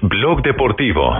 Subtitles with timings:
[0.00, 1.12] Blog Deportivo.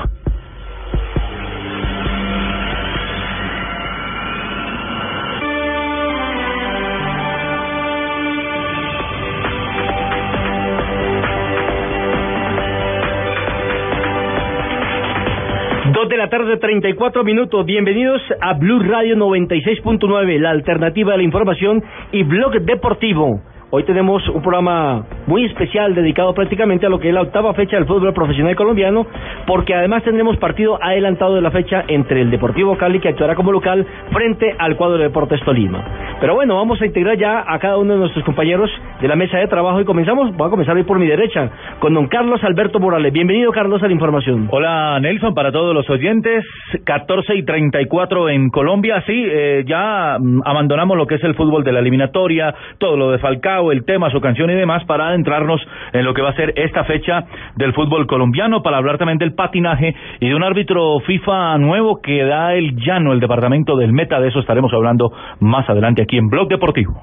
[15.93, 17.67] Dos de la tarde, 34 minutos.
[17.67, 21.83] Bienvenidos a Blue Radio 96.9, la alternativa de la información
[22.13, 23.41] y blog deportivo.
[23.71, 27.77] Hoy tenemos un programa muy especial dedicado prácticamente a lo que es la octava fecha
[27.77, 29.07] del fútbol profesional colombiano,
[29.47, 33.53] porque además tendremos partido adelantado de la fecha entre el Deportivo Cali, que actuará como
[33.53, 35.85] local, frente al cuadro de Deportes Tolima.
[36.19, 38.71] Pero bueno, vamos a integrar ya a cada uno de nuestros compañeros
[39.03, 41.93] de la mesa de trabajo y comenzamos, voy a comenzar hoy por mi derecha, con
[41.93, 43.13] don Carlos Alberto Morales.
[43.13, 44.49] Bienvenido, Carlos, a la información.
[44.51, 46.43] Hola, Nelson, para todos los oyentes,
[46.85, 49.03] 14 y 34 en Colombia.
[49.07, 53.11] Sí, eh, ya mm, abandonamos lo que es el fútbol de la eliminatoria, todo lo
[53.11, 55.61] de Falcao el tema, su canción y demás, para adentrarnos
[55.93, 57.25] en lo que va a ser esta fecha
[57.57, 62.25] del fútbol colombiano, para hablar también del patinaje y de un árbitro FIFA nuevo que
[62.25, 64.21] da el llano, el departamento del Meta.
[64.21, 66.95] De eso estaremos hablando más adelante aquí en Blog Deportivo.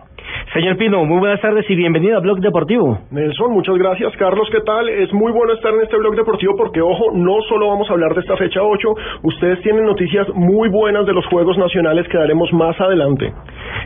[0.54, 3.00] Señor Pino, muy buenas tardes y bienvenido a Blog Deportivo.
[3.12, 4.16] Nelson, muchas gracias.
[4.18, 4.88] Carlos, ¿qué tal?
[4.90, 8.14] Es muy bueno estar en este Blog Deportivo porque, ojo, no solo vamos a hablar
[8.14, 8.90] de esta fecha 8,
[9.24, 13.34] ustedes tienen noticias muy buenas de los Juegos Nacionales que daremos más adelante.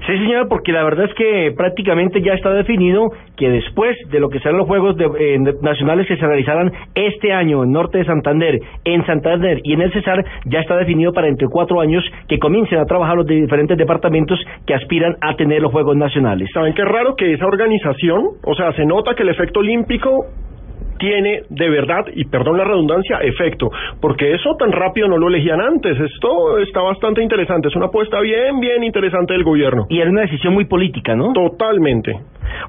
[0.05, 4.29] Sí, señor, porque la verdad es que prácticamente ya está definido que después de lo
[4.29, 8.05] que serán los Juegos de, eh, Nacionales que se realizarán este año en Norte de
[8.05, 12.39] Santander, en Santander y en el Cesar, ya está definido para entre cuatro años que
[12.39, 16.49] comiencen a trabajar los diferentes departamentos que aspiran a tener los Juegos Nacionales.
[16.53, 20.26] ¿Saben qué raro que esa organización, o sea, se nota que el efecto olímpico
[20.99, 25.61] tiene de verdad, y perdón la redundancia, efecto, porque eso tan rápido no lo elegían
[25.61, 25.99] antes.
[25.99, 29.88] Esto está bastante interesante, es una apuesta bien, bien interesante del gobierno.
[29.89, 31.33] Y era una decisión muy política, ¿no?
[31.33, 32.14] Totalmente.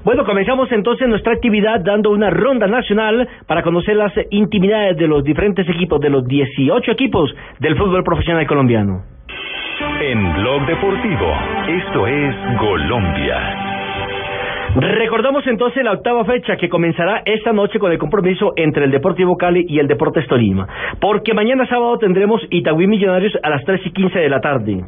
[0.03, 5.23] Bueno, comenzamos entonces nuestra actividad dando una ronda nacional para conocer las intimidades de los
[5.23, 9.03] diferentes equipos, de los 18 equipos del fútbol profesional colombiano.
[10.01, 11.33] En Blog Deportivo,
[11.67, 13.70] esto es Colombia.
[14.75, 19.35] Recordamos entonces la octava fecha que comenzará esta noche con el compromiso entre el Deportivo
[19.35, 20.65] Cali y el Deportes Tolima,
[21.01, 24.85] porque mañana sábado tendremos Itagüí Millonarios a las 3 y 15 de la tarde.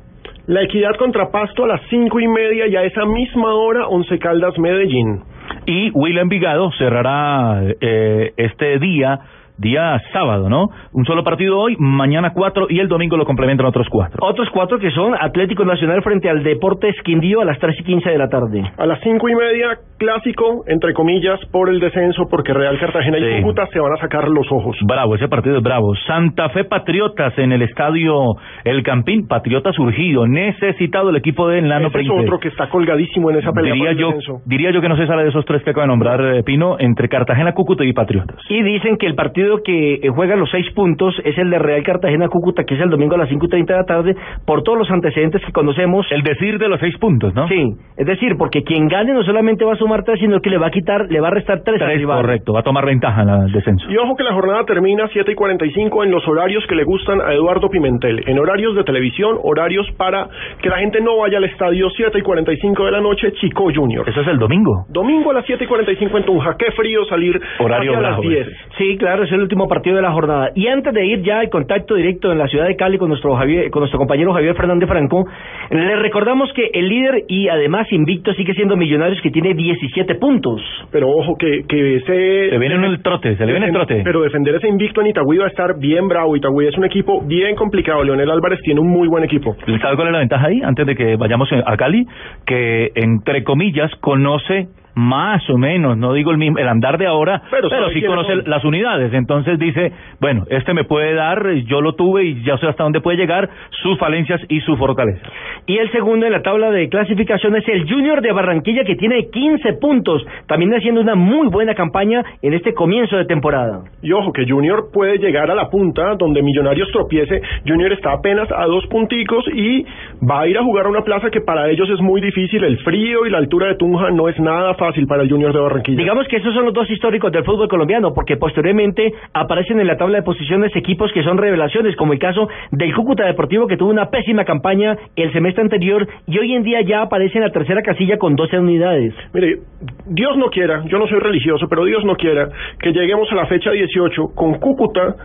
[0.48, 4.18] La Equidad contra Pasto a las cinco y media y a esa misma hora Once
[4.20, 5.22] Caldas Medellín.
[5.66, 9.20] Y Will Vigado cerrará eh, este día
[9.64, 10.68] día sábado, ¿no?
[10.92, 14.20] Un solo partido hoy, mañana cuatro y el domingo lo complementan otros cuatro.
[14.22, 18.10] Otros cuatro que son Atlético Nacional frente al Deportes Quindío a las tres y quince
[18.12, 18.62] de la tarde.
[18.78, 23.42] A las cinco y media, clásico, entre comillas, por el descenso, porque Real Cartagena y
[23.42, 24.78] Cúcuta se van a sacar los ojos.
[24.86, 25.96] Bravo, ese partido es bravo.
[26.06, 28.36] Santa Fe Patriotas en el estadio
[28.66, 33.32] El Campín, Patriota surgido, necesitado el equipo de Nano Ese es otro que está colgadísimo
[33.32, 34.42] en esa pelea diría por el yo, descenso.
[34.46, 36.76] diría yo que no se sale de esos tres que acaba de nombrar eh, Pino,
[36.80, 38.40] entre Cartagena, Cúcuta y Patriotas.
[38.50, 41.84] Y dicen que el partido que eh, juega los seis puntos es el de Real
[41.84, 44.16] Cartagena Cúcuta, que es el domingo a las cinco y treinta de la tarde,
[44.46, 46.06] por todos los antecedentes que conocemos.
[46.12, 47.48] El decir de los seis puntos, ¿no?
[47.48, 50.58] Sí, es decir, porque quien gane no solamente va a sumar tres, sino que le
[50.58, 53.30] va a quitar, le va a restar tres, Tres, correcto, va a tomar ventaja en
[53.30, 53.86] el descenso.
[53.90, 57.20] Y ojo que la jornada termina 7 y 45 en los horarios que le gustan
[57.22, 58.24] a Eduardo Pimentel.
[58.28, 60.28] En horarios de televisión, horarios para
[60.62, 64.08] que la gente no vaya al estadio 7 y 45 de la noche, Chico Junior.
[64.08, 64.86] Eso es el domingo.
[64.90, 66.56] Domingo a las 7 y 45 en Tunja.
[66.58, 68.48] Qué frío salir Horario hacia las bravo 10.
[68.48, 68.58] ese.
[68.78, 70.52] Sí, claro, es el último partido de la jornada.
[70.56, 73.36] Y antes de ir ya al contacto directo en la ciudad de Cali con nuestro
[73.36, 75.26] Javier, con nuestro compañero Javier Fernández Franco,
[75.70, 80.62] le recordamos que el líder y además invicto sigue siendo Millonarios que tiene 17 puntos.
[80.92, 82.50] Pero ojo que, que ese...
[82.50, 84.02] Se viene uno el trote, se le viene el trote.
[84.04, 86.36] Pero defender ese invicto en Itagüí va a estar bien bravo.
[86.36, 88.04] Itagüí es un equipo bien complicado.
[88.04, 89.56] Leonel Álvarez tiene un muy buen equipo.
[89.82, 90.62] ¿Sabe cuál es la ventaja ahí?
[90.64, 92.06] Antes de que vayamos a Cali,
[92.46, 97.42] que entre comillas conoce más o menos, no digo el mismo, el andar de ahora,
[97.50, 98.44] Pero pero, sí conoce son.
[98.50, 99.14] las unidades.
[99.14, 103.02] Entonces dice, bueno, este me puede dar, yo lo tuve y ya sé hasta dónde
[103.02, 103.50] puede llegar,
[103.82, 105.28] sus falencias y su fortaleza.
[105.66, 109.30] Y el segundo en la tabla de clasificación es el Junior de Barranquilla que tiene
[109.30, 113.82] 15 puntos, también haciendo una muy buena campaña en este comienzo de temporada.
[114.02, 117.42] Y ojo que Junior puede llegar a la punta donde Millonarios tropiece.
[117.66, 119.86] Junior está apenas a dos punticos y
[120.30, 122.64] va a ir a jugar a una plaza que para ellos es muy difícil.
[122.64, 125.60] El frío y la altura de Tunja no es nada fácil para el Junior de
[125.60, 125.98] Barranquilla.
[125.98, 129.98] Digamos que esos son los dos históricos del fútbol colombiano, porque posteriormente aparecen en la
[129.98, 133.90] tabla de posiciones equipos que son revelaciones, como el caso del Cúcuta Deportivo, que tuvo
[133.90, 137.82] una pésima campaña el semestre anterior y hoy en día ya aparece en la tercera
[137.82, 139.14] casilla con 12 unidades.
[139.34, 139.60] Mire,
[140.08, 143.46] Dios no quiera, yo no soy religioso, pero Dios no quiera que lleguemos a la
[143.46, 145.16] fecha 18 con Cúcuta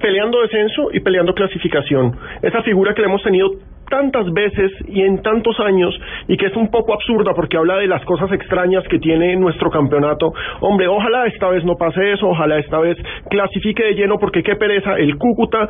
[0.00, 2.12] peleando descenso y peleando clasificación.
[2.42, 3.52] Esa figura que le hemos tenido
[3.88, 5.98] tantas veces y en tantos años
[6.28, 9.70] y que es un poco absurda porque habla de las cosas extrañas que tiene nuestro
[9.70, 10.32] campeonato.
[10.60, 12.96] Hombre, ojalá esta vez no pase eso, ojalá esta vez
[13.30, 15.68] clasifique de lleno porque qué pereza el Cúcuta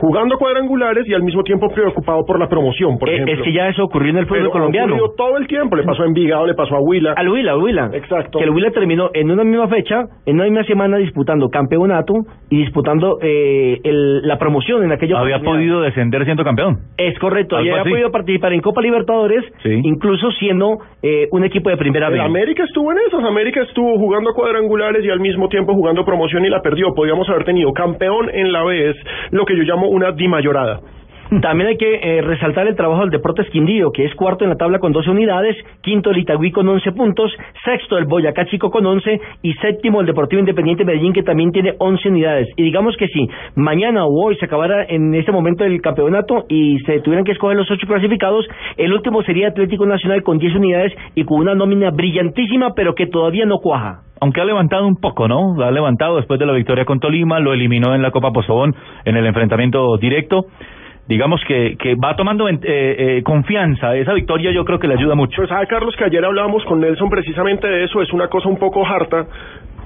[0.00, 3.34] jugando cuadrangulares y al mismo tiempo preocupado por la promoción, por Eh, ejemplo.
[3.34, 4.94] es que ya eso ocurrió en el fútbol Pero colombiano.
[4.94, 7.12] ocurrido todo el tiempo, le pasó a Envigado, le pasó a Huila.
[7.16, 7.90] Al Huila, al Huila.
[7.92, 8.38] Exacto.
[8.38, 12.14] Que el Huila terminó en una misma fecha, en una misma semana disputando campeonato
[12.48, 15.60] y disputando eh, el- la promoción en aquella Había oportunidad.
[15.60, 16.78] podido descender siendo campeón.
[16.96, 17.90] Es correcto, y Algo había así.
[17.90, 19.80] podido participar en Copa Libertadores, Sí.
[19.84, 22.22] incluso siendo eh, un equipo de primera El vez.
[22.22, 26.48] América estuvo en esas, América estuvo jugando cuadrangulares y al mismo tiempo jugando promoción y
[26.48, 26.94] la perdió.
[26.94, 28.96] Podíamos haber tenido campeón en la vez,
[29.30, 30.80] lo que yo llamo una dimayorada.
[31.38, 34.56] También hay que eh, resaltar el trabajo del Deportes Quindío, que es cuarto en la
[34.56, 37.32] tabla con 12 unidades, quinto el Itagüí con 11 puntos,
[37.64, 41.74] sexto el Boyacá Chico con 11 y séptimo el Deportivo Independiente Medellín, que también tiene
[41.78, 42.48] 11 unidades.
[42.56, 46.80] Y digamos que si mañana o hoy se acabara en este momento el campeonato y
[46.80, 48.44] se tuvieran que escoger los ocho clasificados,
[48.76, 53.06] el último sería Atlético Nacional con 10 unidades y con una nómina brillantísima, pero que
[53.06, 54.00] todavía no cuaja.
[54.20, 55.62] Aunque ha levantado un poco, ¿no?
[55.62, 58.74] Ha levantado después de la victoria con Tolima, lo eliminó en la Copa Pozobón
[59.04, 60.46] en el enfrentamiento directo.
[61.08, 63.96] Digamos que, que va tomando eh, eh, confianza.
[63.96, 65.36] Esa victoria yo creo que le ayuda mucho.
[65.36, 68.58] Pues sabe Carlos que ayer hablábamos con Nelson precisamente de eso, es una cosa un
[68.58, 69.26] poco harta.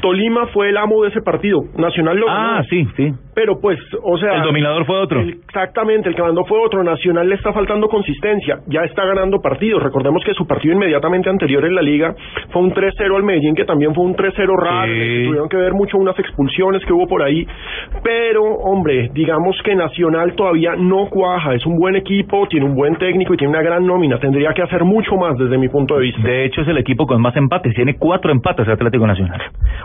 [0.03, 2.27] Tolima fue el amo de ese partido, Nacional lo.
[2.29, 3.13] Ah, sí, sí.
[3.35, 4.37] Pero pues, o sea...
[4.37, 5.21] El dominador fue otro.
[5.21, 6.83] el- exactamente, el que mandó fue otro.
[6.85, 8.59] Nacional le está faltando consistencia.
[8.67, 9.83] Ya está ganando partidos.
[9.83, 12.15] Recordemos que su partido inmediatamente anterior en la liga
[12.51, 14.93] fue un 3-0 al Medellín, que también fue un 3-0 raro.
[14.93, 15.25] el que.
[15.27, 17.47] Tuvieron que ver mucho unas expulsiones que hubo por ahí.
[18.03, 21.55] Pero, hombre, digamos que Nacional todavía no cuaja.
[21.55, 24.19] Es un buen equipo, tiene un buen técnico y tiene una gran nómina.
[24.19, 26.23] Tendría que hacer mucho más desde mi punto de vista.
[26.23, 27.75] De hecho, es el equipo con más empates.
[27.75, 29.41] Tiene cuatro empates Atlético Nacional.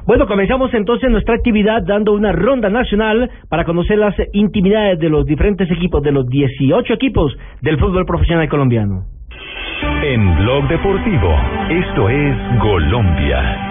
[0.05, 5.25] Bueno, comenzamos entonces nuestra actividad dando una ronda nacional para conocer las intimidades de los
[5.25, 9.05] diferentes equipos, de los 18 equipos del fútbol profesional colombiano.
[10.03, 11.35] En Blog Deportivo,
[11.69, 13.69] esto es Colombia.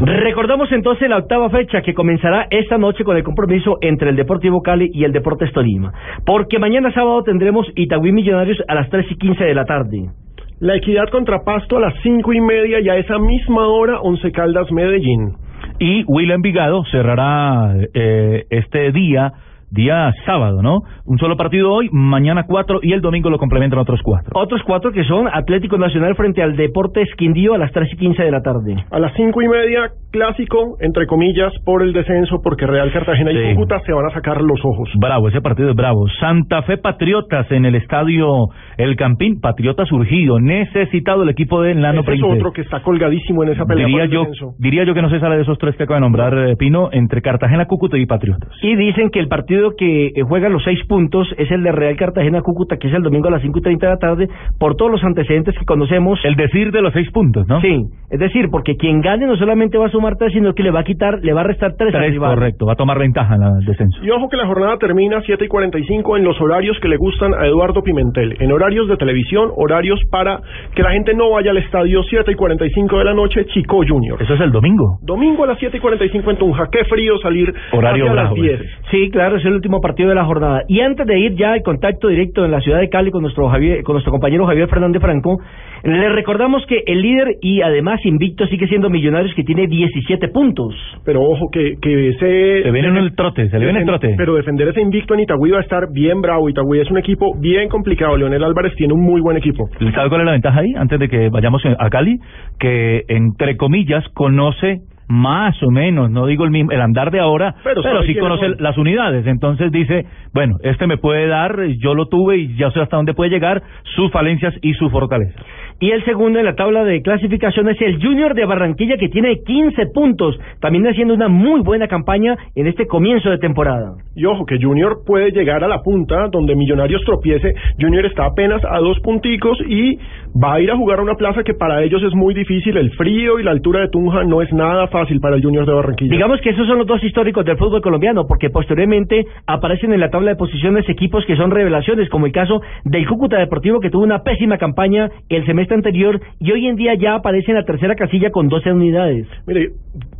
[0.00, 4.60] Recordamos entonces la octava fecha que comenzará esta noche con el compromiso entre el Deportivo
[4.60, 5.92] Cali y el Deportes Tolima.
[6.26, 10.10] Porque mañana sábado tendremos Itagüí Millonarios a las 3 y 15 de la tarde.
[10.58, 14.30] La equidad contra Pasto a las cinco y media y a esa misma hora Once
[14.32, 15.34] Caldas Medellín.
[15.84, 19.32] Y Will Envigado cerrará eh, este día,
[19.72, 20.80] día sábado, ¿no?
[21.06, 24.30] Un solo partido hoy, mañana cuatro y el domingo lo complementan otros cuatro.
[24.34, 28.22] Otros cuatro que son Atlético Nacional frente al Deportes Quindío a las 3 y 15
[28.22, 28.76] de la tarde.
[28.90, 33.54] A las cinco y media, clásico, entre comillas, por el descenso, porque Real Cartagena y.
[33.54, 34.90] Cúcuta se van a sacar los ojos.
[34.98, 36.06] Bravo, ese partido es bravo.
[36.20, 38.28] Santa Fe Patriotas en el estadio
[38.76, 39.40] El Campín.
[39.40, 43.86] Patriota surgido, necesitado el equipo de Ese es otro que está colgadísimo en esa pelea
[43.86, 44.54] Diría por el yo, descenso.
[44.58, 46.90] diría yo que no se sale de esos tres que acaba de nombrar eh, Pino,
[46.92, 48.50] entre Cartagena, Cúcuta y Patriotas.
[48.62, 51.96] Y dicen que el partido que eh, juega los seis puntos es el de Real
[51.96, 54.28] Cartagena Cúcuta, que es el domingo a las 5 y 30 de la tarde,
[54.58, 56.20] por todos los antecedentes que conocemos.
[56.24, 57.60] El decir de los seis puntos, ¿no?
[57.60, 60.70] Sí, es decir, porque quien gane no solamente va a sumar tres, sino que le
[60.70, 62.66] va a quitar, le va a restar tres, Tres, correcto.
[62.66, 64.02] Va a tomar ventaja en el descenso.
[64.02, 66.96] Y ojo que la jornada termina a 7 y 45 en los horarios que le
[66.96, 68.36] gustan a Eduardo Pimentel.
[68.40, 70.40] En horarios de televisión, horarios para
[70.74, 74.20] que la gente no vaya al estadio 7 y 45 de la noche, Chico Junior.
[74.22, 74.98] Eso es el domingo.
[75.02, 76.68] Domingo a las 7 y 45 en Tunja.
[76.70, 78.60] Qué frío salir Horario hacia las bravo 10.
[78.60, 78.70] ese.
[78.92, 80.64] Sí, claro, es el último partido de la jornada.
[80.68, 83.48] Y antes de ir ya al contacto directo en la ciudad de Cali con nuestro
[83.48, 85.38] Javier, con nuestro compañero Javier Fernández Franco,
[85.82, 90.74] le recordamos que el líder y además invicto sigue siendo Millonarios que tiene 17 puntos.
[91.06, 92.64] Pero ojo que, que ese...
[92.64, 94.14] Se viene en el trote, se le viene el trote.
[94.14, 96.50] Pero defender ese invicto en Itagüí va a estar bien bravo.
[96.50, 98.18] Itagüí es un equipo bien complicado.
[98.18, 99.70] Leonel Álvarez tiene un muy buen equipo.
[99.94, 100.74] ¿Sabe cuál es la ventaja ahí?
[100.76, 102.18] Antes de que vayamos a Cali,
[102.60, 107.54] que entre comillas conoce más o menos, no digo el mismo, el andar de ahora,
[107.64, 108.56] Pero pero, sí conoce son.
[108.60, 109.26] las unidades.
[109.26, 113.14] Entonces dice, bueno, este me puede dar, yo lo tuve y ya sé hasta dónde
[113.14, 113.62] puede llegar,
[113.94, 115.40] sus falencias y su fortaleza.
[115.80, 119.40] Y el segundo en la tabla de clasificación es el Junior de Barranquilla que tiene
[119.44, 123.94] 15 puntos, también haciendo una muy buena campaña en este comienzo de temporada.
[124.14, 127.52] Y ojo que Junior puede llegar a la punta donde Millonarios tropiece.
[127.80, 129.98] Junior está apenas a dos punticos y
[130.34, 132.76] va a ir a jugar a una plaza que para ellos es muy difícil.
[132.76, 135.72] El frío y la altura de Tunja no es nada fácil para el Junior de
[135.72, 136.10] Barranquilla.
[136.10, 140.10] Digamos que esos son los dos históricos del fútbol colombiano, porque posteriormente aparecen en la
[140.10, 144.04] tabla de posiciones equipos que son revelaciones, como el caso del Cúcuta Deportivo, que tuvo
[144.04, 147.94] una pésima campaña el semestre anterior y hoy en día ya aparece en la tercera
[147.94, 149.26] casilla con 12 unidades.
[149.46, 149.70] Mire,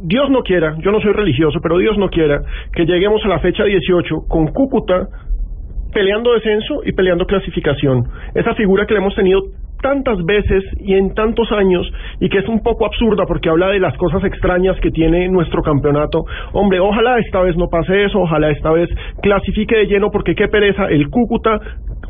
[0.01, 2.43] Dios no quiera, yo no soy religioso, pero Dios no quiera
[2.73, 5.09] que lleguemos a la fecha 18 con Cúcuta
[5.93, 8.05] peleando descenso y peleando clasificación.
[8.35, 9.43] Esa figura que le hemos tenido
[9.83, 11.87] tantas veces y en tantos años
[12.21, 15.61] y que es un poco absurda porque habla de las cosas extrañas que tiene nuestro
[15.63, 16.25] campeonato.
[16.55, 18.89] Hombre, ojalá esta vez no pase eso, ojalá esta vez
[19.21, 21.61] clasifique de lleno porque qué pereza el Cúcuta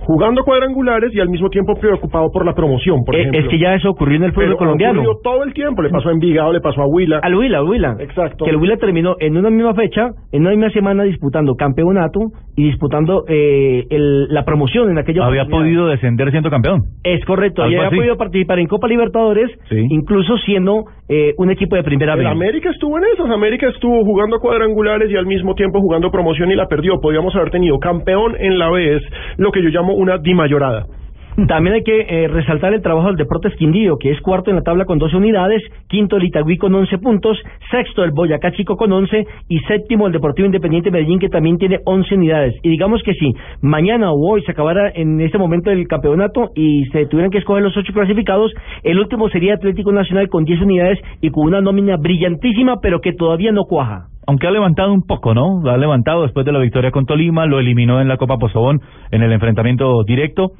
[0.07, 3.41] jugando cuadrangulares y al mismo tiempo preocupado por la promoción, por Eh, ejemplo.
[3.41, 5.00] es que ya eso ocurrió en el fútbol Pero colombiano.
[5.00, 7.21] ocurrió todo el tiempo, le pasó a Envigado, le pasó a Huila.
[7.23, 7.97] Al Huila, Huila.
[8.00, 8.45] Exacto.
[8.45, 12.21] Que el Huila terminó en una misma fecha, en una misma semana disputando campeonato
[12.57, 16.81] y disputando eh, el- la promoción en aquella Había podido descender siendo campeón.
[17.05, 17.97] Es correcto, y había así.
[17.97, 19.87] podido participar en Copa Libertadores, Sí.
[19.90, 22.26] incluso siendo eh, un equipo de primera vez.
[22.26, 26.54] América estuvo en esas, América estuvo jugando cuadrangulares y al mismo tiempo jugando promoción y
[26.54, 27.00] la perdió.
[27.00, 29.02] Podríamos haber tenido campeón en la B, es
[29.37, 30.87] lo que yo llamo una dimayorada.
[31.48, 34.62] También hay que eh, resaltar el trabajo del Deportes Quindío, que es cuarto en la
[34.62, 37.38] tabla con 12 unidades, quinto el Itagüí con 11 puntos,
[37.70, 41.78] sexto el Boyacá Chico con 11 y séptimo el Deportivo Independiente Medellín, que también tiene
[41.86, 42.54] 11 unidades.
[42.62, 46.84] Y digamos que si mañana o hoy se acabara en este momento el campeonato y
[46.92, 50.98] se tuvieran que escoger los ocho clasificados, el último sería Atlético Nacional con 10 unidades
[51.22, 54.08] y con una nómina brillantísima, pero que todavía no cuaja.
[54.26, 55.62] Aunque ha levantado un poco, ¿no?
[55.68, 59.22] Ha levantado después de la victoria con Tolima, lo eliminó en la Copa Pozobón en
[59.22, 60.52] el enfrentamiento directo.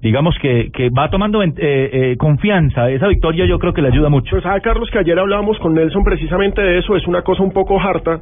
[0.00, 2.90] Digamos que, que va tomando eh, eh, confianza.
[2.90, 4.30] Esa victoria yo creo que le ayuda mucho.
[4.30, 7.52] Pues sabe Carlos que ayer hablábamos con Nelson precisamente de eso, es una cosa un
[7.52, 8.18] poco harta.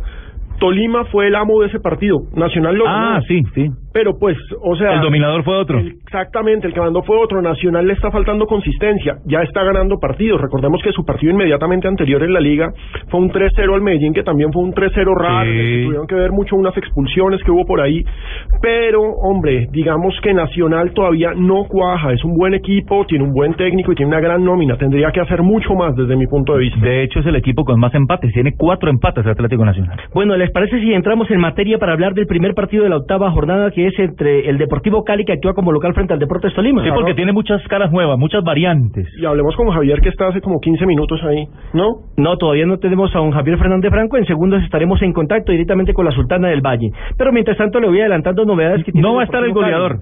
[0.58, 3.68] Tolima fue el amo de ese partido, Nacional lo Ah, sí, sí.
[3.98, 4.94] Pero pues, o sea...
[4.94, 5.80] El dominador fue otro.
[5.80, 7.42] el- exactamente, el que mandó fue otro.
[7.42, 10.40] Nacional le está faltando consistencia, ya está ganando partidos.
[10.40, 12.70] Recordemos que su partido inmediatamente anterior en la liga
[13.08, 15.56] fue un 3-0 al Medellín, que también fue un 3-0 raro, Sí.
[15.56, 18.04] que tuvieron que ver mucho unas expulsiones que hubo por ahí.
[18.62, 23.54] Pero, hombre, digamos que Nacional todavía no cuaja, es un buen equipo, tiene un buen
[23.54, 24.76] técnico y tiene una gran nómina.
[24.76, 26.78] Tendría que hacer mucho más desde mi punto de vista.
[26.80, 28.32] De hecho, es el equipo con más empates.
[28.32, 29.98] Tiene cuatro empates el Atlético Nacional.
[30.14, 33.30] Bueno, ¿les parece si entramos en materia para hablar del primer partido de la octava
[33.32, 36.82] jornada que es entre el Deportivo Cali que actúa como local frente al Deportes Tolima?
[36.82, 39.06] Sí, porque tiene muchas caras nuevas, muchas variantes.
[39.20, 41.96] Y hablemos con Javier, que está hace como 15 minutos ahí, ¿no?
[42.16, 44.16] No, todavía no tenemos a don Javier Fernández Franco.
[44.16, 46.90] En segundos estaremos en contacto directamente con la Sultana del Valle.
[47.16, 49.54] Pero mientras tanto le voy adelantando novedades que tiene No va a estar el Cali.
[49.54, 49.98] goleador.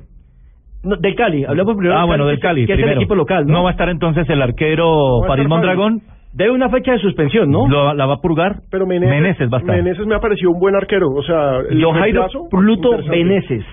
[0.85, 2.64] No, del Cali, hablamos primero Ah, bueno, del Cali.
[2.66, 3.55] que es el equipo local, ¿no?
[3.55, 6.00] No va a estar entonces el arquero Farid Mondragón.
[6.37, 7.66] Debe una fecha de suspensión, ¿no?
[7.66, 8.57] Lo- la va a purgar.
[8.71, 9.76] Pero Meneses, va a estar.
[9.76, 11.57] Meneses me ha parecido un buen arquero, o sea...
[11.71, 13.16] el John Jairo reemplazo, Pluto interesante.
[13.16, 13.64] Beneses.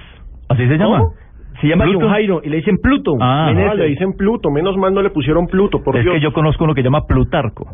[0.50, 1.00] ¿Así se llama?
[1.00, 1.14] ¿Cómo?
[1.60, 2.00] Se llama Pluto.
[2.06, 3.14] John Jairo y le dicen Pluto.
[3.20, 3.48] Ah.
[3.48, 3.78] Ah, Meneses.
[3.80, 6.16] le dicen Pluto, menos mal no le pusieron Pluto, por es Dios.
[6.16, 7.66] que yo conozco uno que llama Plutarco.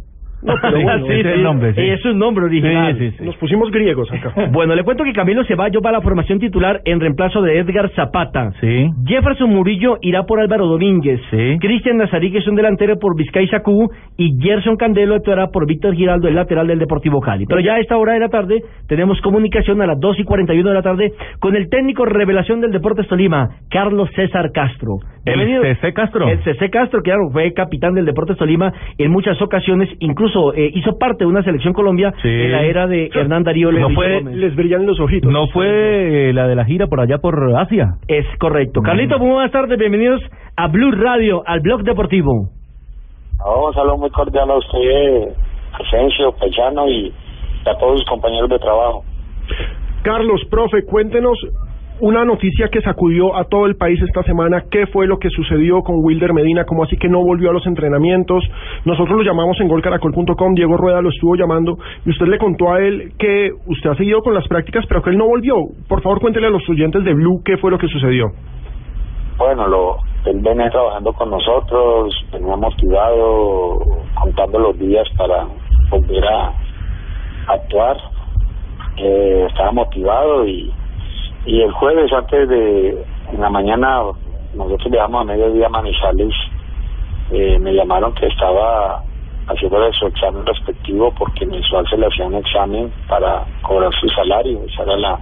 [0.42, 1.82] No, pero Sí, bueno, sí, ese es el nombre, sí.
[1.82, 2.98] Es un nombre original.
[2.98, 3.26] Sí, sí, sí.
[3.26, 4.34] Nos pusimos griegos acá.
[4.52, 7.90] Bueno, le cuento que Camilo Ceballos va a la formación titular en reemplazo de Edgar
[7.92, 8.52] Zapata.
[8.62, 8.90] Sí.
[9.06, 11.20] Jefferson Murillo irá por Álvaro Domínguez.
[11.30, 11.58] Sí.
[11.60, 13.90] Cristian Nazarí, que es un delantero por Vizcay Sacú.
[14.18, 17.46] Y Gerson Candelo actuará por Víctor Giraldo, el lateral del Deportivo Cali.
[17.46, 20.70] Pero ya a esta hora de la tarde tenemos comunicación a las 2 y 41
[20.70, 24.98] de la tarde con el técnico revelación del Deportes Tolima, Carlos César Castro.
[25.26, 25.64] El Bienvenido.
[25.64, 26.28] CC Castro.
[26.28, 30.98] El CC Castro, claro, fue capitán del Deportes Tolima en muchas ocasiones, incluso eh, hizo
[30.98, 32.28] parte de una selección Colombia Sí.
[32.28, 34.36] en la era de Hernán Darío No fue- Gómez.
[34.36, 35.32] Les brillan los ojitos.
[35.32, 37.96] ¿No fue eh, la de la gira por allá por Asia?
[38.08, 38.82] Es correcto.
[38.82, 38.84] Mm.
[38.84, 40.22] Carlito, muy buenas tardes, bienvenidos
[40.56, 42.50] a Blue Radio, al blog deportivo.
[43.40, 45.30] No, un saludo muy cordial a usted,
[45.74, 47.14] Asensio, Payano y
[47.66, 49.04] a todos sus compañeros de trabajo.
[50.04, 51.38] Carlos, profe, cuéntenos
[52.02, 54.64] una noticia que sacudió a todo el país esta semana.
[54.72, 56.66] ¿Qué fue lo que sucedió con Wilder Medina?
[56.66, 58.44] ¿Cómo así que no volvió a los entrenamientos?
[58.86, 62.80] Nosotros lo llamamos en golcaracol.com, Diego Rueda lo estuvo llamando y usted le contó a
[62.80, 65.56] él que usted ha seguido con las prácticas, pero que él no volvió.
[65.88, 68.28] Por favor, cuéntele a los oyentes de Blue qué fue lo que sucedió.
[69.38, 73.80] Bueno, lo, él venía trabajando con nosotros, venía motivado,
[74.20, 75.48] contando los días para
[75.90, 76.54] volver a,
[77.48, 77.98] actuar.
[78.98, 80.72] Eh, estaba motivado y,
[81.46, 84.02] y el jueves antes de, en la mañana,
[84.54, 86.34] nosotros viajamos a mediodía a Manizales,
[87.32, 89.04] eh, me llamaron que estaba
[89.48, 94.62] haciendo su examen respectivo porque mensual se le hacía un examen para cobrar su salario.
[94.66, 95.20] Esa era la,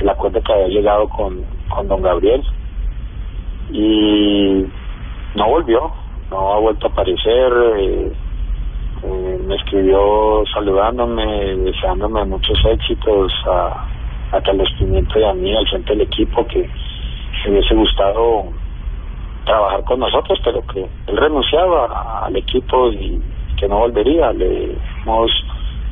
[0.00, 2.42] el acuerdo que había llegado con, con don Gabriel.
[3.70, 4.64] Y
[5.36, 5.92] no volvió,
[6.30, 7.52] no ha vuelto a aparecer.
[7.78, 8.12] eh,
[9.02, 13.86] eh, me escribió saludándome, deseándome muchos éxitos a,
[14.32, 16.68] a Carlos Pimiento y a mí, al frente del equipo, que
[17.44, 18.44] me hubiese gustado
[19.44, 23.20] trabajar con nosotros, pero que él renunciaba al equipo y
[23.58, 24.32] que no volvería.
[24.32, 25.30] Le hemos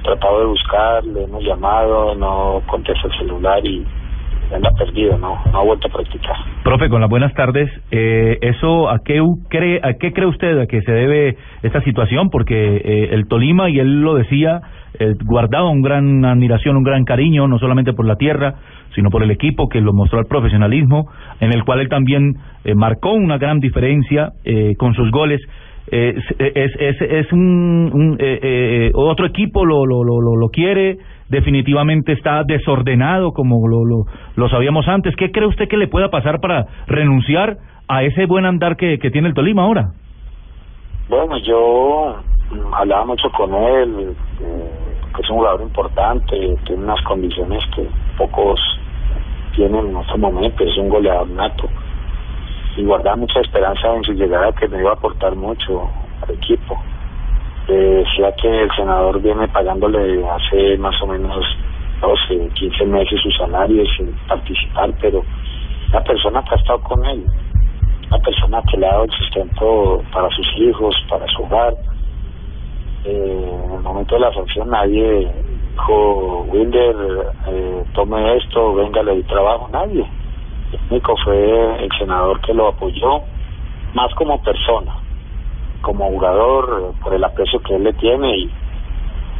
[0.02, 3.84] tratado de buscar, le hemos llamado, no contesta el celular y
[4.54, 6.36] ha perdido, no, ha vuelto a practicar.
[6.64, 7.70] Profe, con las buenas tardes.
[7.90, 12.30] Eh, ¿Eso a qué, cree, a qué cree usted que se debe esta situación?
[12.30, 14.60] Porque eh, el Tolima, y él lo decía,
[14.98, 18.56] eh, guardaba un gran admiración, un gran cariño, no solamente por la tierra,
[18.94, 21.06] sino por el equipo que lo mostró al profesionalismo,
[21.40, 25.40] en el cual él también eh, marcó una gran diferencia eh, con sus goles.
[25.90, 30.98] Eh, es, es, es un, un eh, eh, otro equipo lo, lo, lo, lo quiere,
[31.28, 34.04] definitivamente está desordenado como lo, lo,
[34.36, 35.16] lo sabíamos antes.
[35.16, 37.56] ¿Qué cree usted que le pueda pasar para renunciar
[37.88, 39.90] a ese buen andar que, que tiene el Tolima ahora?
[41.08, 42.16] Bueno, yo
[42.50, 44.70] mm, hablaba mucho con él, eh,
[45.14, 47.86] que es un jugador importante, tiene unas condiciones que
[48.16, 48.60] pocos
[49.56, 51.68] tienen en este momento, es un goleador nato.
[52.76, 55.90] Y guardaba mucha esperanza en su llegada que me iba a aportar mucho
[56.22, 56.80] al equipo.
[57.68, 61.44] Eh, decía que el senador viene pagándole hace más o menos
[62.00, 65.22] 12, 15 meses su salario sin participar, pero
[65.92, 67.24] la persona que ha estado con él,
[68.10, 71.74] la persona que le ha dado el sustento para sus hijos, para su hogar.
[73.04, 75.30] Eh, en el momento de la sanción nadie
[75.72, 76.96] dijo, Wilder,
[77.48, 80.04] eh, tome esto, venga, le trabajo, nadie.
[80.90, 83.22] Único fue el senador que lo apoyó,
[83.94, 84.94] más como persona,
[85.82, 88.50] como jugador, por el aprecio que él le tiene y,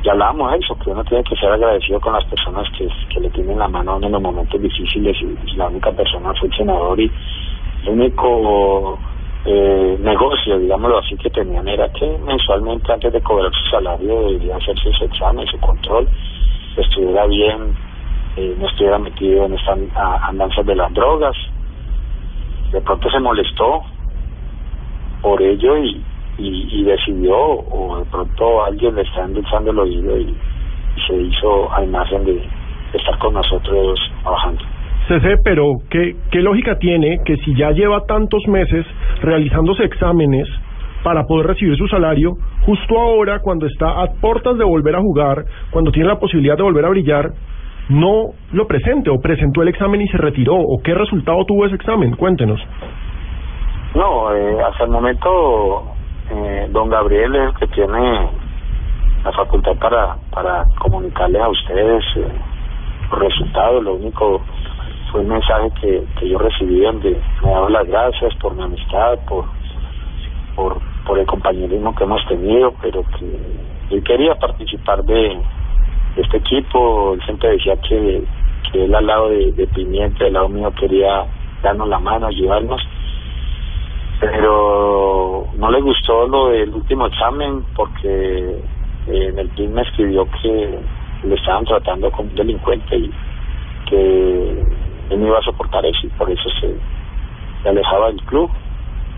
[0.03, 3.21] y hablábamos de eso, que uno tiene que ser agradecido con las personas que, que
[3.21, 7.01] le tienen la mano en los momentos difíciles y, la única persona fue el senador
[7.01, 7.11] y
[7.85, 8.99] el único
[9.45, 14.57] eh, negocio, digámoslo así, que tenían era que mensualmente antes de cobrar su salario debería
[14.57, 16.09] hacerse su examen, su control,
[16.77, 17.75] estuviera bien,
[18.37, 19.79] eh, no estuviera metido en estas
[20.29, 21.37] andanzas de las drogas.
[22.73, 23.83] De pronto se molestó
[25.21, 26.03] por ello y,
[26.39, 30.35] y, decidió, o de pronto alguien le está endulzando el oído y,
[31.07, 32.43] se hizo a imagen de,
[32.93, 34.63] estar con nosotros trabajando.
[35.09, 38.87] CC, pero ¿qué, ¿qué lógica tiene que si ya lleva tantos meses
[39.23, 40.47] realizándose exámenes
[41.03, 42.35] para poder recibir su salario,
[42.65, 46.63] justo ahora, cuando está a puertas de volver a jugar, cuando tiene la posibilidad de
[46.63, 47.33] volver a brillar,
[47.89, 50.55] no lo presente o presentó el examen y se retiró?
[50.55, 52.15] ¿O qué resultado tuvo ese examen?
[52.17, 52.61] Cuéntenos.
[53.95, 55.93] No, eh, hasta el momento
[56.31, 58.31] eh, don Gabriel es el que tiene
[59.25, 62.27] la facultad para, para comunicarles a ustedes eh,
[63.11, 63.85] los resultados.
[63.85, 64.41] Lo único
[65.11, 69.19] fue un mensaje que, que yo recibí donde me daba las gracias por mi amistad,
[69.29, 69.45] por,
[70.57, 75.39] por, por el compañerismo que hemos tenido, pero que él quería participar de
[76.17, 77.15] este equipo.
[77.15, 78.25] Él siempre decía que,
[78.71, 81.25] que él al lado de, Pimienta, del lado mío, quería
[81.63, 82.81] darnos la mano, ayudarnos
[84.23, 88.57] pero no le gustó lo del último examen porque
[89.09, 90.79] eh, en el PIN me escribió que
[91.25, 93.11] le estaban tratando como un delincuente y
[93.91, 94.65] que
[95.11, 96.77] él no iba a soportar eso y por eso se,
[97.63, 98.49] se alejaba del club.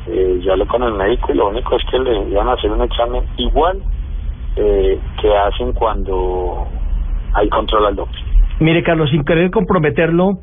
[0.06, 2.70] Eh, yo hablé con el médico y lo único es que le iban a hacer
[2.70, 3.82] un examen igual
[4.56, 6.66] eh, que hacen cuando
[7.94, 8.34] doping.
[8.60, 10.38] Mire, Carlos, sin querer comprometerlo,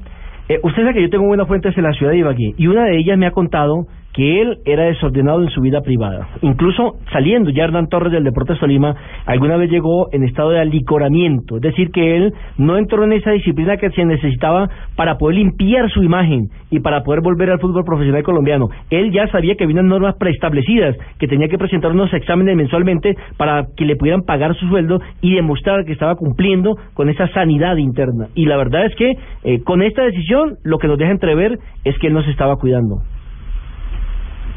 [0.49, 2.83] eh, usted sabe que yo tengo buenas fuentes en la ciudad de Ibagué y una
[2.85, 6.27] de ellas me ha contado que él era desordenado en su vida privada.
[6.41, 8.95] Incluso saliendo ya Hernán Torres del Deportes Tolima,
[9.25, 13.31] alguna vez llegó en estado de alicoramiento, es decir, que él no entró en esa
[13.31, 17.83] disciplina que se necesitaba para poder limpiar su imagen y para poder volver al fútbol
[17.85, 18.69] profesional colombiano.
[18.89, 23.15] Él ya sabía que había unas normas preestablecidas, que tenía que presentar unos exámenes mensualmente
[23.37, 27.77] para que le pudieran pagar su sueldo y demostrar que estaba cumpliendo con esa sanidad
[27.77, 28.27] interna.
[28.35, 31.97] Y la verdad es que eh, con esta decisión lo que nos deja entrever es
[31.99, 33.01] que él no se estaba cuidando.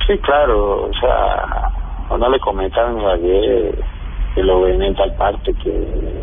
[0.06, 1.70] Sí, claro, o sea,
[2.10, 3.74] uno le comentan a que,
[4.36, 6.22] lo ven en tal parte, que,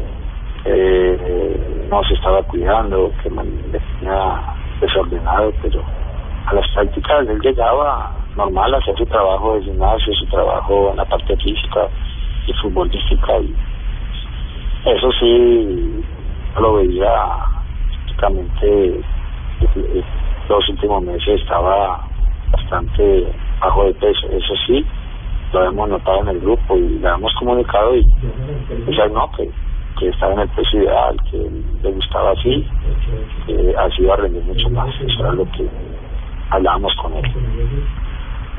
[1.89, 4.41] no se estaba cuidando, que tenía
[4.79, 5.81] desordenado, pero
[6.45, 10.97] a las prácticas él llegaba normal a hacer su trabajo de gimnasio, su trabajo en
[10.97, 11.87] la parte física
[12.47, 13.55] y futbolística, y
[14.85, 16.05] eso sí,
[16.59, 17.11] lo veía
[18.05, 19.01] prácticamente
[20.49, 22.05] los últimos meses estaba
[22.51, 24.85] bastante bajo de peso, eso sí,
[25.53, 29.49] lo hemos notado en el grupo y le hemos comunicado y o no, que,
[30.07, 31.37] estaba en el peso ideal, que
[31.83, 32.65] le gustaba así,
[33.45, 35.67] que así iba a rendir mucho más, eso era lo que
[36.49, 37.23] hablábamos con él.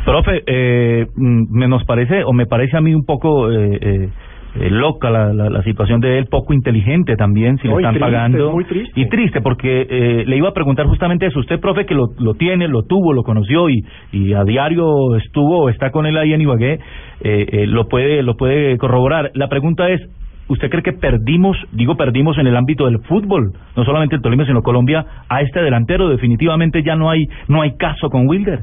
[0.05, 4.09] Profe, eh, me nos parece, o me parece a mí un poco eh, eh,
[4.55, 7.95] eh, loca la, la, la, situación de él, poco inteligente también, si no, le están
[7.95, 8.53] triste, pagando.
[8.53, 9.01] Muy triste.
[9.01, 11.39] Y triste, porque eh, le iba a preguntar justamente eso.
[11.39, 15.65] Usted, profe, que lo, lo tiene, lo tuvo, lo conoció y, y a diario estuvo
[15.65, 16.81] o está con él ahí en Ibagué, eh,
[17.23, 19.31] eh, lo puede lo puede corroborar.
[19.35, 20.01] La pregunta es,
[20.49, 24.45] ¿usted cree que perdimos, digo perdimos en el ámbito del fútbol, no solamente el Tolima,
[24.45, 26.09] sino Colombia, a este delantero?
[26.09, 28.61] Definitivamente ya no hay, no hay caso con Wilder.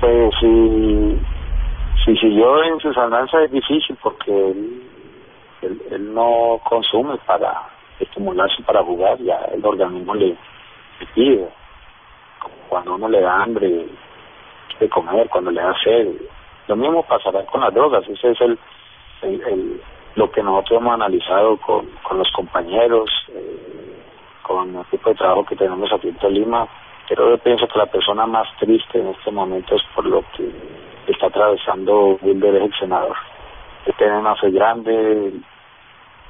[0.00, 0.34] Pues
[2.04, 4.82] si, si siguió en sus andanzas es difícil porque él,
[5.62, 11.48] él, no consume para estimularse para jugar, ya el organismo le, le pide.
[12.68, 13.86] Cuando uno le da hambre
[14.78, 16.08] de comer, cuando le da sed.
[16.68, 18.58] Lo mismo pasará con las drogas, ese es el,
[19.22, 19.82] el, el
[20.16, 24.02] lo que nosotros hemos analizado con, con los compañeros, eh,
[24.42, 26.66] con el tipo de trabajo que tenemos aquí en Tolima,
[27.08, 30.50] pero yo pienso que la persona más triste en este momento es por lo que
[31.12, 33.16] está atravesando Wilder es el senador.
[33.98, 35.32] Tiene una fe grande,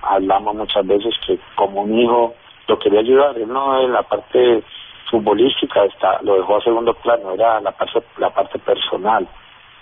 [0.02, 2.34] hablamos muchas veces que como un hijo
[2.68, 4.62] lo quería ayudar, él no en la parte
[5.10, 9.26] futbolística está lo dejó a segundo plano, era la parte la parte personal,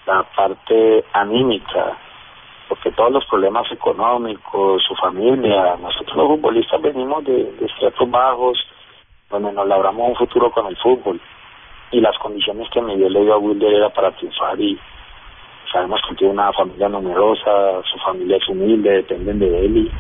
[0.07, 1.97] la parte anímica,
[2.69, 8.59] porque todos los problemas económicos, su familia, nosotros los futbolistas venimos de, de estratos bajos,
[9.31, 11.21] donde nos labramos un futuro con el fútbol.
[11.91, 14.79] Y las condiciones que Miguel le dio a Wilder era para triunfar y
[15.73, 19.91] sabemos que tiene una familia numerosa, su familia es humilde, dependen de él y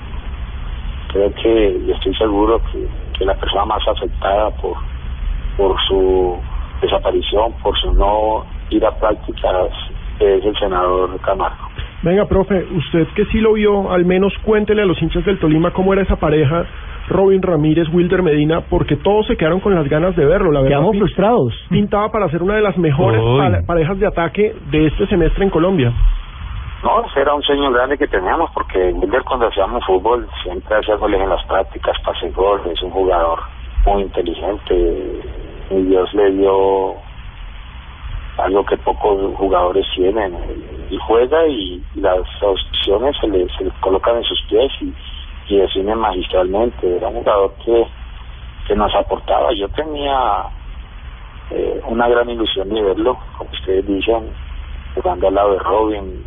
[1.12, 4.76] creo que, y estoy seguro que, que la persona más afectada por,
[5.56, 6.38] por su
[6.80, 9.70] desaparición, por su no ir a prácticas,
[10.20, 11.68] es el senador Camargo.
[12.02, 15.72] Venga, profe, usted que sí lo vio, al menos cuéntele a los hinchas del Tolima
[15.72, 16.66] cómo era esa pareja,
[17.08, 20.78] Robin Ramírez, Wilder Medina, porque todos se quedaron con las ganas de verlo, la verdad.
[20.78, 21.54] Quedamos frustrados.
[21.68, 23.66] Pintaba para ser una de las mejores Uy.
[23.66, 25.92] parejas de ataque de este semestre en Colombia.
[26.82, 30.96] No, ese era un sueño grande que teníamos porque Wilder cuando hacíamos fútbol siempre hacía
[30.96, 33.40] goles en las prácticas, pase gol, es un jugador
[33.86, 35.22] muy inteligente
[35.70, 36.94] y Dios le dio
[38.36, 40.34] algo que pocos jugadores tienen
[40.90, 44.92] y juega y, y las opciones se le, se le colocan en sus pies y,
[45.48, 46.96] y definen magistralmente.
[46.96, 47.86] Era un jugador que,
[48.66, 49.52] que nos aportaba.
[49.52, 50.44] Yo tenía
[51.50, 54.30] eh, una gran ilusión de verlo, como ustedes dicen,
[54.94, 56.24] jugando al lado de Robin,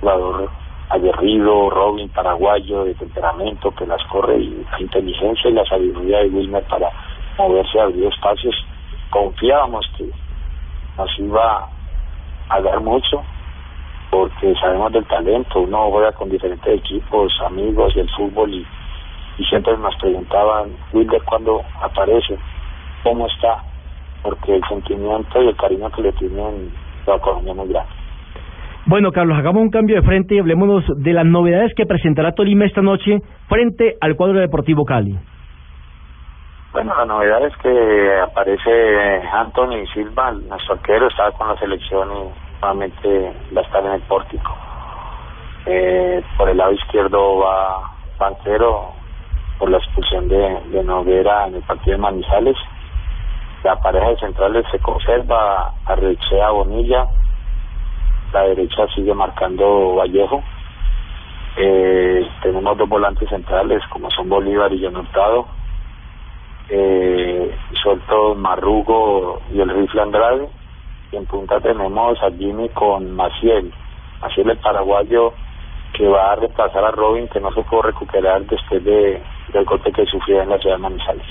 [0.00, 0.50] jugador
[0.90, 6.28] aguerrido, Robin paraguayo de temperamento que las corre y la inteligencia y la sabiduría de
[6.28, 6.90] Wilmer para
[7.38, 8.54] moverse a abrir espacios.
[9.10, 10.10] Confiábamos que
[10.96, 11.68] nos iba
[12.48, 13.22] a dar mucho
[14.10, 18.66] porque sabemos del talento, uno juega con diferentes equipos, amigos del fútbol y,
[19.38, 22.36] y siempre nos preguntaban, Wilder cuando aparece,
[23.04, 23.62] ¿cómo está?
[24.22, 26.72] Porque el sentimiento y el cariño que le tienen
[27.06, 27.92] la es muy grande.
[28.86, 32.64] Bueno, Carlos, hagamos un cambio de frente y hablémonos de las novedades que presentará Tolima
[32.64, 33.18] esta noche
[33.48, 35.16] frente al cuadro deportivo Cali.
[36.72, 42.49] Bueno, la novedad es que aparece Anthony Silva, nuestro arquero, estaba con la selección y
[42.60, 44.56] nuevamente va a estar en el pórtico.
[45.66, 48.92] Eh, por el lado izquierdo va Banquero
[49.58, 52.56] por la expulsión de, de Noguera en el partido de Manizales.
[53.62, 57.06] La pareja de centrales se conserva Arrechea Bonilla.
[58.32, 60.42] La derecha sigue marcando Vallejo.
[61.56, 65.60] Eh, tenemos dos volantes centrales como son Bolívar y John Hurtado
[66.70, 70.48] eh, suelto Marrugo y el rifle Andrade
[71.12, 73.72] en punta tenemos a Jimmy con Maciel.
[74.20, 75.32] Maciel el paraguayo
[75.92, 79.92] que va a reemplazar a Robin que no se pudo recuperar después de del golpe
[79.92, 81.26] que sufrió en la ciudad de Manizales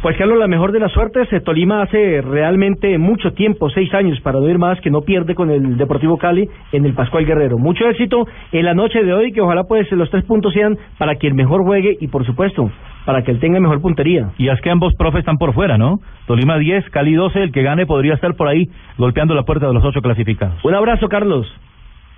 [0.00, 4.20] Pues Carlos, la mejor de las suertes, eh, Tolima hace realmente mucho tiempo, seis años,
[4.20, 7.58] para no ir más, que no pierde con el Deportivo Cali en el Pascual Guerrero.
[7.58, 11.16] Mucho éxito en la noche de hoy, que ojalá pues los tres puntos sean para
[11.16, 12.70] quien mejor juegue y por supuesto,
[13.06, 14.30] para que él tenga mejor puntería.
[14.38, 15.98] Y es que ambos profes están por fuera, ¿no?
[16.28, 19.74] Tolima 10, Cali 12, el que gane podría estar por ahí golpeando la puerta de
[19.74, 20.64] los ocho clasificados.
[20.64, 21.52] Un abrazo, Carlos.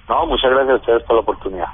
[0.06, 1.68] no muchas gracias a ustedes por la oportunidad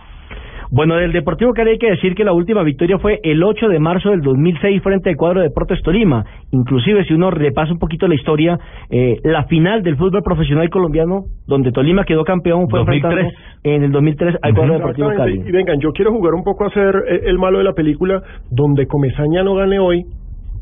[0.71, 3.79] Bueno, del Deportivo Cali hay que decir que la última victoria fue el 8 de
[3.79, 6.25] marzo del 2006 frente al cuadro de Deportes Tolima.
[6.51, 8.59] Inclusive, si uno repasa un poquito la historia,
[8.91, 13.05] eh, la final del fútbol profesional colombiano, donde Tolima quedó campeón, fue 2003.
[13.05, 15.09] enfrentando en el 2003 al cuadro Deportivo.
[15.17, 15.43] Cali.
[15.47, 18.23] Y vengan, yo quiero jugar un poco a ser eh, el malo de la película,
[18.51, 20.05] donde Comesaña no gane hoy,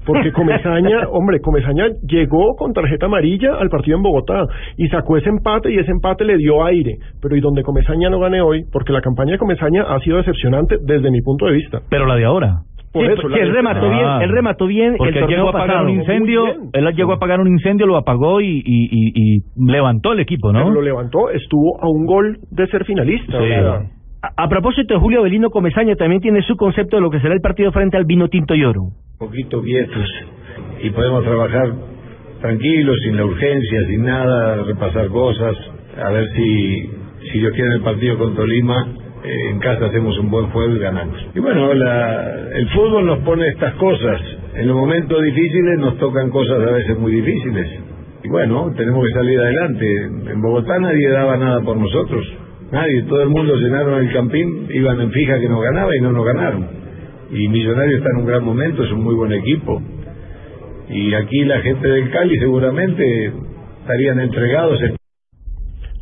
[0.06, 5.28] porque Comesaña, hombre, Comesaña llegó con tarjeta amarilla al partido en Bogotá y sacó ese
[5.30, 6.96] empate y ese empate le dio aire.
[7.22, 10.76] Pero y donde Comesaña no gane hoy, porque la campaña de Comesaña ha sido decepcionante
[10.82, 11.80] desde mi punto de vista.
[11.90, 12.58] Pero la de ahora.
[12.92, 14.20] Por Sí, eso, la él de- remató bien, Ah.
[14.22, 15.84] él remató bien Porque el él llegó a apagar pasado.
[15.86, 20.12] un incendio, él llegó a apagar un incendio, lo apagó y, y, y, y levantó
[20.12, 20.60] el equipo, ¿no?
[20.60, 23.36] Pero lo levantó, estuvo a un gol de ser finalista.
[23.36, 23.88] Sí.
[24.24, 27.42] A, a propósito Julio Belino Comesaña, también tiene su concepto de lo que será el
[27.42, 28.88] partido frente al Vino Tinto y Oro.
[29.18, 30.08] poquito quietos
[30.82, 31.72] y podemos trabajar
[32.40, 35.54] tranquilos, sin la urgencia, sin nada, repasar cosas,
[36.02, 36.90] a ver si,
[37.30, 38.86] si Dios el partido con Tolima
[39.24, 41.16] eh, en casa hacemos un buen juego y ganamos.
[41.34, 44.20] Y bueno, la, el fútbol nos pone estas cosas.
[44.54, 47.68] En los momentos difíciles nos tocan cosas a veces muy difíciles.
[48.22, 50.04] Y bueno, tenemos que salir adelante.
[50.32, 52.24] En Bogotá nadie daba nada por nosotros.
[52.70, 56.12] Nadie, todo el mundo llenaron el campín, iban en fija que nos ganaba y no
[56.12, 56.66] nos ganaron.
[57.30, 59.82] Y Millonario está en un gran momento, es un muy buen equipo.
[60.88, 63.32] Y aquí la gente del Cali seguramente
[63.80, 64.80] estarían entregados.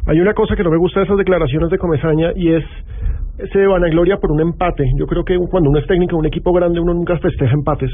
[0.07, 2.65] Hay una cosa que no me gusta de esas declaraciones de Comesaña y es
[3.39, 4.85] ese vanagloria por un empate.
[4.97, 7.91] Yo creo que cuando uno es técnico de un equipo grande uno nunca festeja empates.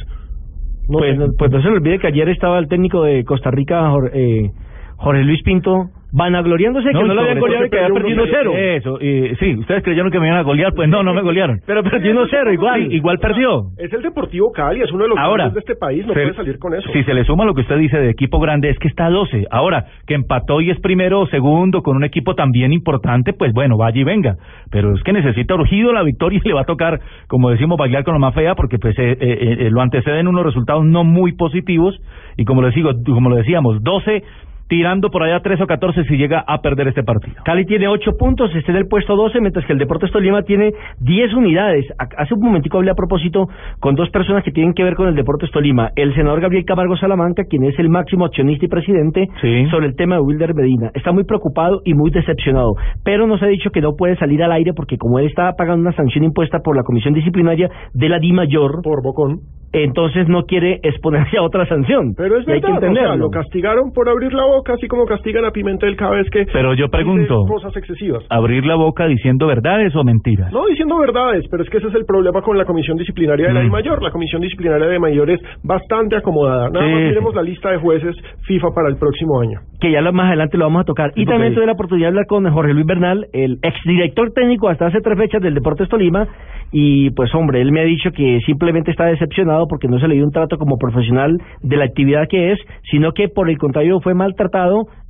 [0.88, 3.50] No pues, no, pues no se le olvide que ayer estaba el técnico de Costa
[3.50, 4.50] Rica, Jorge, eh,
[4.96, 8.52] Jorge Luis Pinto, vanagloriándose no, que no lo habían goleado y que había perdido cero.
[8.56, 11.60] Eso, y, sí, ustedes creyeron que me iban a golear, pues no, no me golearon.
[11.66, 12.92] Pero perdió 1-0 igual.
[12.92, 13.66] igual perdió.
[13.76, 16.58] Es el Deportivo Cali, es uno de los Ahora, de este país, no puede salir
[16.58, 16.88] con eso.
[16.92, 19.10] Si se le suma lo que usted dice de equipo grande, es que está a
[19.10, 19.46] 12.
[19.50, 23.76] Ahora, que empató y es primero o segundo con un equipo también importante, pues bueno,
[23.76, 24.36] vaya y venga.
[24.70, 28.04] Pero es que necesita urgido la victoria y le va a tocar, como decimos, bailar
[28.04, 31.32] con lo más fea, porque pues eh, eh, eh, lo anteceden unos resultados no muy
[31.32, 31.98] positivos.
[32.36, 34.22] Y como les digo, como lo decíamos, 12
[34.68, 37.36] tirando por allá 3 o 14 si llega a perder este partido.
[37.44, 40.72] Cali tiene 8 puntos, está en el puesto 12, mientras que el Deportes Tolima tiene
[41.00, 41.86] 10 unidades.
[42.16, 43.48] Hace un momentico hablé a propósito
[43.80, 45.90] con dos personas que tienen que ver con el Deportes Tolima.
[45.96, 49.28] El senador Gabriel Camargo Salamanca, quien es el máximo accionista y presidente,
[49.70, 50.90] sobre el tema de Wilder Medina.
[50.94, 54.52] Está muy preocupado y muy decepcionado, pero nos ha dicho que no puede salir al
[54.52, 58.18] aire porque como él está pagando una sanción impuesta por la Comisión Disciplinaria de la
[58.18, 59.40] Di Mayor, por Bocón,
[59.72, 62.14] entonces no quiere exponerse a otra sanción.
[62.16, 65.50] Pero es verdad, o sea, lo castigaron por abrir la boca, así como castigan a
[65.50, 68.24] Pimentel cada vez que Pero yo pregunto, cosas excesivas.
[68.30, 70.52] ¿abrir la boca diciendo verdades o mentiras?
[70.52, 73.54] No diciendo verdades, pero es que ese es el problema con la Comisión Disciplinaria de
[73.54, 74.02] la Mayor.
[74.02, 76.70] La Comisión Disciplinaria de Mayor es bastante acomodada.
[76.70, 78.16] Nada más miremos la lista de jueces
[78.46, 79.60] FIFA para el próximo año.
[79.80, 81.12] Que ya más adelante lo vamos a tocar.
[81.14, 84.86] Y también tuve la oportunidad de hablar con Jorge Luis Bernal, el exdirector técnico hasta
[84.86, 86.26] hace tres fechas del Deportes Tolima,
[86.70, 90.16] y pues hombre, él me ha dicho que simplemente está decepcionado porque no se le
[90.16, 92.58] dio un trato como profesional de la actividad que es,
[92.90, 94.47] sino que por el contrario fue maltratado,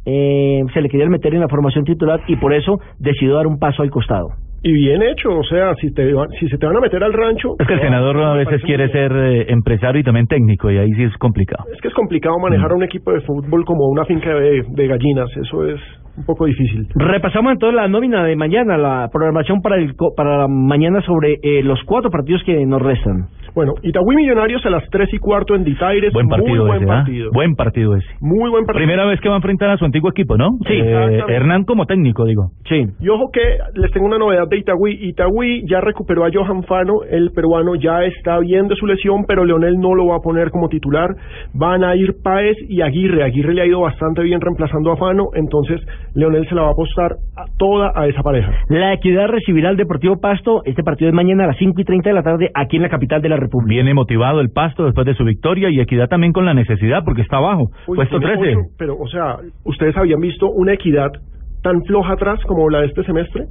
[0.04, 3.58] eh, se le quería meter en la formación titular y por eso decidió dar un
[3.58, 4.28] paso al costado.
[4.62, 7.54] Y bien hecho, o sea, si te si se te van a meter al rancho...
[7.60, 10.92] Es que el senador a veces quiere ser eh, empresario y también técnico, y ahí
[10.94, 11.64] sí es complicado.
[11.72, 15.30] Es que es complicado manejar un equipo de fútbol como una finca de, de gallinas,
[15.36, 15.80] eso es
[16.18, 16.88] un poco difícil.
[16.94, 21.82] Repasamos entonces la nómina de mañana, la programación para el para mañana sobre eh, los
[21.84, 23.28] cuatro partidos que nos restan.
[23.54, 26.12] Bueno, Itagüí Millonarios a las tres y cuarto en Ditaires.
[26.12, 27.30] Buen partido muy buen buen partido.
[27.32, 28.06] Buen partido ese.
[28.20, 28.86] Muy buen partido.
[28.86, 30.50] Primera vez que va a enfrentar a su antiguo equipo, ¿no?
[30.66, 30.74] Sí.
[30.74, 32.50] Eh, Hernán como técnico, digo.
[32.68, 32.86] Sí.
[33.00, 33.40] Y ojo que
[33.74, 35.08] les tengo una novedad de Itagüí.
[35.08, 39.44] Itagüí ya recuperó a Johan Fano, el peruano ya está bien de su lesión, pero
[39.44, 41.08] Leonel no lo va a poner como titular.
[41.54, 43.24] Van a ir Páez y Aguirre.
[43.24, 45.80] Aguirre le ha ido bastante bien reemplazando a Fano, entonces
[46.14, 48.52] Leonel se la va a apostar a toda a esa pareja.
[48.68, 50.62] La Equidad recibirá al Deportivo Pasto.
[50.64, 52.88] Este partido es mañana a las 5 y 30 de la tarde aquí en la
[52.88, 53.74] capital de la República.
[53.74, 57.22] Viene motivado el Pasto después de su victoria y Equidad también con la necesidad porque
[57.22, 57.70] está abajo.
[57.86, 58.56] Uy, puesto tiene 13.
[58.56, 61.10] ocho, pero, o sea, ¿ustedes habían visto una equidad
[61.62, 63.44] tan floja atrás como la de este semestre?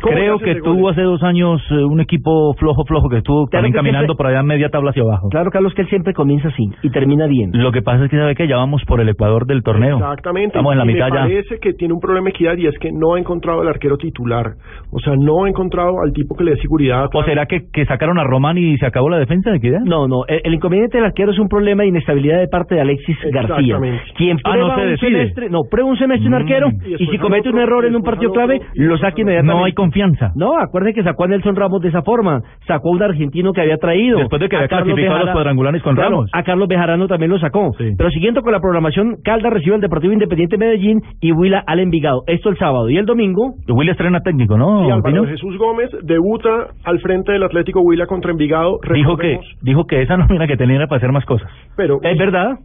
[0.00, 3.72] ¿Cómo Creo que tuvo hace dos años eh, un equipo flojo, flojo, que estuvo también
[3.72, 5.28] que caminando siempre- por allá media tabla hacia abajo.
[5.30, 7.50] Claro, Carlos, que él siempre comienza así y termina bien.
[7.52, 9.96] Lo que pasa es que sabe que ya vamos por el Ecuador del torneo.
[9.98, 10.48] Exactamente.
[10.48, 11.20] Estamos en la y mitad me ya.
[11.22, 14.52] parece que tiene un problema equidad y es que no ha encontrado al arquero titular.
[14.92, 17.08] O sea, no ha encontrado al tipo que le dé seguridad.
[17.12, 19.80] ¿O será que, que sacaron a Román y se acabó la defensa de Equidad?
[19.84, 22.80] No, no, el, el inconveniente del arquero es un problema de inestabilidad de parte de
[22.82, 23.56] Alexis García.
[23.58, 24.02] Exactamente.
[24.16, 25.10] Quien Ah, prueba no se un decide.
[25.10, 26.36] semestre, no, prueba un semestre un Mm.
[26.36, 29.58] arquero Y si comete un error en un partido clave, otro, lo saca inmediatamente.
[29.58, 30.32] No hay confianza.
[30.34, 33.62] No, acuérdense que sacó a Nelson Ramos de esa forma, sacó a un argentino que
[33.62, 34.18] había traído.
[34.18, 36.30] Después de que a había Carlos clasificado a los cuadrangulares con Claro, Ramos.
[36.32, 37.72] A Carlos Bejarano también lo sacó.
[37.78, 37.92] Sí.
[37.96, 42.22] Pero siguiendo con la programación, Caldas recibe al Deportivo Independiente Medellín y Huila al Envigado.
[42.26, 42.90] Esto el sábado.
[42.90, 44.86] Y el domingo, Will estrena técnico, ¿no?
[44.86, 45.24] Y Álvaro?
[45.26, 48.78] Jesús Gómez debuta al frente del Atlético Huila contra Envigado.
[48.92, 51.50] Dijo que, Recordemos, dijo que esa nómina que tenía era para hacer más cosas.
[51.76, 52.58] Pero es verdad.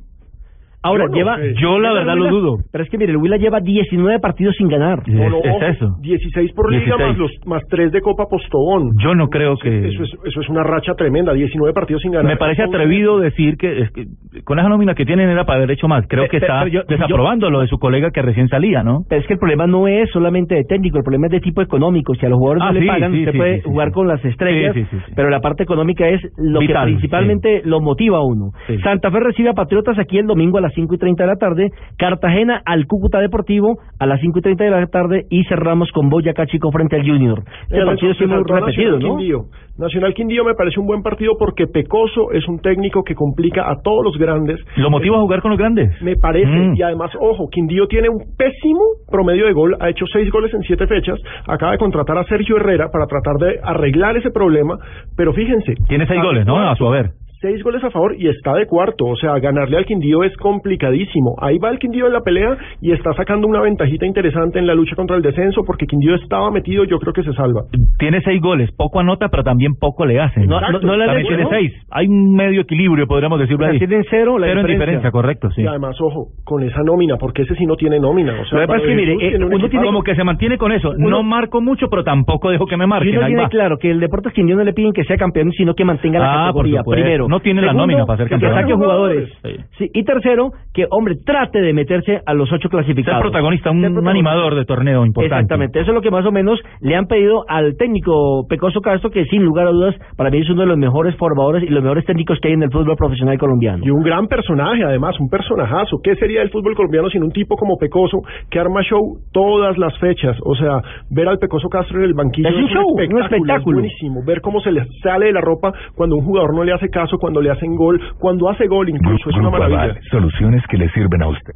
[0.83, 1.37] Ahora, Yo lleva.
[1.61, 2.57] Yo la verdad lo dudo.
[2.71, 4.99] Pero es que mire, el Huila lleva 19 partidos sin ganar.
[5.05, 5.95] Es, no, no, es ojo, eso.
[6.01, 7.09] 16 por liga 16.
[7.09, 8.91] más los más 3 de Copa Postobón.
[9.01, 9.87] Yo no creo que...
[9.87, 12.31] Eso es, eso es una racha tremenda, 19 partidos sin ganar.
[12.31, 14.05] Me parece atrevido decir que, es que
[14.43, 16.05] con esa nómina que tienen era para haber hecho más.
[16.07, 18.83] Creo Pe- que pe- está pero yo- desaprobando lo de su colega que recién salía,
[18.83, 19.03] ¿no?
[19.09, 21.61] Pero es que el problema no es solamente de técnico, el problema es de tipo
[21.61, 22.13] económico.
[22.15, 23.93] Si a los jugadores Ah, no sí, le pagan, sí, usted sí, puede jugar sí.
[23.93, 25.13] con las estrellas, Sí, sí, sí, sí.
[25.15, 28.51] pero la parte económica es lo Vital, que principalmente lo motiva a uno.
[28.83, 31.27] Santa Fe recibe a Patriotas aquí el domingo a las las 5 y 30 de
[31.27, 35.43] la tarde, Cartagena al Cúcuta Deportivo a las 5 y 30 de la tarde y
[35.45, 37.43] cerramos con Boyacá Chico frente al Junior.
[37.63, 39.17] Este Mira, partido se sí muy repetido, Nacional ¿no?
[39.17, 39.37] Quindío.
[39.77, 43.81] Nacional Quindío me parece un buen partido porque Pecoso es un técnico que complica a
[43.83, 44.59] todos los grandes.
[44.75, 45.89] ¿Lo motiva a jugar con los grandes?
[46.01, 46.75] Me parece, Mm.
[46.75, 50.61] y además, ojo, Quindío tiene un pésimo promedio de gol, ha hecho seis goles en
[50.63, 54.77] siete fechas, acaba de contratar a Sergio Herrera para tratar de arreglar ese problema,
[55.17, 55.73] pero fíjense.
[55.87, 56.57] Tiene seis a goles, ¿no?
[56.59, 57.11] A su haber.
[57.43, 61.35] Seis goles a favor y está de cuarto, o sea, ganarle al Quindío es complicadísimo.
[61.41, 64.73] Ahí va el Quindío en la pelea y está sacando una ventajita interesante en la
[64.73, 67.63] lucha contra el descenso porque Quindío estaba metido, yo creo que se salva.
[67.99, 70.45] Tiene seis goles, poco anota, pero también poco le hacen.
[70.47, 71.73] No, no, no le También tiene seis.
[71.91, 73.79] Hay un medio equilibrio, podríamos decirlo O sea, ahí.
[73.79, 74.73] tienen cero la Cero en diferencia.
[74.85, 75.63] diferencia, correcto, sí.
[75.63, 78.39] Y además, ojo, con esa nómina, porque ese sí no tiene nómina.
[78.41, 80.15] O sea, Lo que pasa es que, mire, eh, tiene un uno tiene- Como que
[80.15, 80.91] se mantiene con eso.
[80.97, 83.11] Uno- no marco mucho, pero tampoco dejo que me Y marquen.
[83.17, 83.49] uno Ahí tiene va.
[83.49, 86.31] claro que el Deportes Quindío no le piden que sea campeón, sino que mantenga la
[86.33, 87.27] Ah, categoría, primero.
[87.33, 88.53] No tiene la nómina para ser que campeón.
[88.53, 89.29] saque jugadores.
[89.43, 89.55] Sí.
[89.77, 93.21] Sí, Y tercero, que, hombre, trate de meterse a los ocho Ser clasificados.
[93.21, 94.29] protagonista, un, Ser un protagonista.
[94.31, 95.35] animador de torneo importante.
[95.35, 99.09] Exactamente, eso es lo que más o menos le han pedido al técnico Pecoso Castro,
[99.09, 101.81] que sin lugar a dudas, para mí es uno de los mejores formadores y los
[101.83, 103.83] mejores técnicos que hay en el fútbol profesional colombiano.
[103.85, 105.97] Y un gran personaje, además, un personajazo.
[106.03, 108.19] ¿Qué sería el fútbol colombiano sin un tipo como Pecoso
[108.49, 110.37] que arma show todas las fechas?
[110.43, 113.79] O sea, ver al Pecoso Castro en el banquillo Es un show, un espectáculo.
[113.79, 114.21] Es buenísimo.
[114.25, 117.17] Ver cómo se le sale de la ropa cuando un jugador no le hace caso,
[117.23, 119.29] cuando le hacen gol, cuando hace gol incluso.
[119.29, 119.83] Es una maravilla.
[119.83, 121.53] Aval, soluciones que le sirven a usted.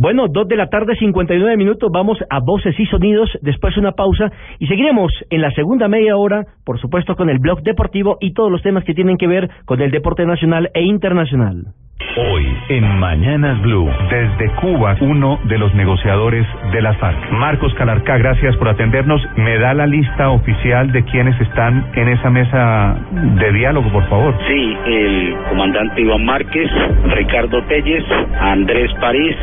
[0.00, 4.30] Bueno, dos de la tarde, 59 minutos, vamos a voces y sonidos, después una pausa
[4.60, 8.48] y seguiremos en la segunda media hora, por supuesto, con el blog deportivo y todos
[8.48, 11.74] los temas que tienen que ver con el deporte nacional e internacional.
[12.16, 17.30] Hoy en Mañanas Blue, desde Cuba, uno de los negociadores de la FARC.
[17.32, 19.20] Marcos Calarca, gracias por atendernos.
[19.36, 24.34] ¿Me da la lista oficial de quienes están en esa mesa de diálogo, por favor?
[24.48, 26.70] Sí, el comandante Iván Márquez,
[27.14, 28.04] Ricardo Telles,
[28.40, 29.36] Andrés París,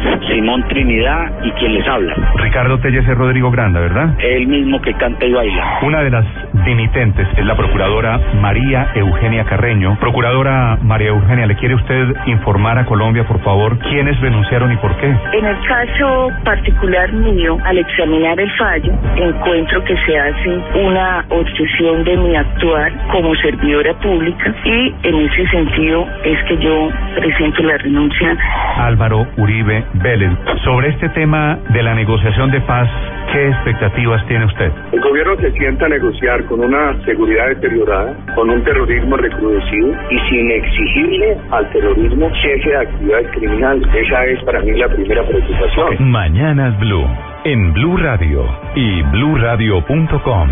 [0.45, 2.13] Simón Trinidad y quien les habla.
[2.35, 4.13] Ricardo Telles es Rodrigo Granda, ¿verdad?
[4.19, 5.79] El mismo que canta y baila.
[5.81, 6.23] Una de las
[6.65, 9.97] dimitentes es la procuradora María Eugenia Carreño.
[9.99, 14.95] Procuradora María Eugenia, ¿le quiere usted informar a Colombia, por favor, quiénes renunciaron y por
[14.97, 15.07] qué?
[15.07, 22.03] En el caso particular mío, al examinar el fallo, encuentro que se hace una obsesión
[22.03, 27.77] de mi actuar como servidora pública y en ese sentido es que yo presento la
[27.77, 28.37] renuncia.
[28.77, 30.34] Álvaro Uribe Vélez.
[30.63, 32.89] Sobre este tema de la negociación de paz,
[33.31, 34.71] ¿qué expectativas tiene usted?
[34.91, 40.19] El gobierno se sienta a negociar con una seguridad deteriorada, con un terrorismo recrudecido y
[40.29, 43.87] sin exigirle al terrorismo cese de actividades criminales.
[43.93, 46.11] Esa es para mí la primera preocupación.
[46.11, 47.07] Mañanas Blue,
[47.43, 48.45] en Blue Radio
[48.75, 50.49] y bluradio.com.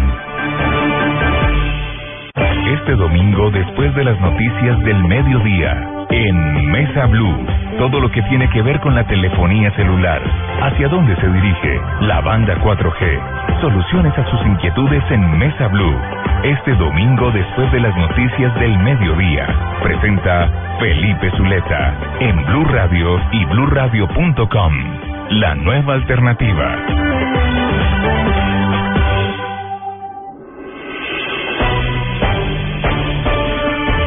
[2.74, 7.44] Este domingo, después de las noticias del mediodía, en Mesa Blue,
[7.80, 10.22] todo lo que tiene que ver con la telefonía celular.
[10.62, 13.62] ¿Hacia dónde se dirige la banda 4G?
[13.62, 15.98] Soluciones a sus inquietudes en Mesa Blue.
[16.44, 19.48] Este domingo, después de las noticias del mediodía,
[19.82, 20.50] presenta
[20.80, 24.74] Felipe Zuleta en Blue Radio y bluradio.com.
[25.32, 27.93] La nueva alternativa.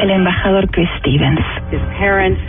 [0.00, 1.40] El embajador Chris Stevens.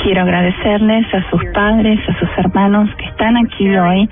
[0.03, 4.09] Quiero agradecerles a sus padres, a sus hermanos que están aquí hoy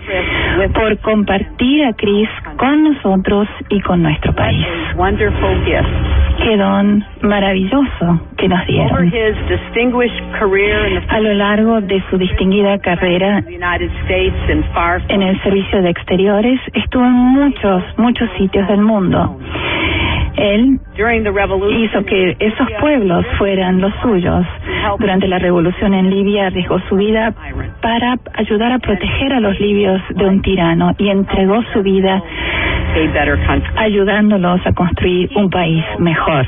[0.74, 4.66] por compartir a Chris con nosotros y con nuestro país.
[6.44, 9.12] Qué don maravilloso que nos dieron.
[11.10, 13.44] A lo largo de su distinguida carrera
[15.10, 19.38] en el servicio de exteriores, estuvo en muchos, muchos sitios del mundo.
[20.36, 20.80] Él
[21.70, 24.46] hizo que esos pueblos fueran los suyos.
[25.00, 27.34] Durante la revolución en Libia arriesgó su vida
[27.82, 32.22] para ayudar a proteger a los libios de un tirano y entregó su vida
[33.78, 36.46] ayudándolos a construir un país mejor.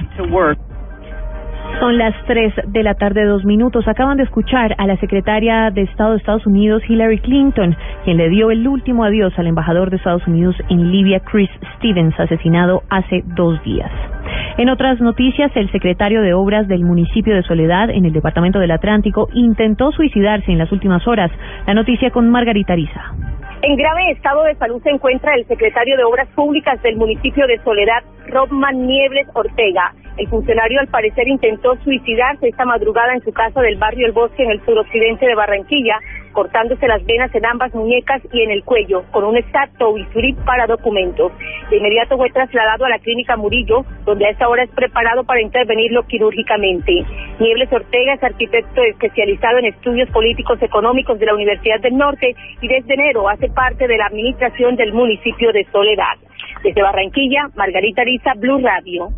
[1.80, 3.88] Son las 3 de la tarde, dos minutos.
[3.88, 8.30] Acaban de escuchar a la secretaria de Estado de Estados Unidos, Hillary Clinton, quien le
[8.30, 13.24] dio el último adiós al embajador de Estados Unidos en Libia, Chris Stevens, asesinado hace
[13.36, 13.92] dos días.
[14.58, 18.72] En otras noticias, el secretario de Obras del municipio de Soledad, en el Departamento del
[18.72, 21.30] Atlántico, intentó suicidarse en las últimas horas.
[21.68, 23.14] La noticia con Margarita Ariza.
[23.62, 27.58] En grave estado de salud se encuentra el secretario de Obras Públicas del municipio de
[27.63, 29.94] Soledad, Robman Niebles Ortega.
[30.18, 34.43] El funcionario al parecer intentó suicidarse esta madrugada en su casa del barrio El Bosque
[34.43, 35.99] en el suroccidente de Barranquilla,
[36.36, 40.68] cortándose las venas en ambas muñecas y en el cuello, con un exacto bisturí para
[40.68, 41.32] documentos.
[41.72, 45.42] De inmediato fue trasladado a la clínica Murillo, donde a esta hora es preparado para
[45.42, 47.06] intervenirlo quirúrgicamente.
[47.40, 52.68] Niebles Ortega es arquitecto especializado en estudios políticos económicos de la Universidad del Norte y
[52.68, 56.18] desde enero hace parte de la administración del municipio de Soledad.
[56.64, 59.10] Desde Barranquilla, Margarita Ariza, Blue Radio.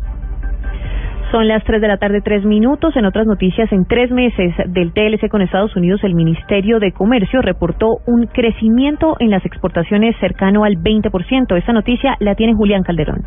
[1.30, 2.96] Son las 3 de la tarde, tres minutos.
[2.96, 7.42] En otras noticias, en tres meses del TLC con Estados Unidos, el Ministerio de Comercio
[7.42, 11.58] reportó un crecimiento en las exportaciones cercano al 20%.
[11.58, 13.26] Esta noticia la tiene Julián Calderón.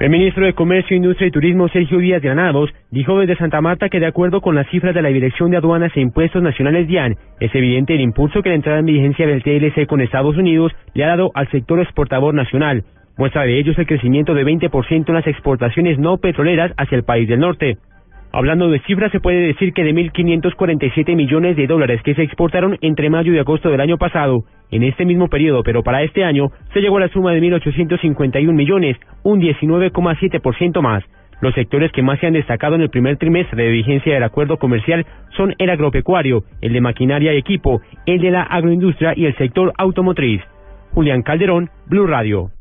[0.00, 4.00] El ministro de Comercio, Industria y Turismo, Sergio Díaz Granados, dijo desde Santa Marta que
[4.00, 7.54] de acuerdo con las cifras de la Dirección de Aduanas e Impuestos Nacionales DIAN, es
[7.54, 11.08] evidente el impulso que la entrada en vigencia del TLC con Estados Unidos le ha
[11.08, 12.84] dado al sector exportador nacional.
[13.18, 17.04] Muestra de ello es el crecimiento de 20% en las exportaciones no petroleras hacia el
[17.04, 17.78] país del norte.
[18.30, 22.76] Hablando de cifras, se puede decir que de 1.547 millones de dólares que se exportaron
[22.82, 26.50] entre mayo y agosto del año pasado, en este mismo periodo, pero para este año,
[26.74, 31.02] se llegó a la suma de 1.851 millones, un 19,7% más.
[31.40, 34.58] Los sectores que más se han destacado en el primer trimestre de vigencia del acuerdo
[34.58, 35.06] comercial
[35.36, 39.72] son el agropecuario, el de maquinaria y equipo, el de la agroindustria y el sector
[39.78, 40.42] automotriz.
[40.92, 42.55] Julián Calderón, Blue Radio.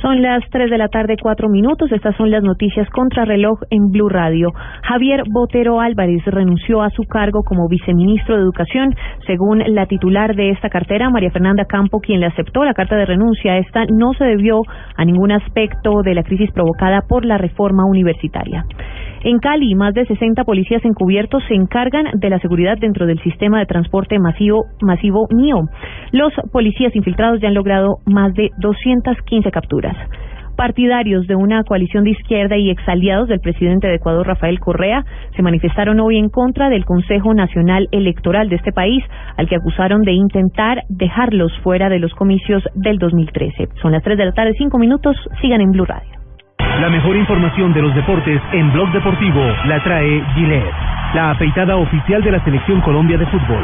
[0.00, 1.92] Son las 3 de la tarde, cuatro minutos.
[1.92, 4.50] Estas son las noticias contrarreloj en Blue Radio.
[4.82, 8.94] Javier Botero Álvarez renunció a su cargo como viceministro de Educación.
[9.26, 13.04] Según la titular de esta cartera, María Fernanda Campo, quien le aceptó la carta de
[13.04, 14.62] renuncia, esta no se debió
[14.96, 18.64] a ningún aspecto de la crisis provocada por la reforma universitaria.
[19.22, 23.58] En Cali, más de 60 policías encubiertos se encargan de la seguridad dentro del sistema
[23.58, 25.68] de transporte masivo, masivo NIO.
[26.10, 29.94] Los policías infiltrados ya han logrado más de 215 capturas.
[30.56, 35.04] Partidarios de una coalición de izquierda y exaliados del presidente de Ecuador, Rafael Correa,
[35.36, 39.04] se manifestaron hoy en contra del Consejo Nacional Electoral de este país,
[39.36, 43.68] al que acusaron de intentar dejarlos fuera de los comicios del 2013.
[43.82, 45.16] Son las 3 de la tarde, 5 minutos.
[45.40, 46.19] Sigan en Blue Radio.
[46.80, 50.72] La mejor información de los deportes en Blog Deportivo la trae Gillette,
[51.12, 53.62] la afeitada oficial de la Selección Colombia de Fútbol.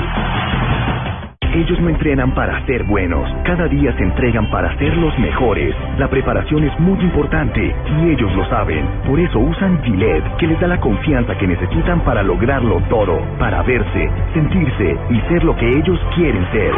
[1.54, 5.74] Ellos no entrenan para ser buenos, cada día se entregan para ser los mejores.
[5.96, 8.84] La preparación es muy importante y ellos lo saben.
[9.06, 13.62] Por eso usan Gillette, que les da la confianza que necesitan para lograrlo todo, para
[13.62, 16.72] verse, sentirse y ser lo que ellos quieren ser.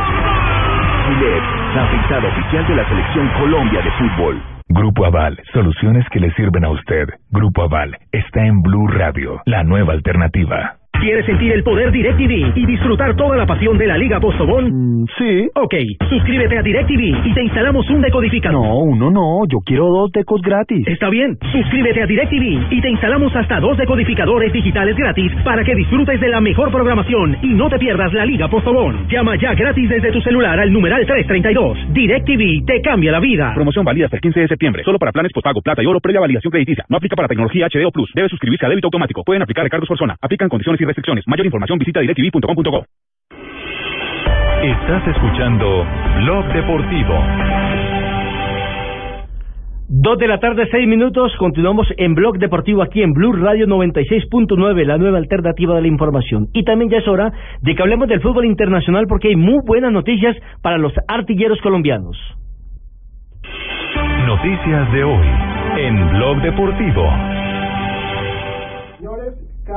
[1.09, 1.42] Gillette,
[1.74, 4.42] la oficial de la Selección Colombia de Fútbol.
[4.68, 7.09] Grupo Aval, soluciones que le sirven a usted.
[7.30, 10.77] Grupo Aval está en Blue Radio, la nueva alternativa.
[11.01, 15.07] ¿Quieres sentir el poder DirecTV y disfrutar toda la pasión de la Liga Postobón?
[15.16, 15.49] sí.
[15.55, 15.74] Ok,
[16.09, 18.61] suscríbete a DirecTV y te instalamos un decodificador.
[18.61, 20.86] No, uno no, yo quiero dos decos gratis.
[20.88, 25.74] Está bien, suscríbete a DirecTV y te instalamos hasta dos decodificadores digitales gratis para que
[25.74, 29.07] disfrutes de la mejor programación y no te pierdas la Liga Postobón.
[29.09, 31.94] Llama ya gratis desde tu celular al numeral 332.
[31.94, 33.53] DirecTV te cambia la vida.
[33.55, 34.82] Promoción válida hasta el 15 de septiembre.
[34.84, 36.84] Solo para planes postpago, plata y oro previa validación crediticia.
[36.88, 38.11] No aplica para tecnología HDO Plus.
[38.14, 39.22] Debe suscribirse a débito automático.
[39.24, 40.16] Pueden aplicar recargos por zona.
[40.20, 41.24] Aplican condiciones y restricciones.
[41.28, 42.84] Mayor información visita directv.com.co.
[44.62, 45.86] Estás escuchando
[46.16, 47.14] Blog Deportivo.
[49.91, 51.32] Dos de la tarde, seis minutos.
[51.39, 56.49] Continuamos en Blog Deportivo aquí en Blue Radio 96.9, la nueva alternativa de la información.
[56.53, 57.32] Y también ya es hora
[57.62, 62.18] de que hablemos del fútbol internacional porque hay muy buenas noticias para los artilleros colombianos.
[64.26, 65.26] Noticias de hoy
[65.78, 67.38] en Blog Deportivo.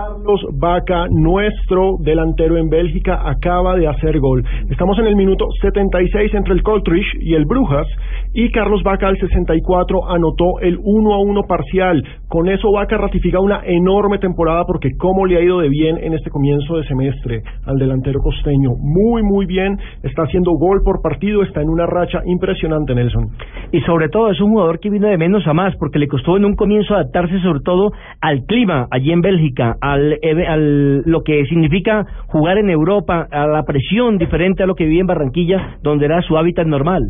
[0.01, 4.43] Carlos Vaca, nuestro delantero en Bélgica, acaba de hacer gol.
[4.71, 7.87] Estamos en el minuto 76 entre el Coltrich y el Brujas
[8.33, 12.03] y Carlos Vaca al 64 anotó el 1 a 1 parcial.
[12.27, 16.13] Con eso Vaca ratifica una enorme temporada porque cómo le ha ido de bien en
[16.13, 18.71] este comienzo de semestre al delantero costeño.
[18.79, 19.77] Muy, muy bien.
[20.01, 23.29] Está haciendo gol por partido, está en una racha impresionante, Nelson.
[23.71, 26.37] Y sobre todo es un jugador que vino de menos a más porque le costó
[26.37, 30.17] en un comienzo adaptarse sobre todo al clima allí en Bélgica al,
[30.47, 35.01] al lo que significa jugar en Europa, a la presión diferente a lo que vivía
[35.01, 37.01] en Barranquilla, donde era su hábitat normal.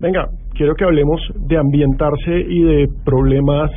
[0.00, 3.70] Venga, quiero que hablemos de ambientarse y de problemas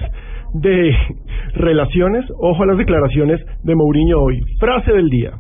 [0.53, 0.95] de
[1.55, 2.25] relaciones.
[2.39, 4.41] Ojo a las declaraciones de Mourinho hoy.
[4.59, 5.31] Frase del día.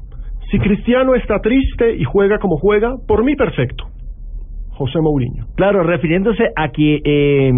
[0.51, 3.85] Si Cristiano está triste y juega como juega, por mí perfecto.
[4.71, 5.45] José Mourinho.
[5.55, 7.51] Claro, refiriéndose a que eh,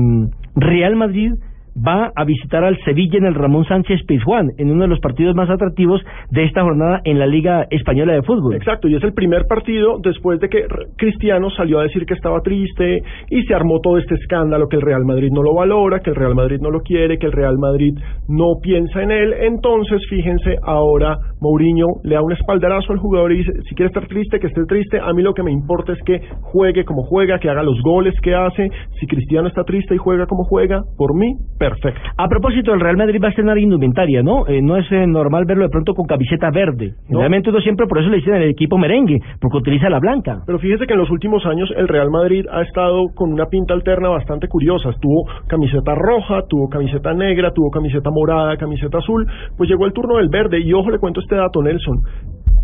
[0.55, 1.31] Real Madrid
[1.75, 5.35] va a visitar al Sevilla en el Ramón Sánchez Pizjuán, en uno de los partidos
[5.35, 8.55] más atractivos de esta jornada en la Liga Española de Fútbol.
[8.55, 10.65] Exacto, y es el primer partido después de que
[10.97, 14.81] Cristiano salió a decir que estaba triste y se armó todo este escándalo que el
[14.81, 17.57] Real Madrid no lo valora, que el Real Madrid no lo quiere, que el Real
[17.57, 17.93] Madrid
[18.27, 19.33] no piensa en él.
[19.41, 24.07] Entonces, fíjense, ahora Mourinho le da un espaldarazo al jugador y dice, si quiere estar
[24.07, 27.39] triste, que esté triste, a mí lo que me importa es que juegue como juega,
[27.39, 28.69] que haga los goles que hace.
[28.99, 31.33] Si Cristiano está triste y juega como juega, por mí,
[31.69, 32.01] perfecto.
[32.17, 34.47] A propósito, el Real Madrid va a estrenar indumentaria, ¿no?
[34.47, 36.93] Eh, no es eh, normal verlo de pronto con camiseta verde.
[37.09, 40.41] Realmente uno siempre por eso le dicen el equipo merengue, porque utiliza la blanca.
[40.45, 43.73] Pero fíjese que en los últimos años el Real Madrid ha estado con una pinta
[43.73, 44.89] alterna bastante curiosa.
[44.99, 49.25] Tuvo camiseta roja, tuvo camiseta negra, tuvo camiseta morada, camiseta azul.
[49.57, 52.01] Pues llegó el turno del verde y ojo le cuento este dato, Nelson.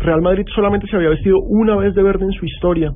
[0.00, 2.92] Real Madrid solamente se había vestido una vez de verde en su historia.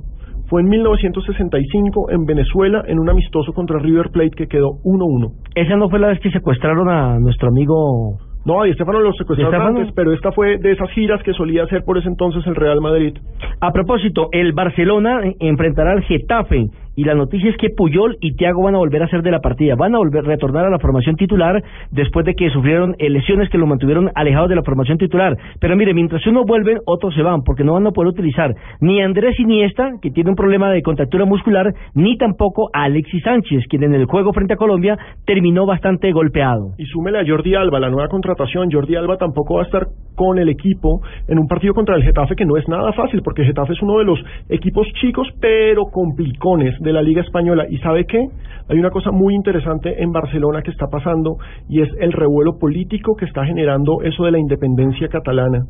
[0.55, 5.32] Fue en 1965 en Venezuela en un amistoso contra River Plate que quedó 1-1.
[5.52, 9.12] Esa no fue la vez que secuestraron a nuestro amigo no, a Di Stefano lo
[9.14, 12.55] secuestraron antes, pero esta fue de esas giras que solía hacer por ese entonces el
[12.55, 13.16] Real Madrid.
[13.61, 16.66] A propósito, el Barcelona enfrentará al Getafe
[16.97, 19.40] y la noticia es que Puyol y Thiago van a volver a ser de la
[19.40, 23.51] partida, van a volver a retornar a la formación titular después de que sufrieron lesiones
[23.51, 25.36] que lo mantuvieron alejado de la formación titular.
[25.61, 29.01] Pero mire, mientras uno vuelve, otros se van, porque no van a poder utilizar ni
[29.01, 33.64] a Andrés Iniesta, que tiene un problema de contractura muscular, ni tampoco a Alexis Sánchez,
[33.68, 36.72] quien en el juego frente a Colombia terminó bastante golpeado.
[36.78, 38.70] Y súmele a Jordi Alba, la nueva contratación.
[38.70, 42.36] Jordi Alba tampoco va a estar con el equipo en un partido contra el Getafe
[42.36, 44.18] que no es nada fácil, porque Getafe es uno de los
[44.49, 47.64] equipos chicos pero complicones de la Liga Española.
[47.68, 48.20] ¿Y sabe qué?
[48.68, 51.37] Hay una cosa muy interesante en Barcelona que está pasando
[51.68, 55.64] y es el revuelo político que está generando eso de la independencia catalana.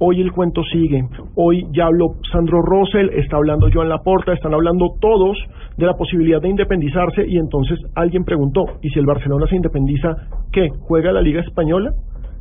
[0.00, 1.04] Hoy el cuento sigue.
[1.36, 5.38] Hoy ya habló Sandro Rosell, está hablando Joan Laporta, están hablando todos
[5.76, 10.16] de la posibilidad de independizarse y entonces alguien preguntó, ¿y si el Barcelona se independiza,
[10.52, 10.68] qué?
[10.80, 11.92] ¿Juega la Liga Española?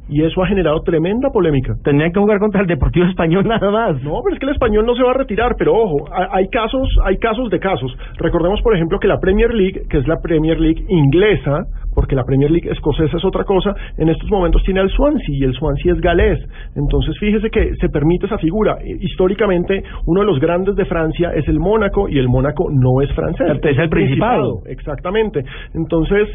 [0.09, 1.73] Y eso ha generado tremenda polémica.
[1.83, 4.03] Tendrían que jugar contra el Deportivo Español nada más.
[4.03, 6.89] No, pero es que el español no se va a retirar, pero ojo, hay casos,
[7.03, 7.95] hay casos de casos.
[8.17, 12.23] Recordemos, por ejemplo, que la Premier League, que es la Premier League inglesa, porque la
[12.23, 15.93] Premier League escocesa es otra cosa, en estos momentos tiene al Swansea y el Swansea
[15.93, 16.39] es galés.
[16.75, 18.77] Entonces, fíjese que se permite esa figura.
[18.83, 23.11] Históricamente, uno de los grandes de Francia es el Mónaco y el Mónaco no es
[23.13, 23.47] francés.
[23.63, 24.61] Es el principado.
[24.65, 25.43] Exactamente.
[25.73, 26.29] Entonces,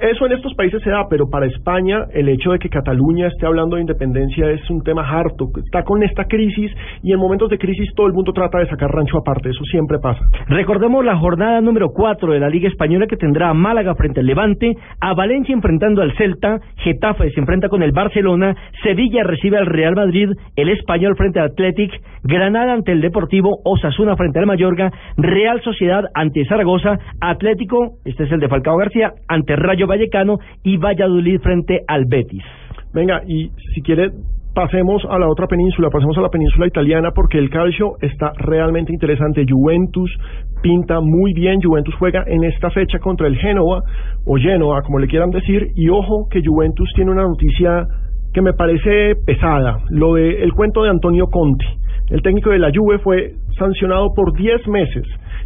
[0.00, 3.46] eso en estos países se da, pero para España el hecho de que Cataluña esté
[3.46, 5.48] hablando de independencia es un tema harto.
[5.64, 6.70] Está con esta crisis
[7.02, 9.50] y en momentos de crisis todo el mundo trata de sacar rancho aparte.
[9.50, 10.20] Eso siempre pasa.
[10.48, 14.26] Recordemos la jornada número 4 de la Liga Española que tendrá a Málaga frente al
[14.26, 19.66] Levante, a Valencia enfrentando al Celta, Getafe se enfrenta con el Barcelona, Sevilla recibe al
[19.66, 21.92] Real Madrid, el Español frente al Athletic,
[22.22, 28.32] Granada ante el Deportivo, Osasuna frente al Mallorca, Real Sociedad ante Zaragoza, Atlético, este es
[28.32, 32.44] el de Falcao García, ante Rayo Vallecano y Valladolid frente al Betis.
[32.92, 34.10] Venga, y si quiere
[34.54, 38.92] pasemos a la otra península, pasemos a la península italiana porque el calcio está realmente
[38.92, 39.44] interesante.
[39.48, 40.10] Juventus
[40.62, 43.82] pinta muy bien, Juventus juega en esta fecha contra el Génova
[44.24, 47.84] o Genoa, como le quieran decir, y ojo que Juventus tiene una noticia
[48.32, 51.66] que me parece pesada, lo de el cuento de Antonio Conti.
[52.10, 55.04] El técnico de la Juve fue sancionado por 10 meses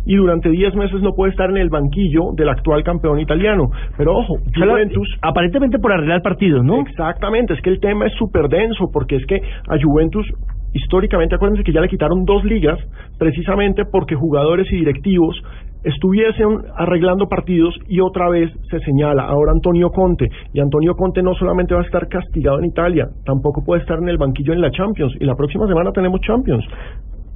[0.09, 3.70] y durante 10 meses no puede estar en el banquillo del actual campeón italiano.
[3.96, 5.06] Pero ojo, Juventus...
[5.20, 6.80] Aparentemente por arreglar partidos, ¿no?
[6.80, 10.26] Exactamente, es que el tema es súper denso porque es que a Juventus
[10.72, 12.78] históricamente, acuérdense que ya le quitaron dos ligas
[13.18, 15.36] precisamente porque jugadores y directivos
[15.84, 21.34] estuviesen arreglando partidos y otra vez se señala ahora Antonio Conte y Antonio Conte no
[21.34, 24.70] solamente va a estar castigado en Italia, tampoco puede estar en el banquillo en la
[24.70, 26.64] Champions y la próxima semana tenemos Champions.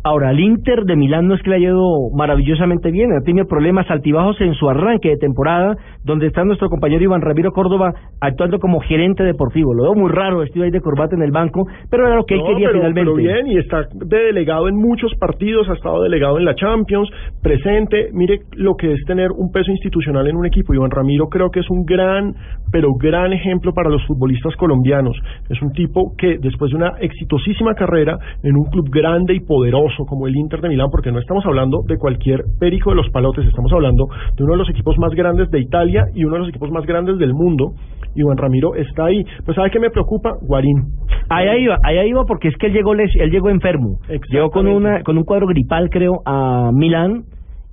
[0.04, 3.46] Ahora, el Inter de Milán no es que le haya ido maravillosamente bien, ha tenido
[3.46, 8.58] problemas altibajos en su arranque de temporada, donde está nuestro compañero Iván Ramiro Córdoba actuando
[8.58, 9.72] como gerente deportivo.
[9.74, 12.34] Lo veo muy raro, vestido ahí de corbata en el banco, pero era lo que
[12.34, 13.00] él quería finalmente.
[13.00, 17.08] Pero bien, y está de delegado en muchos partidos, ha estado delegado en la Champions,
[17.40, 18.10] presente.
[18.12, 20.74] Mire lo que es tener un peso institucional en un equipo.
[20.74, 22.34] Iván Ramiro creo que es un gran,
[22.72, 25.16] pero gran ejemplo para los futbolistas colombianos.
[25.48, 29.91] Es un tipo que después de una exitosísima carrera en un club grande y poderoso,
[30.06, 33.46] como el Inter de Milán, porque no estamos hablando de cualquier perico de los palotes,
[33.46, 36.48] estamos hablando de uno de los equipos más grandes de Italia y uno de los
[36.48, 37.72] equipos más grandes del mundo.
[38.14, 39.24] Y Juan Ramiro está ahí.
[39.44, 40.34] Pues ¿sabe qué me preocupa?
[40.42, 40.84] Guarín.
[41.28, 43.98] Ahí iba, ahí iba porque es que él llegó, él llegó enfermo.
[44.30, 47.24] Llegó con, una, con un cuadro gripal, creo, a Milán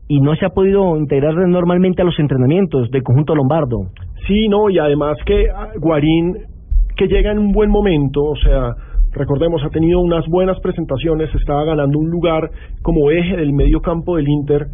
[0.07, 3.91] y no se ha podido integrar normalmente a los entrenamientos del conjunto lombardo.
[4.27, 6.33] Sí, no, y además que ah, Guarín,
[6.97, 8.71] que llega en un buen momento, o sea,
[9.19, 12.49] recordemos, ha tenido unas buenas presentaciones, estaba ganando un lugar
[12.81, 14.65] como eje del medio campo del Inter.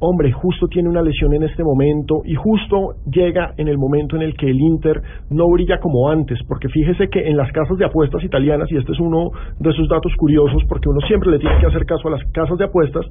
[0.00, 4.22] hombre, justo tiene una lesión en este momento y justo llega en el momento en
[4.22, 7.84] el que el Inter no brilla como antes, porque fíjese que en las casas de
[7.84, 11.58] apuestas italianas, y este es uno de esos datos curiosos, porque uno siempre le tiene
[11.58, 13.04] que hacer caso a las casas de apuestas,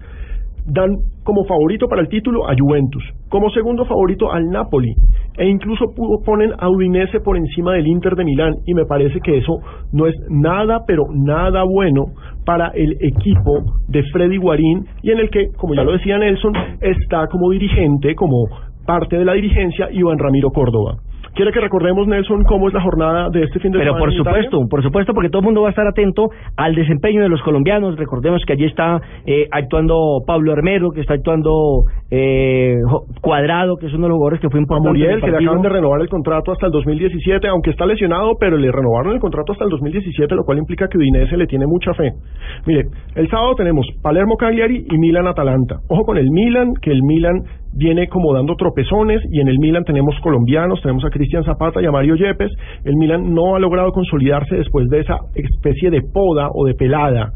[0.66, 4.94] dan como favorito para el título a Juventus, como segundo favorito al Napoli,
[5.38, 5.86] e incluso
[6.26, 9.60] ponen a Udinese por encima del Inter de Milán, y me parece que eso
[9.92, 12.06] no es nada, pero nada bueno
[12.46, 16.54] para el equipo de Freddy Guarín, y en el que, como ya lo decía Nelson,
[16.82, 18.46] está como dirigente, como
[18.86, 20.96] parte de la dirigencia, Iván Ramiro Córdoba.
[21.38, 24.00] ¿Quiere que recordemos, Nelson, cómo es la jornada de este fin de Pero semana?
[24.00, 24.42] por en Italia?
[24.42, 27.40] supuesto, por supuesto, porque todo el mundo va a estar atento al desempeño de los
[27.44, 27.96] colombianos.
[27.96, 29.94] Recordemos que allí está eh, actuando
[30.26, 32.74] Pablo Hermero, que está actuando eh,
[33.22, 34.90] Cuadrado, que es uno de los jugadores que fue importante.
[34.90, 38.32] Muriel, el que le acaban de renovar el contrato hasta el 2017, aunque está lesionado,
[38.40, 41.68] pero le renovaron el contrato hasta el 2017, lo cual implica que Udinese le tiene
[41.68, 42.14] mucha fe.
[42.66, 45.76] Mire, el sábado tenemos Palermo Cagliari y Milan Atalanta.
[45.88, 47.44] Ojo con el Milan, que el Milan
[47.78, 51.86] viene como dando tropezones y en el Milan tenemos colombianos, tenemos a Cristian Zapata y
[51.86, 52.52] a Mario Yepes.
[52.84, 57.32] El Milan no ha logrado consolidarse después de esa especie de poda o de pelada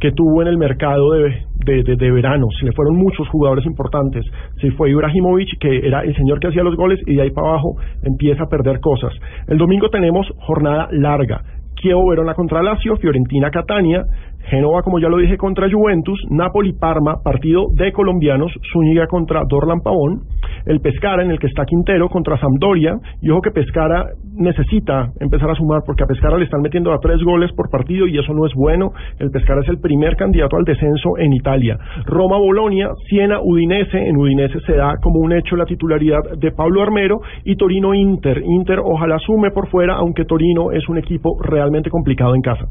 [0.00, 2.46] que tuvo en el mercado de, de, verano.
[2.58, 4.24] Se le fueron muchos jugadores importantes.
[4.60, 7.50] Se fue Ibrahimovic, que era el señor que hacía los goles, y de ahí para
[7.50, 9.12] abajo empieza a perder cosas.
[9.46, 11.42] El domingo tenemos jornada larga.
[11.76, 14.04] Chievo Verona contra Lazio, Fiorentina Catania,
[14.48, 19.80] Génova, como ya lo dije, contra Juventus, Napoli Parma, partido de colombianos, Zúñiga contra Dorlan
[19.80, 20.22] Pavón,
[20.66, 25.50] el Pescara en el que está Quintero contra Sampdoria, y ojo que Pescara necesita empezar
[25.50, 28.32] a sumar porque a Pescara le están metiendo a tres goles por partido y eso
[28.32, 28.92] no es bueno.
[29.18, 31.78] El Pescara es el primer candidato al descenso en Italia.
[32.06, 36.82] Roma Bolonia, Siena Udinese, en Udinese se da como un hecho la titularidad de Pablo
[36.82, 38.42] Armero y Torino Inter.
[38.44, 42.66] Inter ojalá sume por fuera, aunque Torino es un equipo realmente complicado en casa.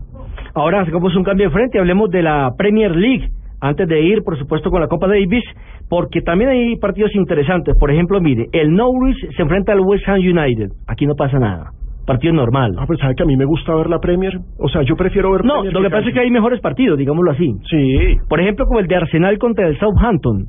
[0.53, 3.29] Ahora hagamos un cambio de frente, hablemos de la Premier League.
[3.61, 5.43] Antes de ir, por supuesto, con la Copa Davis,
[5.87, 7.75] porque también hay partidos interesantes.
[7.79, 10.69] Por ejemplo, mire, el Norwich se enfrenta al West Ham United.
[10.87, 11.69] Aquí no pasa nada.
[12.07, 12.71] Partido normal.
[12.79, 14.33] Ah, pues sabe que a mí me gusta ver la Premier.
[14.57, 16.97] O sea, yo prefiero ver No, Premier lo que pasa es que hay mejores partidos,
[16.97, 17.53] digámoslo así.
[17.69, 18.17] Sí.
[18.27, 20.47] Por ejemplo, como el de Arsenal contra el Southampton.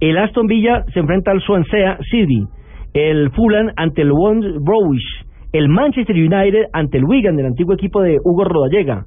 [0.00, 2.44] El Aston Villa se enfrenta al Swansea City.
[2.92, 5.24] El Fulham ante el West Bromwich.
[5.52, 9.04] El Manchester United ante el Wigan, del antiguo equipo de Hugo Rodallega.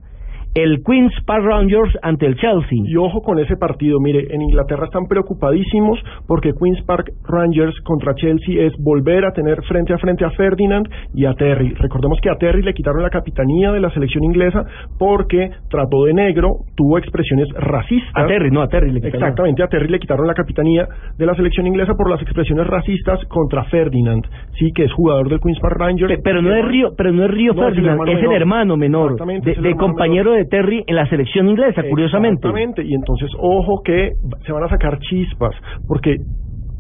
[0.56, 2.78] El Queen's Park Rangers ante el Chelsea.
[2.86, 8.14] Y ojo con ese partido, mire, en Inglaterra están preocupadísimos porque Queen's Park Rangers contra
[8.14, 11.74] Chelsea es volver a tener frente a frente a Ferdinand y a Terry.
[11.74, 14.64] Recordemos que a Terry le quitaron la capitanía de la selección inglesa
[15.00, 18.12] porque trató de negro, tuvo expresiones racistas.
[18.14, 19.24] A Terry, no, a Terry le quitaron.
[19.24, 20.88] Exactamente, a Terry le quitaron la capitanía
[21.18, 24.24] de la selección inglesa por las expresiones racistas contra Ferdinand,
[24.60, 26.14] sí, que es jugador del Queen's Park Rangers.
[26.24, 28.36] Pero no es Río, pero no es Río No, es el Ferdinand, es el menor.
[28.36, 32.48] hermano menor de, es el de hermano compañero de Terry en la selección inglesa, curiosamente.
[32.48, 34.14] Exactamente, y entonces ojo que
[34.46, 35.56] se van a sacar chispas,
[35.88, 36.18] porque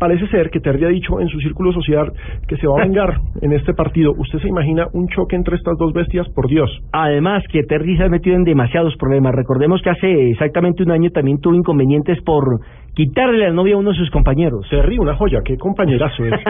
[0.03, 2.11] parece ser que Terry ha dicho en su círculo social
[2.47, 4.11] que se va a vengar en este partido.
[4.17, 6.27] ¿Usted se imagina un choque entre estas dos bestias?
[6.35, 6.69] Por Dios.
[6.91, 9.33] Además que Terry se ha metido en demasiados problemas.
[9.33, 12.59] Recordemos que hace exactamente un año también tuvo inconvenientes por
[12.95, 14.67] quitarle la novia a uno de sus compañeros.
[14.69, 16.33] Terry, una joya, qué compañerazo es.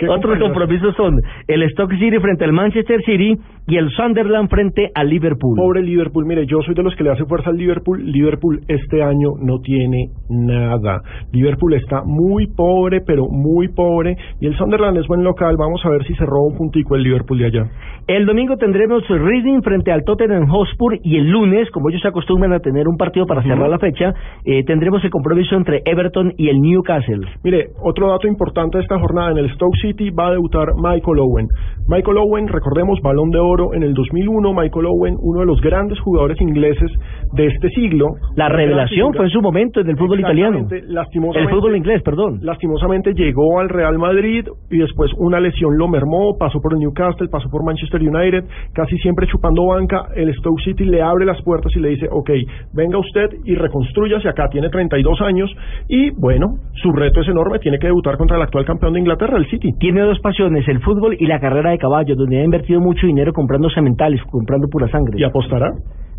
[0.00, 0.44] Qué Otros compañerazo.
[0.44, 5.56] compromisos son el Stoke City frente al Manchester City y el Sunderland frente al Liverpool.
[5.56, 8.02] Pobre Liverpool, mire, yo soy de los que le hace fuerza al Liverpool.
[8.04, 11.00] Liverpool este año no tiene nada.
[11.32, 14.16] Liverpool está muy pobre, pero muy pobre.
[14.40, 15.56] Y el Sunderland es buen local.
[15.58, 17.66] Vamos a ver si se roba un puntico el Liverpool de allá.
[18.06, 22.52] El domingo tendremos Reading frente al Tottenham Hotspur y el lunes, como ellos se acostumbran
[22.52, 24.12] a tener un partido para cerrar la fecha,
[24.44, 27.26] eh, tendremos el compromiso entre Everton y el Newcastle.
[27.44, 31.18] Mire, otro dato importante de esta jornada, en el Stoke City va a debutar Michael
[31.18, 31.46] Owen.
[31.90, 35.98] Michael Owen, recordemos, balón de oro en el 2001, Michael Owen, uno de los grandes
[35.98, 36.88] jugadores ingleses
[37.32, 38.06] de este siglo.
[38.36, 40.68] La revelación fue en su momento del fútbol italiano.
[40.70, 42.38] El fútbol inglés, perdón.
[42.42, 47.26] Lastimosamente llegó al Real Madrid y después una lesión lo mermó, pasó por el Newcastle,
[47.28, 50.10] pasó por Manchester United, casi siempre chupando banca.
[50.14, 52.30] El Stoke City le abre las puertas y le dice, ok,
[52.72, 55.50] venga usted y reconstruyase acá, tiene 32 años
[55.88, 59.36] y bueno, su reto es enorme, tiene que debutar contra el actual campeón de Inglaterra,
[59.36, 59.72] el City.
[59.80, 63.32] Tiene dos pasiones, el fútbol y la carrera de caballos, donde ha invertido mucho dinero
[63.32, 65.18] comprando sementales, comprando pura sangre.
[65.18, 65.70] ¿Y apostará?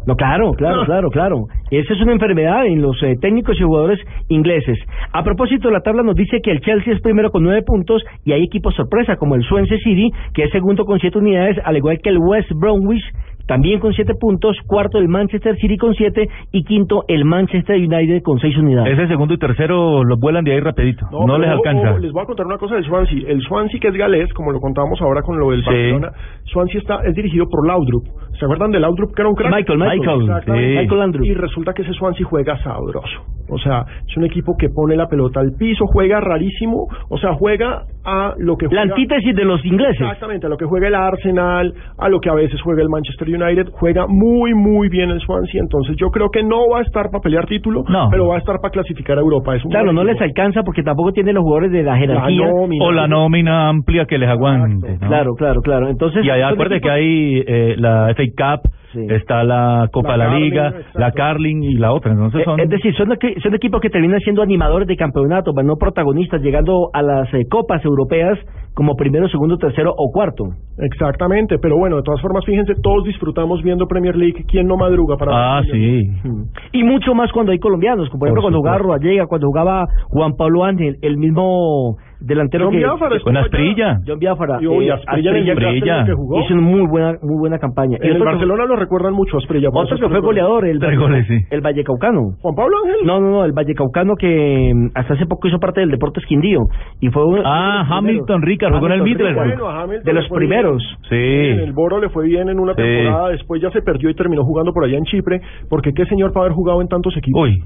[0.08, 1.46] No, claro, claro, claro, claro.
[1.70, 4.00] Esa es una enfermedad en los eh, técnicos y jugadores
[4.30, 4.80] ingleses.
[5.14, 8.32] A propósito, la tabla nos dice que el Chelsea es primero con nueve puntos y
[8.32, 12.00] hay equipos sorpresa como el Swansea City, que es segundo con siete unidades, al igual
[12.02, 13.04] que el West Bromwich,
[13.52, 18.22] también con siete puntos, cuarto el Manchester City con siete y quinto el Manchester United
[18.24, 18.98] con seis unidades.
[18.98, 22.00] Ese segundo y tercero los vuelan de ahí rapidito, no, les ojo, alcanza.
[22.00, 23.28] les voy a contar una cosa del Swansea.
[23.28, 25.66] El Swansea, que es galés, como lo contábamos ahora con lo del Sí.
[25.66, 26.14] Barcelona,
[26.46, 28.06] Swansea está, es dirigido por Laudrup.
[28.42, 29.54] ¿Se acuerdan de Laudrup, que era un crack?
[29.54, 30.22] Michael, Michael.
[30.24, 30.68] Exactamente.
[30.74, 30.78] Sí.
[30.80, 31.26] Michael Laudrup.
[31.26, 33.22] Y resulta que ese Swansea juega sabroso.
[33.54, 37.34] O sea, es un equipo que pone la pelota al piso, juega rarísimo, o sea,
[37.34, 38.84] juega a lo que La juega...
[38.96, 40.00] antítesis de los ingleses.
[40.02, 43.28] Exactamente, a lo que juega el Arsenal, a lo que a veces juega el Manchester
[43.28, 47.10] United, juega muy, muy bien el Swansea, entonces yo creo que no va a estar
[47.12, 48.08] para pelear título, No.
[48.10, 49.54] pero va a estar para clasificar a Europa.
[49.56, 52.48] Es un Claro, no les alcanza porque tampoco tienen los jugadores de la jerarquía.
[52.48, 52.86] nómina.
[52.86, 54.94] O la nómina amplia que les aguante.
[55.02, 55.08] ¿no?
[55.08, 55.90] Claro, claro, claro.
[55.90, 58.70] Entonces, Y allá equipos- que hay eh, la FA Cup,
[59.10, 61.00] está la Copa La de la Carling, Liga, exacto.
[61.00, 62.12] la Carling y la otra.
[62.12, 62.60] Entonces son...
[62.60, 65.76] Eh, Es decir, son, equi- son equipos que terminan siendo animadores de campeonato, pero no
[65.78, 68.38] protagonistas, llegando a las eh, copas europeas
[68.74, 70.46] como primero, segundo, tercero o cuarto.
[70.78, 74.44] Exactamente, pero bueno, de todas formas, fíjense, todos disfrutamos viendo Premier League.
[74.48, 76.10] ¿Quién no madruga para Ah, sí.
[76.74, 80.34] Y mucho más cuando hay colombianos, como por ejemplo cuando jugaba Rodallega, cuando jugaba Juan
[80.38, 82.78] Pablo Ángel, el mismo delantero John que...
[82.80, 83.46] Biafara Con allá.
[83.46, 83.98] Asprilla.
[84.08, 84.58] John Biafara.
[84.62, 86.06] Y, uy, eh, el Newcastle, Asprilla.
[86.06, 86.40] que jugó.
[86.40, 87.98] Hizo una muy buena, muy buena campaña.
[88.00, 89.70] En el otro que- Barcelona lo recuerdan mucho, Asprilla.
[89.72, 91.36] por Otro que fue goleador, el, Tres goles, sí.
[91.50, 92.20] el Vallecaucano.
[92.42, 93.06] ¿Juan Pablo Ángel?
[93.06, 96.62] No, no, no, el Vallecaucano que mm, hasta hace poco hizo parte del Deportes Quindío.
[97.00, 98.42] Y fue uno, Ah, Hamilton primeros.
[98.70, 99.58] Rica, jugó en el Middlesbrough.
[99.88, 100.84] Bueno, De los primeros.
[101.10, 101.16] Sí.
[101.16, 102.82] En el Boro le fue bien en una Sí.
[102.82, 106.32] temporada, después ya se perdió y terminó jugando por allá en Chipre, porque qué señor
[106.34, 107.42] para haber jugado en tantos equipos.
[107.42, 107.64] Uy,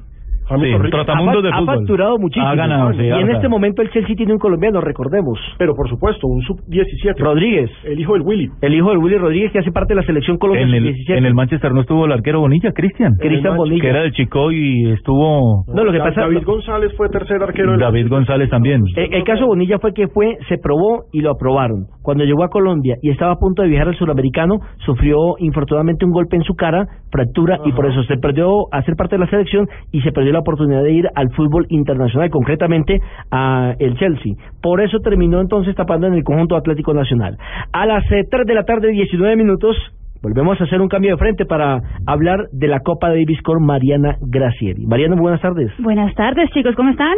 [0.49, 1.47] Hamilton sí, de ha, fútbol.
[1.53, 2.47] ha facturado muchísimo.
[2.47, 3.35] Ha ganado, sí, y ha en ganado.
[3.37, 5.39] este momento el Chelsea tiene un colombiano, recordemos.
[5.57, 7.17] Pero por supuesto, un sub-17.
[7.17, 7.69] Rodríguez.
[7.83, 8.49] El hijo del Willy.
[8.61, 11.17] El hijo del Willy Rodríguez que hace parte de la selección Colombia En el, sub-17.
[11.17, 13.13] en el Manchester no estuvo el arquero Bonilla, Cristian.
[13.19, 13.81] Cristian Bonilla.
[13.81, 15.65] Que era del Chico y estuvo...
[15.73, 18.83] No, lo que pasa David González fue tercer arquero del David González también.
[18.95, 21.85] El, el caso Bonilla fue que fue, se probó y lo aprobaron.
[22.01, 26.11] Cuando llegó a Colombia y estaba a punto de viajar al suramericano, sufrió infortunadamente un
[26.11, 29.29] golpe en su cara, fractura, y por eso se perdió a ser parte de la
[29.29, 32.99] selección y se perdió la oportunidad de ir al fútbol internacional, concretamente
[33.31, 34.33] a el Chelsea.
[34.61, 37.37] Por eso terminó entonces tapando en el conjunto Atlético Nacional.
[37.71, 39.75] A las eh, 3 de la tarde, 19 minutos,
[40.25, 44.15] volvemos a hacer un cambio de frente para hablar de la Copa Davis con Mariana
[44.21, 44.85] Gracieri.
[44.87, 45.71] Mariana, muy buenas tardes.
[45.79, 47.13] Buenas tardes, chicos, ¿cómo están?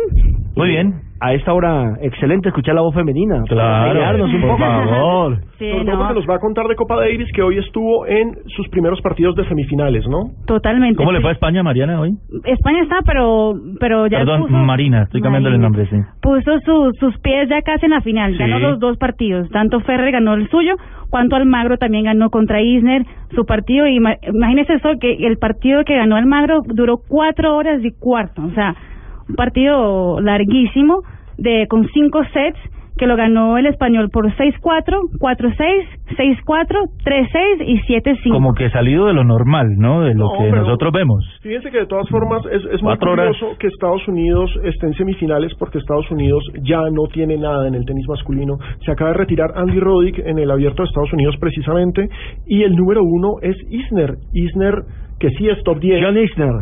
[0.55, 0.93] Muy bien.
[1.19, 3.41] A esta hora, excelente escuchar la voz femenina.
[3.47, 4.57] Claro, un por poco.
[4.59, 5.37] favor.
[5.57, 8.05] Sí, Sobre todo no, porque nos va a contar de Copa Davis que hoy estuvo
[8.05, 10.29] en sus primeros partidos de semifinales, ¿no?
[10.45, 10.97] totalmente.
[10.97, 12.11] ¿Cómo le fue a España, Mariana, hoy?
[12.45, 15.95] España está, pero pero ya Perdón, puso, Marina, estoy cambiando el nombre, sí.
[16.21, 18.33] puso su- sus pies ya casi en la final.
[18.33, 18.37] Sí.
[18.37, 19.49] Ganó los dos partidos.
[19.49, 20.75] Tanto Ferrer ganó el suyo,
[21.09, 22.96] cuanto Almagro también ganó contra Isner
[23.35, 23.87] su partido.
[23.87, 28.41] Y ma- imagínese eso, que el partido que ganó Almagro duró cuatro horas y cuarto.
[28.43, 28.75] O sea,
[29.27, 31.03] un partido larguísimo
[31.37, 32.59] de con cinco sets
[32.97, 35.55] que lo ganó el español por 6-4, 4-6,
[36.17, 38.31] 6-4, 3-6 y 7-5.
[38.31, 40.01] Como que salido de lo normal, ¿no?
[40.01, 41.23] De lo No, que nosotros vemos.
[41.41, 43.27] Fíjense que de todas formas es, es muy Cuatro horas.
[43.37, 47.75] curioso que Estados Unidos esté en semifinales porque Estados Unidos ya no tiene nada en
[47.75, 48.57] el tenis masculino.
[48.85, 52.07] Se acaba de retirar Andy Roddick en el abierto de Estados Unidos precisamente
[52.47, 54.15] y el número uno es Isner.
[54.33, 54.73] Isner
[55.19, 56.03] que sí es top 10.
[56.03, 56.53] John Isner.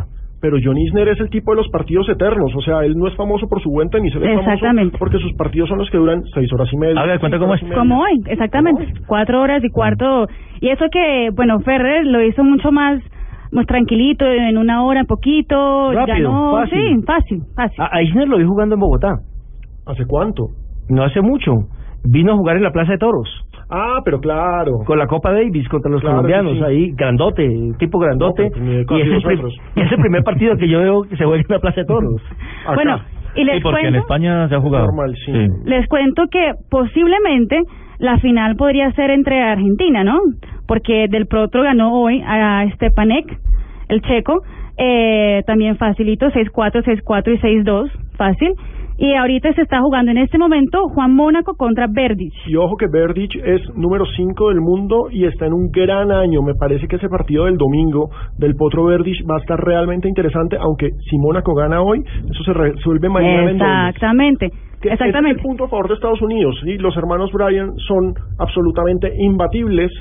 [0.46, 3.16] Pero John Isner es el tipo de los partidos eternos, o sea, él no es
[3.16, 4.96] famoso por su buen tenis, él es famoso Exactamente.
[4.96, 7.00] porque sus partidos son los que duran seis horas y media.
[7.00, 7.62] Haga cuenta cómo es.
[7.74, 8.86] Como hoy, exactamente.
[9.08, 10.28] Cuatro horas y cuarto.
[10.60, 13.02] Y eso que, bueno, Ferrer lo hizo mucho más,
[13.50, 15.90] más tranquilito, en una hora, poquito.
[15.92, 16.78] Rápido, ganó, fácil.
[16.78, 17.80] sí, fácil, fácil.
[17.82, 19.16] A, a Isner lo vi jugando en Bogotá.
[19.84, 20.44] ¿Hace cuánto?
[20.88, 21.54] No hace mucho.
[22.04, 23.28] Vino a jugar en la Plaza de Toros.
[23.68, 24.78] Ah, pero claro.
[24.86, 26.54] Con la Copa Davis contra los Claro colombianos.
[26.54, 26.62] sí.
[26.62, 27.48] Ahí, grandote,
[27.78, 28.50] tipo grandote.
[28.50, 29.40] No, de y es el,
[29.74, 31.86] y es el primer partido que yo veo que se juega en la Plaza de
[31.86, 32.22] Toros.
[32.74, 33.00] Bueno,
[33.34, 34.86] y les Sí, porque en cuento, España se ha jugado.
[34.86, 35.32] Normal, sí.
[35.64, 37.60] les cuento que posiblemente
[37.98, 40.18] la final podría ser entre Argentina, ¿no?
[40.66, 43.38] Porque del Protro ganó hoy a Stepanek,
[43.88, 44.42] el checo,
[44.78, 48.52] eh, también facilito, 6-4, 6-4 y 6-2, fácil.
[48.98, 52.32] Y ahorita se está jugando en este momento Juan Mónaco contra Verdic.
[52.46, 56.40] Y ojo que Verdic es número 5 del mundo y está en un gran año.
[56.42, 60.56] Me parece que ese partido del domingo del Potro Verdic va a estar realmente interesante,
[60.58, 63.56] aunque si Mónaco gana hoy, eso se resuelve mañana en.
[63.56, 65.30] Exactamente, ese exactamente.
[65.32, 66.58] Es el punto a favor de Estados Unidos.
[66.64, 66.78] ¿sí?
[66.78, 69.92] Los hermanos Bryan son absolutamente imbatibles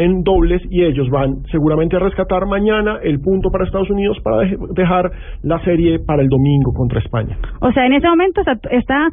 [0.00, 4.38] en dobles y ellos van seguramente a rescatar mañana el punto para Estados Unidos para
[4.44, 5.10] dej- dejar
[5.42, 7.36] la serie para el domingo contra España.
[7.60, 8.40] O sea, en ese momento
[8.70, 9.08] está,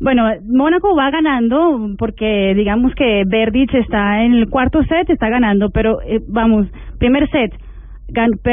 [0.00, 5.70] bueno, Mónaco va ganando porque digamos que Verdic está en el cuarto set, está ganando,
[5.70, 6.66] pero eh, vamos,
[6.98, 7.52] primer set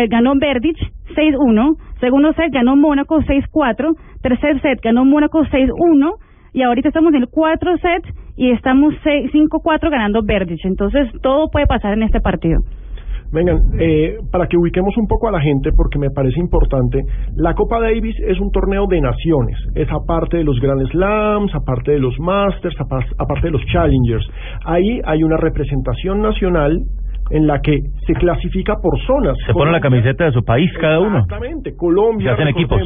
[0.10, 0.78] ganó Verdic
[1.16, 6.12] 6-1, segundo set ganó Mónaco 6-4, tercer set ganó Mónaco 6-1
[6.54, 8.04] y ahorita estamos en el cuarto set
[8.36, 12.60] y estamos seis- 5-4 ganando Verdic, entonces todo puede pasar en este partido.
[13.32, 17.02] Vengan, eh, para que ubiquemos un poco a la gente, porque me parece importante,
[17.36, 19.58] la Copa Davis es un torneo de naciones.
[19.74, 24.24] Es aparte de los Grand Slams, aparte de los Masters, aparte de los Challengers.
[24.66, 26.78] Ahí hay una representación nacional
[27.30, 29.38] en la que se clasifica por zonas.
[29.46, 31.20] Se pone la camiseta de su país cada uno.
[31.20, 31.76] Exactamente.
[31.76, 32.82] Colombia, hacen equipos.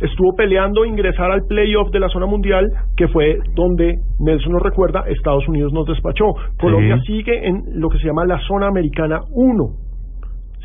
[0.00, 2.66] estuvo peleando ingresar al playoff de la zona mundial,
[2.96, 6.34] que fue donde, Nelson nos recuerda, Estados Unidos nos despachó.
[6.60, 9.64] Colombia sigue en lo que se llama la zona americana 1.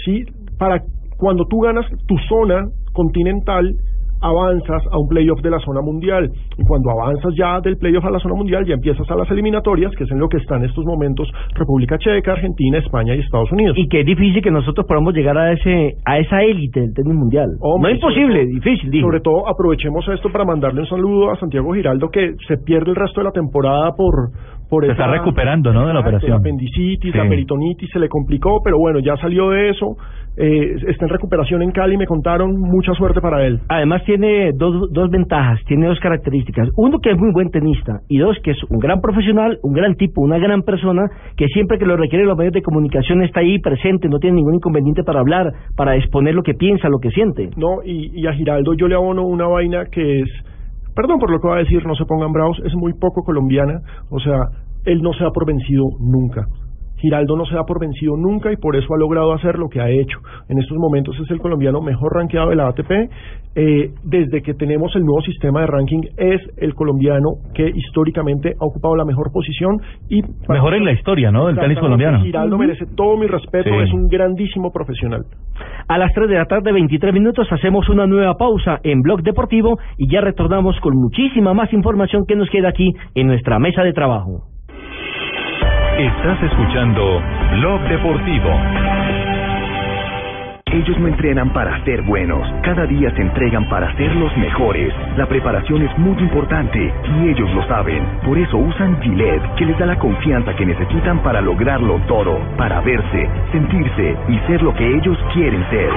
[0.06, 0.26] ¿Sí?
[0.58, 0.82] Para
[1.18, 3.74] cuando tú ganas tu zona continental,
[4.24, 6.32] avanzas a un playoff de la zona mundial.
[6.58, 9.94] Y cuando avanzas ya del playoff a la zona mundial, ya empiezas a las eliminatorias,
[9.96, 13.52] que es en lo que está en estos momentos República Checa, Argentina, España y Estados
[13.52, 13.76] Unidos.
[13.78, 17.14] Y que es difícil que nosotros podamos llegar a ese a esa élite del tenis
[17.14, 17.50] mundial.
[17.62, 19.02] no es imposible, difícil.
[19.02, 22.96] Sobre todo aprovechemos esto para mandarle un saludo a Santiago Giraldo, que se pierde el
[22.96, 24.32] resto de la temporada por
[24.70, 25.88] por se está recuperando, ¿no?
[25.88, 26.32] De la operación.
[26.32, 29.98] La apendicitis, la peritonitis, se le complicó, pero bueno, ya salió de eso.
[30.36, 33.60] Eh, está en recuperación en Cali, me contaron, mucha suerte para él.
[33.70, 36.70] Además tiene dos, dos ventajas, tiene dos características.
[36.76, 39.96] Uno que es muy buen tenista y dos que es un gran profesional, un gran
[39.96, 41.04] tipo, una gran persona
[41.38, 44.56] que siempre que lo requiere los medios de comunicación está ahí presente, no tiene ningún
[44.56, 47.52] inconveniente para hablar, para exponer lo que piensa, lo que siente.
[47.56, 50.30] No, y, y a Giraldo yo le abono una vaina que es,
[50.96, 53.82] perdón por lo que va a decir, no se pongan bravos, es muy poco colombiana,
[54.10, 54.50] o sea,
[54.86, 56.46] él no se ha por vencido nunca.
[57.04, 59.82] Giraldo no se da por vencido nunca y por eso ha logrado hacer lo que
[59.82, 60.20] ha hecho.
[60.48, 62.92] En estos momentos es el colombiano mejor rankeado de la ATP.
[63.56, 68.66] Eh, desde que tenemos el nuevo sistema de ranking es el colombiano que históricamente ha
[68.66, 71.48] ocupado la mejor posición y mejor en la historia, ¿no?
[71.48, 72.24] Del tenis colombiano.
[72.24, 75.26] Giraldo merece todo mi respeto, es un grandísimo profesional.
[75.90, 79.78] A las 3 de la tarde, 23 minutos, hacemos una nueva pausa en Blog Deportivo
[79.98, 83.92] y ya retornamos con muchísima más información que nos queda aquí en nuestra mesa de
[83.92, 84.53] trabajo.
[85.98, 87.22] Estás escuchando
[87.60, 88.50] Blog Deportivo.
[90.66, 94.92] Ellos no entrenan para ser buenos, cada día se entregan para ser los mejores.
[95.18, 98.04] La preparación es muy importante y ellos lo saben.
[98.26, 102.82] Por eso usan Gillette, que les da la confianza que necesitan para lograrlo todo, para
[102.82, 105.92] verse, sentirse y ser lo que ellos quieren ser.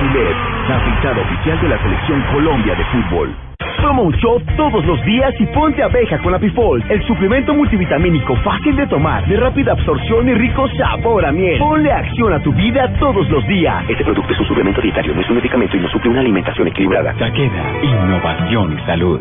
[0.00, 0.36] Gillette,
[0.68, 3.34] la afeitada oficial de la Selección Colombia de Fútbol.
[3.82, 8.76] Toma un shot todos los días y ponte abeja con Apifol, el suplemento multivitamínico fácil
[8.76, 11.58] de tomar, de rápida absorción y rico sabor a miel.
[11.58, 13.84] Ponle acción a tu vida todos los días.
[13.88, 16.68] Este producto es un suplemento dietario, no es un medicamento y no suple una alimentación
[16.68, 17.12] equilibrada.
[17.14, 19.20] Takeda, innovación y salud.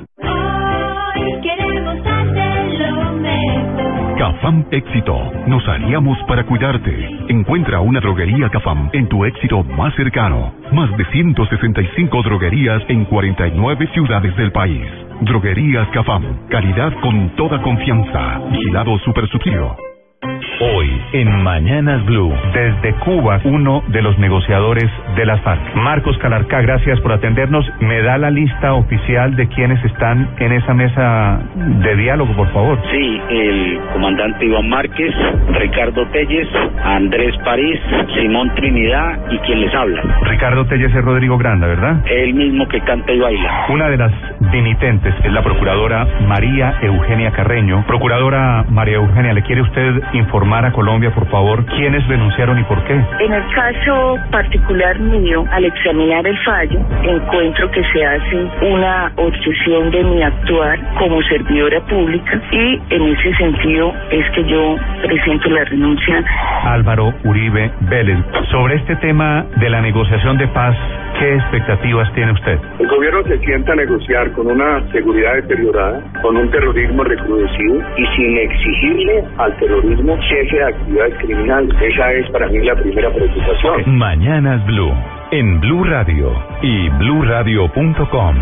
[4.20, 5.16] Cafam Éxito.
[5.48, 6.92] Nos haríamos para cuidarte.
[7.30, 10.54] Encuentra una droguería Cafam en tu éxito más cercano.
[10.74, 14.86] Más de 165 droguerías en 49 ciudades del país.
[15.22, 16.48] Droguerías Cafam.
[16.50, 18.42] Calidad con toda confianza.
[18.52, 19.89] Vigilado Super Subsidio.
[20.22, 25.76] Hoy, en Mañanas Blue, desde Cuba, uno de los negociadores de las FARC.
[25.76, 27.66] Marcos Calarca, gracias por atendernos.
[27.80, 32.78] ¿Me da la lista oficial de quienes están en esa mesa de diálogo, por favor?
[32.92, 35.16] Sí, el comandante Iván Márquez,
[35.54, 36.50] Ricardo Telles,
[36.84, 37.80] Andrés París,
[38.16, 40.02] Simón Trinidad y quien les habla.
[40.24, 42.06] Ricardo Telles es Rodrigo Granda, ¿verdad?
[42.06, 43.68] El mismo que canta y baila.
[43.70, 44.12] Una de las
[44.52, 47.86] dimitentes es la procuradora María Eugenia Carreño.
[47.88, 52.84] Procuradora María Eugenia, ¿le quiere usted informar a Colombia, por favor, quiénes denunciaron y por
[52.86, 52.93] qué?
[52.93, 59.91] En el caso particular mío, al examinar el fallo, encuentro que se hace una obsesión
[59.91, 65.64] de mi actuar como servidora pública y en ese sentido es que yo presento la
[65.66, 66.24] renuncia.
[66.64, 68.18] Álvaro Uribe Vélez,
[68.51, 70.76] sobre este tema de la negociación de paz,
[71.20, 72.57] ¿qué expectativas tiene usted?
[72.80, 78.05] El gobierno se sienta a negociar con una seguridad deteriorada, con un terrorismo recrudecido y
[78.16, 81.76] sin exigirle al terrorismo jefe de actividades criminales.
[81.82, 83.97] Esa es para mí la primera preocupación.
[83.97, 84.93] Mañanas Blue,
[85.32, 86.32] en Blue Radio
[86.62, 88.36] y bluradio.com.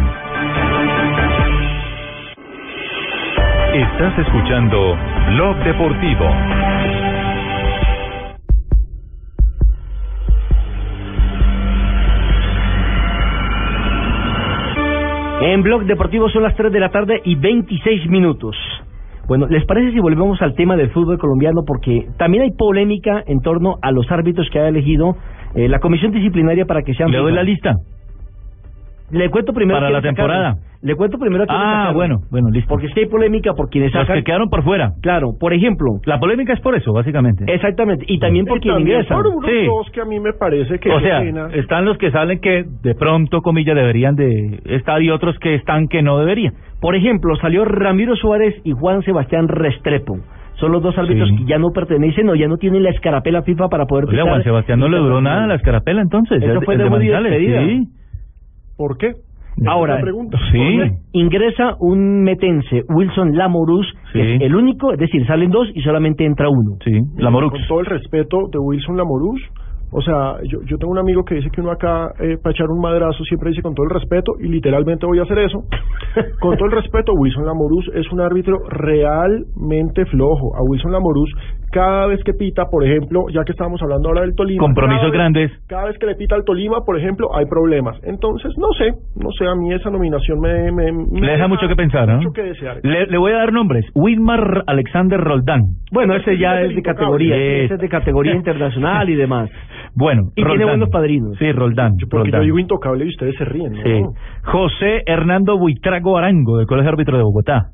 [3.74, 4.98] Estás escuchando
[5.34, 6.26] Blog Deportivo.
[15.42, 18.56] En Blog Deportivo son las 3 de la tarde y 26 minutos.
[19.28, 21.64] Bueno, ¿les parece si volvemos al tema del fútbol colombiano?
[21.68, 25.18] Porque también hay polémica en torno a los árbitros que ha elegido
[25.54, 27.12] eh, la comisión disciplinaria para que sean...
[27.12, 27.74] ¿Le doy la lista?
[29.12, 29.80] Le cuento primero...
[29.80, 30.56] Para la temporada.
[30.82, 32.68] Le cuento primero a Ah, bueno, bueno, listo.
[32.70, 34.94] Porque si hay polémica por quienes Los que quedaron por fuera.
[35.02, 36.00] Claro, por ejemplo.
[36.06, 37.46] La polémica es por eso, básicamente.
[37.48, 38.06] Exactamente.
[38.08, 39.16] Y también por quien ingresa.
[39.16, 40.92] Por unos dos que a mí me parece que...
[40.92, 41.48] O sea, pena.
[41.54, 45.88] están los que salen que de pronto, comillas, deberían de estar y otros que están
[45.88, 46.54] que no deberían.
[46.80, 50.18] Por ejemplo, salió Ramiro Suárez y Juan Sebastián Restrepo.
[50.60, 53.70] son los dos árbitros que ya no pertenecen o ya no tienen la escarapela FIFA
[53.70, 56.42] para poder Oiga, Juan Sebastián no le duró nada la escarapela entonces.
[56.44, 57.62] Eso fue el de muy despedida.
[57.66, 57.88] sí.
[58.78, 59.14] ¿Por qué?
[59.66, 60.38] Ahora, pregunta.
[60.52, 60.80] Sí.
[61.14, 64.34] ingresa un metense, Wilson Lamorus, que Sí.
[64.36, 66.78] es el único, es decir, salen dos y solamente entra uno.
[66.84, 67.54] Sí, Lamorux.
[67.58, 69.42] Con todo el respeto de Wilson Lamorus,
[69.92, 72.68] o sea, yo, yo tengo un amigo que dice que uno acá, eh, para echar
[72.70, 75.64] un madrazo, siempre dice con todo el respeto, y literalmente voy a hacer eso.
[76.42, 80.56] con todo el respeto, Wilson Lamorus es un árbitro realmente flojo.
[80.56, 81.32] A Wilson Lamorus,
[81.72, 84.62] cada vez que pita, por ejemplo, ya que estábamos hablando ahora del Tolima.
[84.62, 85.52] Compromisos cada vez- grandes.
[85.68, 87.98] Cada vez que le pita al Tolima, por ejemplo, hay problemas.
[88.04, 90.72] Entonces, no sé, no sé, a mí esa nominación me...
[90.72, 92.18] me, me Le deja mucho que pensar, ¿no?
[92.18, 92.80] Mucho que desear.
[92.84, 93.86] Le, le voy a dar nombres.
[93.96, 95.62] Widmar Alexander Roldán.
[95.92, 99.50] Bueno, ese ya es de categoría, Es- ese es de categoría internacional y demás.
[99.98, 100.68] Bueno, Y tiene Roldán.
[100.70, 101.38] buenos padrinos.
[101.40, 101.94] Sí, Roldán.
[102.10, 103.82] Porque yo digo intocable y ustedes se ríen, ¿no?
[103.82, 104.04] Sí.
[104.44, 107.72] José Hernando Buitrago Arango, del Colegio Árbitro de Bogotá.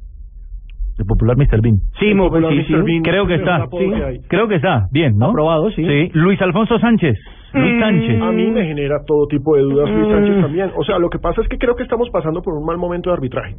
[0.97, 1.59] El popular Mr.
[1.61, 1.77] Bean.
[1.99, 2.73] Sí, mo- popular sí, sí.
[2.73, 2.83] Mr.
[2.83, 3.65] Bean, Creo que está.
[3.69, 4.19] que.
[4.29, 4.85] Creo que está.
[4.91, 5.29] Bien, ¿no?
[5.31, 5.83] Aprobado, sí.
[5.83, 6.11] Sí.
[6.13, 7.17] Luis Alfonso Sánchez.
[7.53, 8.21] Luis Sánchez.
[8.21, 10.11] A mí me genera todo tipo de dudas Luis Mm.
[10.11, 10.69] Sánchez también.
[10.77, 13.09] O sea, lo que pasa es que creo que estamos pasando por un mal momento
[13.09, 13.55] de arbitraje.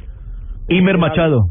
[0.69, 1.41] Imer Machado.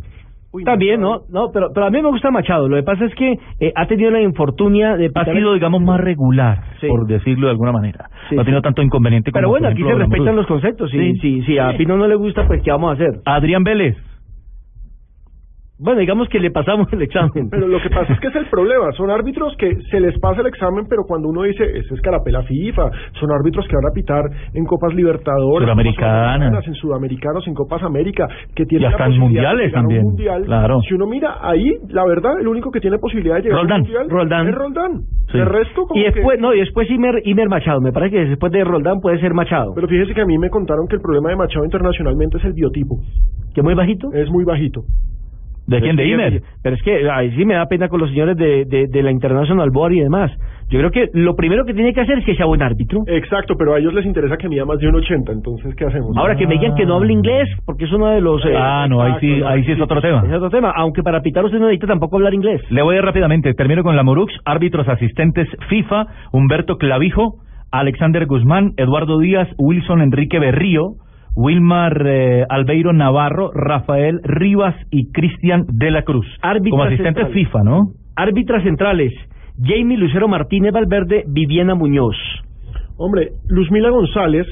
[0.65, 1.23] También, ¿no?
[1.31, 2.69] No, pero, pero a mí me gusta Machado.
[2.69, 6.01] Lo que pasa es que eh, ha tenido la infortunia de Ha sido, digamos, más
[6.01, 6.87] regular, Sí.
[6.87, 8.07] por decirlo de alguna manera.
[8.29, 8.65] Sí, no ha tenido sí.
[8.65, 10.91] tanto inconveniente como Pero bueno, aquí se respetan los conceptos.
[10.91, 11.19] Si, Sí.
[11.21, 13.21] si, si a Pino no le gusta, pues ¿qué vamos a hacer?
[13.25, 13.97] Adrián Vélez.
[15.85, 17.51] Bueno, digamos que le pasamos el examen.
[17.51, 18.91] Pero lo que pasa es que es el problema.
[18.93, 22.91] Son árbitros que se les pasa el examen, pero cuando uno dice, es carapela FIFA,
[23.21, 24.25] son árbitros que van a pitar
[24.55, 26.67] en Copas Libertadores, Sudamericanas.
[26.67, 30.03] En Sudamericanos, en Copas América, que tienen Y hasta la de mundiales a un también,
[30.05, 30.43] mundial.
[30.45, 30.81] claro.
[30.89, 33.73] Si uno mira ahí, la verdad, el único que tiene posibilidad de llegar Roldán.
[33.73, 34.49] a un mundial Roldán.
[34.49, 34.93] es Roldán.
[35.31, 35.39] Sí.
[35.39, 36.43] El resto, como Y después, que...
[36.43, 37.81] no, y después Imer, Imer Machado.
[37.83, 39.73] Me parece que después de Roldán puede ser Machado.
[39.75, 42.53] Pero fíjese que a mí me contaron que el problema de Machado internacionalmente es el
[42.55, 42.97] biotipo.
[43.55, 44.09] ¿Que muy bajito?
[44.15, 44.83] Es muy bajito.
[45.67, 45.97] ¿De quién?
[45.97, 46.43] ¿De Imer?
[46.63, 49.11] Pero es que ahí sí me da pena con los señores de, de, de la
[49.11, 50.31] International Board y demás.
[50.71, 53.03] Yo creo que lo primero que tiene que hacer es que sea buen árbitro.
[53.07, 56.17] Exacto, pero a ellos les interesa que mida más de un 80, entonces ¿qué hacemos?
[56.17, 58.45] Ahora que me digan que no hable inglés, porque es uno de los...
[58.45, 60.25] eh, Ah, no, ahí sí, ahí sí es otro tema.
[60.27, 62.61] Es otro tema, aunque para pitar usted no necesita tampoco hablar inglés.
[62.71, 63.53] Le voy a ir rápidamente.
[63.55, 64.33] Termino con la Morux.
[64.45, 67.37] Árbitros asistentes FIFA, Humberto Clavijo,
[67.71, 70.93] Alexander Guzmán, Eduardo Díaz, Wilson Enrique Berrío,
[71.37, 76.27] Wilmar eh, Albeiro Navarro, Rafael Rivas y Cristian de la Cruz.
[76.43, 77.47] Árbitras Como asistentes centrales.
[77.47, 77.81] FIFA, ¿no?
[78.17, 79.13] Árbitras centrales,
[79.61, 82.17] Jamie Lucero Martínez Valverde, Viviana Muñoz.
[82.97, 84.47] Hombre, Luzmila González,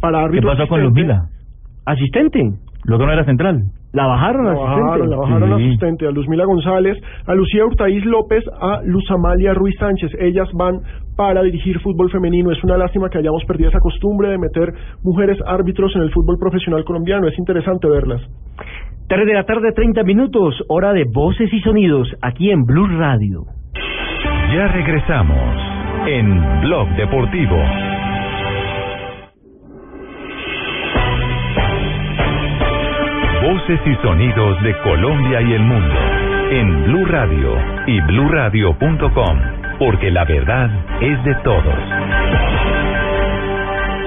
[0.00, 1.28] para ¿Qué árbitro pasó con asistente, Luzmila?
[1.84, 2.52] Asistente.
[2.84, 3.64] Luego no era central.
[3.92, 4.80] La bajaron La asistente.
[4.80, 5.66] bajaron, la bajaron Sí.
[5.66, 10.10] asistente a Luzmila González, a Lucía Hurtaiz López, a Luz Amalia Ruiz Sánchez.
[10.18, 10.80] Ellas van
[11.16, 12.50] para dirigir fútbol femenino.
[12.52, 14.72] Es una lástima que hayamos perdido esa costumbre de meter
[15.04, 17.28] mujeres árbitros en el fútbol profesional colombiano.
[17.28, 18.22] Es interesante verlas.
[19.08, 23.42] 3 de la tarde, 30 minutos, hora de voces y sonidos, aquí en Blue Radio.
[24.54, 25.54] Ya regresamos
[26.06, 27.56] en Blog Deportivo.
[33.52, 36.00] Voces y sonidos de Colombia y el mundo
[36.52, 39.38] en Blue Radio y bluradio.com,
[39.78, 40.70] porque la verdad
[41.02, 41.74] es de todos.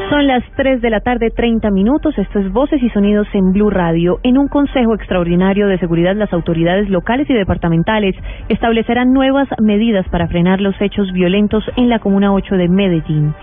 [0.09, 2.17] Son las 3 de la tarde, 30 minutos.
[2.17, 4.19] Esto es Voces y Sonidos en Blue Radio.
[4.23, 8.15] En un Consejo Extraordinario de Seguridad, las autoridades locales y departamentales
[8.49, 13.35] establecerán nuevas medidas para frenar los hechos violentos en la Comuna 8 de Medellín.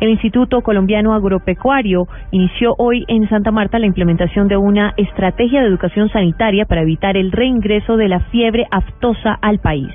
[0.00, 5.68] El Instituto Colombiano Agropecuario inició hoy en Santa Marta la implementación de una estrategia de
[5.68, 9.92] educación sanitaria para evitar el reingreso de la fiebre aftosa al país.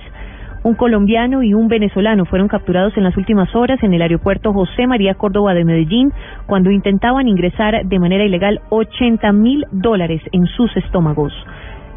[0.61, 4.85] Un colombiano y un venezolano fueron capturados en las últimas horas en el aeropuerto José
[4.85, 6.11] María Córdoba de Medellín
[6.45, 11.33] cuando intentaban ingresar de manera ilegal 80 mil dólares en sus estómagos.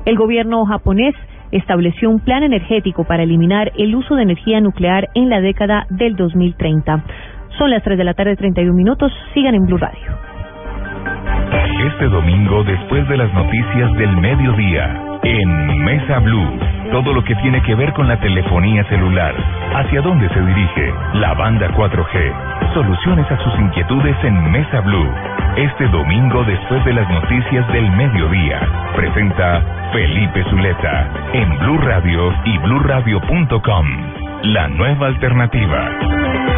[0.07, 1.15] El gobierno japonés
[1.51, 6.17] estableció un plan energético para eliminar el uso de energía nuclear en la década del
[6.17, 7.05] 2030.
[7.57, 9.13] Son las 3 de la tarde, 31 minutos.
[9.33, 10.19] Sigan en Blue Radio.
[11.87, 16.59] Este domingo, después de las noticias del mediodía, en Mesa Blue,
[16.91, 19.35] todo lo que tiene que ver con la telefonía celular,
[19.75, 25.09] hacia dónde se dirige la banda 4G, soluciones a sus inquietudes en Mesa Blue.
[25.57, 28.61] Este domingo, después de las noticias del mediodía,
[28.95, 33.87] presenta Felipe Zuleta en Blue Radio y bluradio.com,
[34.45, 36.58] la nueva alternativa.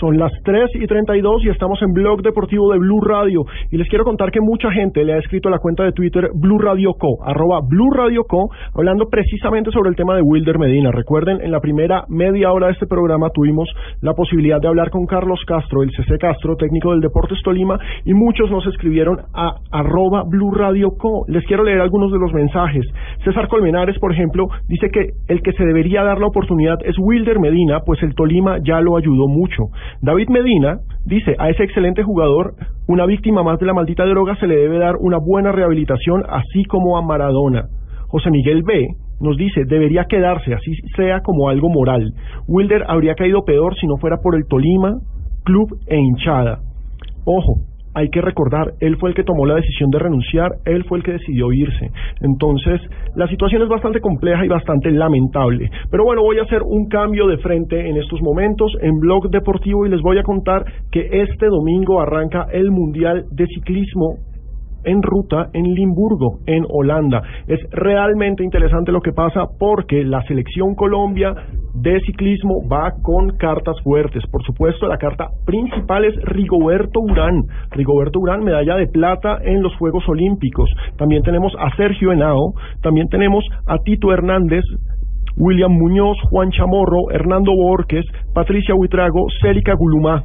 [0.00, 3.44] Son las 3 y 32 y estamos en Blog Deportivo de Blue Radio.
[3.70, 6.28] Y les quiero contar que mucha gente le ha escrito a la cuenta de Twitter
[6.34, 10.90] Blue Radio Co, arroba Blue Radio Co, hablando precisamente sobre el tema de Wilder Medina.
[10.92, 13.70] Recuerden, en la primera media hora de este programa tuvimos
[14.02, 18.12] la posibilidad de hablar con Carlos Castro, el CC Castro, técnico del Deportes Tolima, y
[18.12, 21.24] muchos nos escribieron a arroba Blue Radio Co.
[21.28, 22.84] Les quiero leer algunos de los mensajes.
[23.24, 27.40] César Colmenares, por ejemplo, dice que el que se debería dar la oportunidad es Wilder
[27.40, 29.64] Medina, pues el Tolima ya lo ayudó mucho.
[30.02, 32.54] David Medina dice, a ese excelente jugador,
[32.88, 36.64] una víctima más de la maldita droga, se le debe dar una buena rehabilitación, así
[36.64, 37.64] como a Maradona.
[38.08, 38.86] José Miguel B.
[39.20, 42.12] nos dice, debería quedarse, así sea como algo moral.
[42.46, 44.94] Wilder habría caído peor si no fuera por el Tolima,
[45.44, 46.58] club e hinchada.
[47.24, 47.60] Ojo,
[47.96, 51.04] hay que recordar, él fue el que tomó la decisión de renunciar, él fue el
[51.04, 51.90] que decidió irse.
[52.20, 52.78] Entonces,
[53.14, 55.70] la situación es bastante compleja y bastante lamentable.
[55.90, 59.86] Pero bueno, voy a hacer un cambio de frente en estos momentos en Blog Deportivo
[59.86, 64.18] y les voy a contar que este domingo arranca el Mundial de Ciclismo
[64.86, 67.22] en ruta en Limburgo, en Holanda.
[67.46, 71.34] Es realmente interesante lo que pasa porque la selección Colombia
[71.74, 74.22] de ciclismo va con cartas fuertes.
[74.30, 77.42] Por supuesto, la carta principal es Rigoberto Urán.
[77.70, 80.70] Rigoberto Urán, medalla de plata en los Juegos Olímpicos.
[80.96, 84.64] También tenemos a Sergio Henao, también tenemos a Tito Hernández,
[85.36, 90.22] William Muñoz, Juan Chamorro, Hernando Borges, Patricia Huitrago, Célica Gulumá.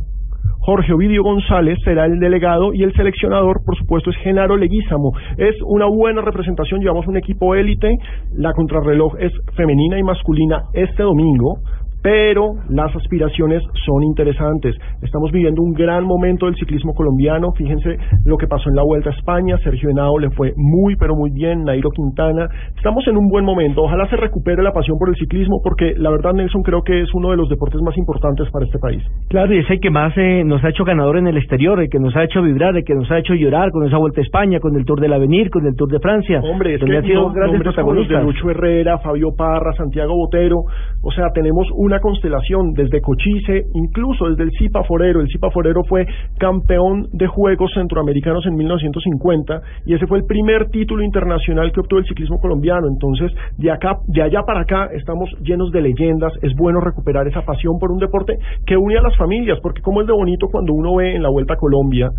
[0.64, 5.12] Jorge Ovidio González será el delegado y el seleccionador, por supuesto, es Genaro Leguízamo.
[5.38, 7.98] Es una buena representación, llevamos un equipo élite,
[8.36, 11.58] la contrarreloj es femenina y masculina este domingo
[12.02, 14.76] pero las aspiraciones son interesantes.
[15.02, 17.52] Estamos viviendo un gran momento del ciclismo colombiano.
[17.54, 19.58] Fíjense lo que pasó en la Vuelta a España.
[19.64, 21.64] Sergio Henao le fue muy, pero muy bien.
[21.64, 22.48] Nairo Quintana.
[22.76, 23.84] Estamos en un buen momento.
[23.84, 27.14] Ojalá se recupere la pasión por el ciclismo porque la verdad, Nelson, creo que es
[27.14, 29.04] uno de los deportes más importantes para este país.
[29.30, 31.90] Claro, y es el que más eh, nos ha hecho ganador en el exterior, el
[31.90, 34.24] que nos ha hecho vibrar, el que nos ha hecho llorar con esa Vuelta a
[34.24, 36.42] España, con el Tour del Avenir, con el Tour de Francia.
[36.44, 38.20] Hombre, es que ha sido grandes protagonistas.
[38.20, 40.64] de Lucho Herrera, Fabio Parra, Santiago Botero.
[41.04, 45.20] O sea, tenemos un una constelación desde Cochise, incluso desde el Zipa Forero.
[45.20, 46.06] El Zipa Forero fue
[46.40, 52.00] campeón de Juegos Centroamericanos en 1950 y ese fue el primer título internacional que obtuvo
[52.00, 52.88] el ciclismo colombiano.
[52.88, 56.32] Entonces, de acá, de allá para acá, estamos llenos de leyendas.
[56.42, 60.00] Es bueno recuperar esa pasión por un deporte que une a las familias, porque como
[60.00, 62.10] es de bonito cuando uno ve en la Vuelta a Colombia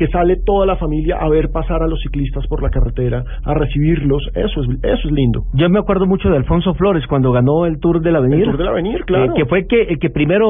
[0.00, 3.52] que sale toda la familia a ver pasar a los ciclistas por la carretera, a
[3.52, 5.42] recibirlos, eso es, eso es lindo.
[5.52, 8.44] Yo me acuerdo mucho de Alfonso Flores cuando ganó el Tour del Avenir.
[8.44, 9.26] El Tour del Avenir, claro.
[9.26, 10.48] Eh, que fue que, el que primero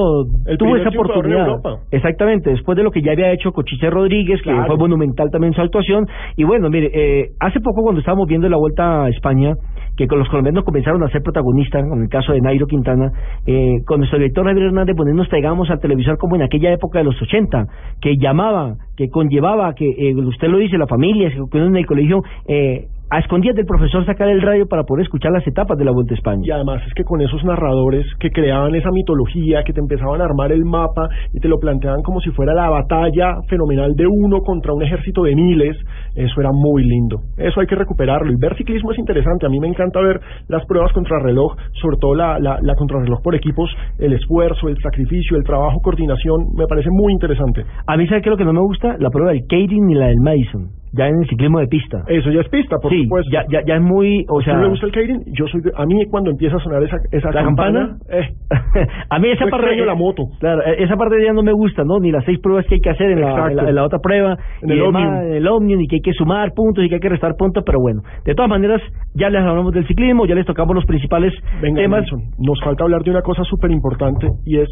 [0.57, 1.49] tuvo esa oportunidad.
[1.91, 5.61] Exactamente, después de lo que ya había hecho Cochise Rodríguez, que fue monumental también su
[5.61, 6.07] actuación.
[6.37, 9.55] Y bueno, mire, eh, hace poco cuando estábamos viendo la Vuelta a España,
[9.97, 13.13] que con los colombianos comenzaron a ser protagonistas, en el caso de Nairo Quintana,
[13.47, 16.99] eh, con nuestro director Javier Hernández, pues nos pegamos al televisor como en aquella época
[16.99, 17.67] de los 80,
[18.01, 22.23] que llamaba, que conllevaba, que eh, usted lo dice, la familia, que en el colegio...
[22.47, 25.91] Eh, a escondidas del profesor sacar el radio para poder escuchar las etapas de la
[25.91, 26.43] Vuelta a España.
[26.45, 30.25] Y además es que con esos narradores que creaban esa mitología, que te empezaban a
[30.25, 34.43] armar el mapa y te lo planteaban como si fuera la batalla fenomenal de uno
[34.43, 35.77] contra un ejército de miles,
[36.15, 37.21] eso era muy lindo.
[37.37, 38.31] Eso hay que recuperarlo.
[38.31, 39.45] Y ver ciclismo es interesante.
[39.45, 43.35] A mí me encanta ver las pruebas contrarreloj, sobre todo la, la, la contrarreloj por
[43.35, 47.65] equipos, el esfuerzo, el sacrificio, el trabajo, coordinación, me parece muy interesante.
[47.89, 48.95] A mí, ¿sabe qué es lo que no me gusta?
[49.01, 52.03] La prueba del Kading y la del Madison ya en el ciclismo de pista.
[52.09, 53.31] Eso ya es pista, por sí, supuesto.
[53.33, 54.57] Ya, ya, ya es muy, o sea...
[54.57, 55.23] me gusta el Keirin?
[55.33, 58.29] Yo soy, a mí cuando empieza a sonar esa, esa ¿La campana, eh,
[59.11, 60.25] a mí esa parte de la moto.
[60.41, 62.01] Claro, e, esa parte ya no me gusta, ¿no?
[62.01, 64.71] Ni las seis pruebas que hay que hacer en, la, en la, otra prueba, en
[64.71, 65.15] el, Omnium.
[65.23, 67.63] en el Omnium, y que hay que sumar puntos y que hay que restar puntos,
[67.65, 68.81] pero bueno, de todas maneras,
[69.15, 71.33] ya les hablamos del ciclismo, ya les tocamos los principales
[71.63, 72.01] Venga, temas.
[72.01, 74.69] Nelson, nos falta hablar de una cosa súper importante y es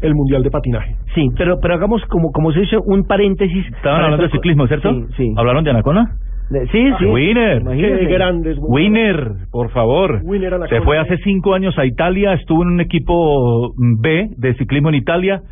[0.00, 0.96] el Mundial de Patinaje.
[1.14, 3.66] Sí, pero pero hagamos como como se dice un paréntesis.
[3.76, 4.92] Estaban hablando de ciclismo, ¿cierto?
[4.92, 5.34] Sí, sí.
[5.36, 6.16] ¿Hablaron de Anacona?
[6.50, 7.04] Sí, sí.
[7.04, 7.62] Winner.
[7.62, 8.56] Qué grandes.
[8.60, 10.20] Winner, por favor.
[10.24, 14.88] Winner Se fue hace cinco años a Italia, estuvo en un equipo B de ciclismo
[14.88, 15.42] en Italia.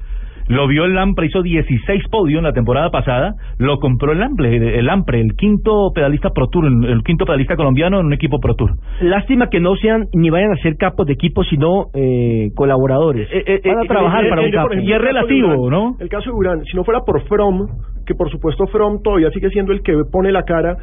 [0.48, 4.78] Lo vio el Lampre, hizo 16 podios en la temporada pasada, lo compró el Lampre,
[4.78, 8.54] el Lampre, el quinto pedalista Pro Tour, el quinto pedalista colombiano en un equipo Pro
[8.54, 8.72] Tour.
[9.00, 13.28] Lástima que no sean ni vayan a ser capos de equipo, sino eh, colaboradores.
[13.32, 14.74] Eh, Van a trabajar para un capo.
[14.74, 15.96] y es relativo, ¿no?
[15.98, 17.66] El caso de Urán, si no fuera por From,
[18.06, 20.76] que por supuesto From todavía sigue siendo el que pone la cara,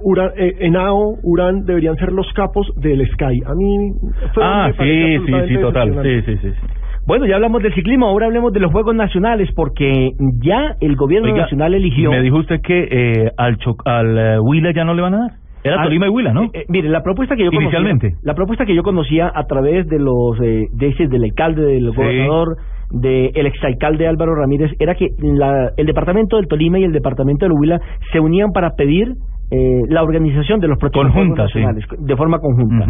[0.00, 3.42] Urán, eh, Enao, Urán deberían ser los capos del Sky.
[3.46, 3.90] A mí
[4.34, 5.98] From Ah, sí, sí, sí, total.
[6.02, 6.48] Sí, sí, sí.
[7.08, 10.10] Bueno, ya hablamos del ciclismo, ahora hablemos de los Juegos Nacionales, porque
[10.44, 12.10] ya el gobierno Oiga, nacional eligió...
[12.10, 15.18] Me dijo usted que eh, al, cho- al eh, Wheeler ya no le van a
[15.20, 15.30] dar.
[15.64, 16.42] Era Tolima y Huila, ¿no?
[16.44, 18.08] eh, eh, mire, la propuesta que yo Inicialmente.
[18.10, 21.62] conocía, la propuesta que yo conocía a través de los eh, de ese- del alcalde,
[21.62, 21.96] del Sí.
[21.96, 22.56] gobernador,
[22.90, 27.54] del exalcalde Álvaro Ramírez, era que la- el departamento del Tolima y el departamento del
[27.58, 27.80] Huila
[28.12, 29.14] se unían para pedir
[29.50, 31.58] eh, la organización de los Conjunta, sí.
[31.58, 32.84] nacionales de forma conjunta.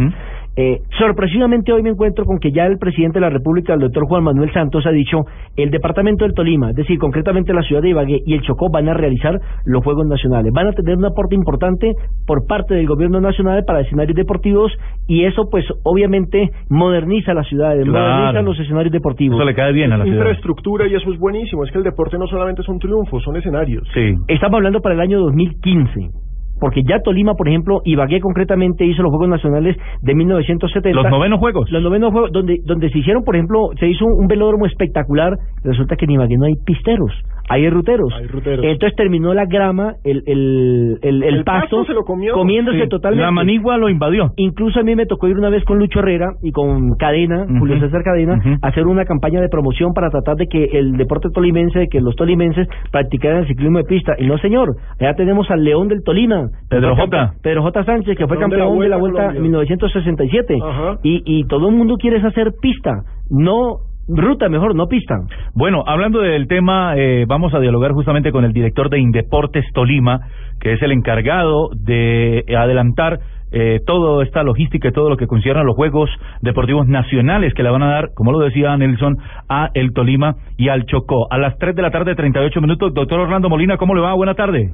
[0.61, 4.03] Eh, sorpresivamente hoy me encuentro con que ya el presidente de la República, el doctor
[4.09, 5.19] Juan Manuel Santos, ha dicho
[5.55, 8.89] el departamento del Tolima, es decir, concretamente la ciudad de Ibagué y el Chocó van
[8.89, 10.51] a realizar los Juegos Nacionales.
[10.51, 11.93] Van a tener un aporte importante
[12.27, 14.73] por parte del gobierno nacional para escenarios deportivos
[15.07, 18.15] y eso pues obviamente moderniza las ciudades, Claro.
[18.15, 19.37] moderniza los escenarios deportivos.
[19.37, 20.17] Eso le cae bien a la ciudad.
[20.17, 21.63] Infraestructura y eso es buenísimo.
[21.63, 23.87] Es que el deporte no solamente son triunfos, son escenarios.
[23.93, 24.13] Sí.
[24.27, 26.28] Estamos hablando para el año 2015.
[26.59, 31.01] Porque ya Tolima, por ejemplo, Ibagué concretamente hizo los Juegos Nacionales de 1970.
[31.01, 31.71] Los novenos Juegos.
[31.71, 35.33] Los novenos juegos, donde, donde se hicieron, por ejemplo, se hizo un velódromo espectacular.
[35.63, 37.11] Resulta que en Ibagué no hay pisteros,
[37.49, 38.13] hay ruteros.
[38.17, 38.65] Hay ruteros.
[38.65, 42.33] Entonces terminó la grama, el, el, el, el El pasto, pasto se lo comió.
[42.33, 42.89] comiéndose Sí.
[42.89, 43.23] totalmente.
[43.25, 44.31] La manigua lo invadió.
[44.37, 47.45] Incluso a mí me tocó ir una vez con Lucho Herrera y con Cadena.
[47.59, 51.29] Julio César Cadena, a hacer una campaña de promoción para tratar de que el deporte
[51.33, 54.15] tolimense, de que los tolimenses practicaran el ciclismo de pista.
[54.17, 54.69] Y no, señor,
[54.99, 56.48] allá tenemos al León del Tolima.
[56.69, 57.83] Pedro campe- Pedro J.
[57.83, 59.41] Sánchez, que fue Campeón de la Vuelta en Colombia.
[59.41, 60.57] 1967.
[60.63, 60.95] Ajá.
[61.03, 63.77] Y, y todo el mundo quiere es hacer pista, no
[64.07, 65.15] ruta, mejor, no pista.
[65.53, 70.19] Bueno, hablando del tema, eh, vamos a dialogar justamente con el director de Indeportes Tolima,
[70.59, 73.19] que es el encargado de adelantar
[73.51, 76.09] eh, toda esta logística y todo lo que concierne a los Juegos
[76.41, 79.17] Deportivos Nacionales que le van a dar, como lo decía Nelson,
[79.47, 81.31] a el Tolima y al Chocó.
[81.31, 82.93] A las 3 de la tarde, 38 minutos.
[82.93, 84.13] Doctor Orlando Molina, ¿cómo le va?
[84.13, 84.69] Buena tarde.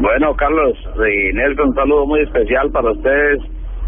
[0.00, 3.40] Bueno, Carlos y Nelson, un saludo muy especial para ustedes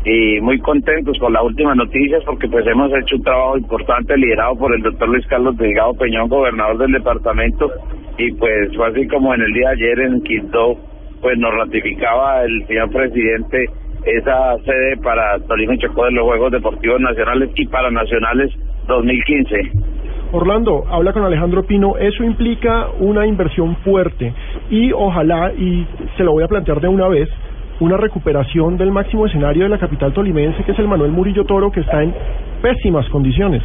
[0.05, 4.57] y muy contentos con las últimas noticias porque pues hemos hecho un trabajo importante liderado
[4.57, 7.71] por el doctor Luis Carlos Delgado Peñón, gobernador del departamento
[8.19, 10.79] y pues fue así como en el día de ayer en Quito
[11.21, 13.67] pues nos ratificaba el señor presidente
[14.05, 18.51] esa sede para Tolima y Chocó de los Juegos Deportivos Nacionales y Paranacionales
[18.87, 19.61] 2015.
[20.33, 24.33] Orlando, habla con Alejandro Pino, eso implica una inversión fuerte
[24.71, 25.87] y ojalá, y
[26.17, 27.29] se lo voy a plantear de una vez,
[27.81, 31.73] una recuperación del máximo escenario de la capital tolimense, que es el Manuel Murillo Toro,
[31.73, 32.15] que está en
[32.63, 33.63] pésimas condiciones.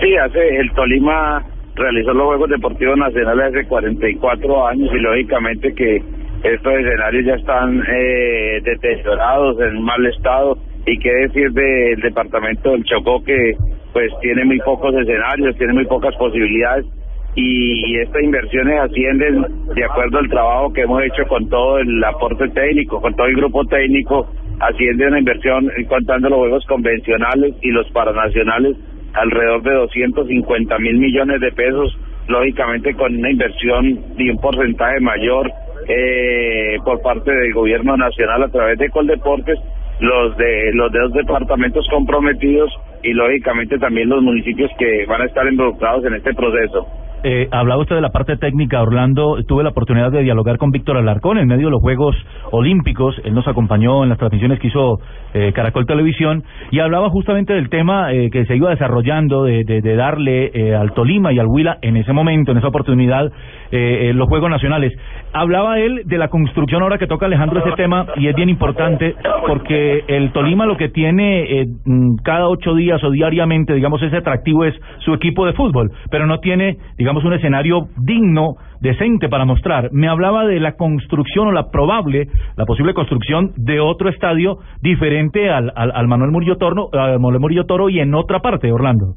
[0.00, 1.42] Sí, hace el Tolima
[1.74, 6.02] realizó los Juegos Deportivos Nacionales hace 44 años y lógicamente que
[6.42, 10.56] estos escenarios ya están eh, deteriorados, en mal estado
[10.86, 13.54] y qué decir del departamento del Chocó que
[13.92, 16.86] pues tiene muy pocos escenarios, tiene muy pocas posibilidades
[17.34, 22.48] y estas inversiones ascienden de acuerdo al trabajo que hemos hecho con todo el aporte
[22.48, 24.28] técnico, con todo el grupo técnico,
[24.60, 28.76] asciende una inversión eh, contando los juegos convencionales y los paranacionales
[29.14, 31.98] alrededor de 250 mil millones de pesos,
[32.28, 35.50] lógicamente con una inversión de un porcentaje mayor
[35.88, 39.58] eh, por parte del gobierno nacional a través de Coldeportes,
[40.02, 42.70] los de los de los departamentos comprometidos
[43.02, 46.86] y lógicamente también los municipios que van a estar involucrados en este proceso.
[47.24, 49.36] Eh, hablaba usted de la parte técnica, Orlando.
[49.46, 52.16] Tuve la oportunidad de dialogar con Víctor Alarcón en medio de los Juegos
[52.50, 53.14] Olímpicos.
[53.24, 54.98] Él nos acompañó en las transmisiones que hizo
[55.34, 59.80] eh, Caracol Televisión y hablaba justamente del tema eh, que se iba desarrollando de, de,
[59.80, 63.26] de darle eh, al Tolima y al Huila en ese momento, en esa oportunidad,
[63.70, 64.92] eh, eh, los Juegos Nacionales.
[65.32, 69.14] Hablaba él de la construcción ahora que toca Alejandro ese tema y es bien importante
[69.46, 74.64] porque el Tolima lo que tiene mm, cada ocho días o diariamente, digamos, ese atractivo
[74.64, 79.90] es su equipo de fútbol, pero no tiene, digamos, un escenario digno, decente para mostrar.
[79.92, 85.50] Me hablaba de la construcción o la probable, la posible construcción de otro estadio diferente
[85.50, 89.14] al, al, Manuel Murillo Toro, al Manuel Murillo Toro y en otra parte, Orlando.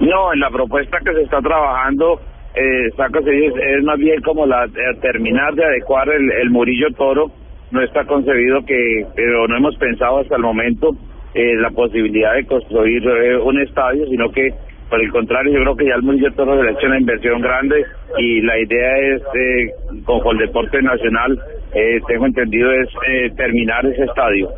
[0.00, 2.20] No, en la propuesta que se está trabajando,
[2.54, 4.70] eh, es, es más bien como la eh,
[5.02, 7.30] terminar de adecuar el, el Murillo Toro.
[7.70, 10.90] No está concebido que, pero no hemos pensado hasta el momento
[11.32, 14.48] eh, la posibilidad de construir eh, un estadio, sino que
[14.90, 17.40] por el contrario, yo creo que ya el Murillo Toro le ha hecho una inversión
[17.40, 17.84] grande
[18.18, 19.70] y la idea es, eh,
[20.04, 21.38] con Coldeporte Nacional,
[21.74, 24.50] eh, tengo entendido, es eh, terminar ese estadio.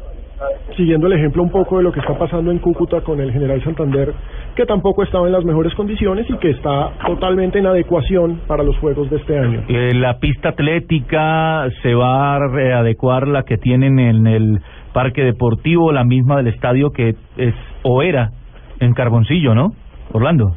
[0.77, 3.63] Siguiendo el ejemplo un poco de lo que está pasando en Cúcuta con el General
[3.63, 4.13] Santander,
[4.57, 8.77] que tampoco estaba en las mejores condiciones y que está totalmente en adecuación para los
[8.79, 9.63] Juegos de este año.
[9.69, 14.61] Eh, la pista atlética se va a readecuar la que tienen en el
[14.93, 18.31] parque deportivo, la misma del estadio que es o era
[18.81, 19.73] en Carboncillo, ¿no?
[20.13, 20.55] Orlando.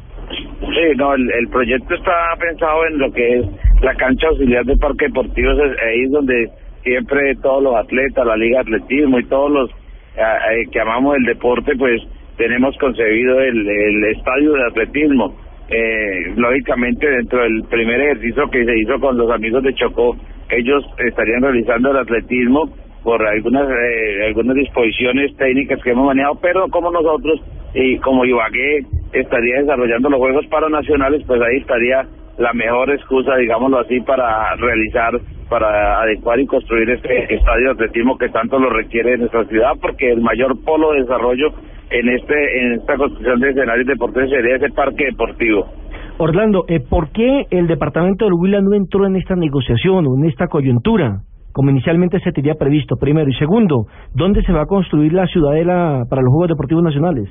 [0.60, 3.46] Sí, no, el, proyecto está pensado en lo que es
[3.82, 6.50] la cancha auxiliar del Parque Deportivo, es ahí es donde
[6.82, 11.16] siempre todos los atletas, la Liga de Atletismo y todos los eh, eh, que amamos
[11.16, 12.02] el deporte, pues
[12.36, 15.36] tenemos concebido el, el estadio de atletismo.
[15.68, 20.16] Eh, lógicamente dentro del primer ejercicio que se hizo con los amigos de Chocó,
[20.48, 22.70] ellos estarían realizando el atletismo
[23.02, 27.40] por algunas eh, algunas disposiciones técnicas que hemos manejado, pero como nosotros
[27.76, 32.06] y como Ibagué estaría desarrollando los Juegos Paranacionales, pues ahí estaría
[32.38, 35.12] la mejor excusa, digámoslo así, para realizar,
[35.50, 40.10] para adecuar y construir este estadio de atletismo que tanto lo requiere nuestra ciudad, porque
[40.10, 41.48] el mayor polo de desarrollo
[41.90, 45.66] en este en esta construcción de escenarios deportivos sería ese parque deportivo.
[46.18, 50.30] Orlando, eh, ¿por qué el departamento del Huila no entró en esta negociación o en
[50.30, 51.20] esta coyuntura?
[51.52, 53.30] como inicialmente se tenía previsto, primero.
[53.30, 57.30] Y segundo, ¿dónde se va a construir la ciudadela para los Juegos Deportivos Nacionales?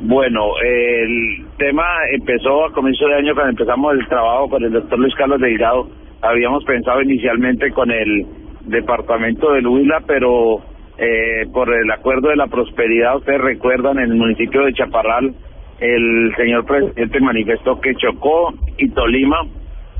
[0.00, 4.98] Bueno, el tema empezó a comienzo de año cuando empezamos el trabajo con el doctor
[4.98, 5.88] Luis Carlos Delgado.
[6.20, 8.26] Habíamos pensado inicialmente con el
[8.66, 10.60] departamento del Huila, pero
[10.98, 15.34] eh, por el acuerdo de la prosperidad, ustedes recuerdan, en el municipio de Chaparral,
[15.80, 19.38] el señor presidente manifestó que Chocó y Tolima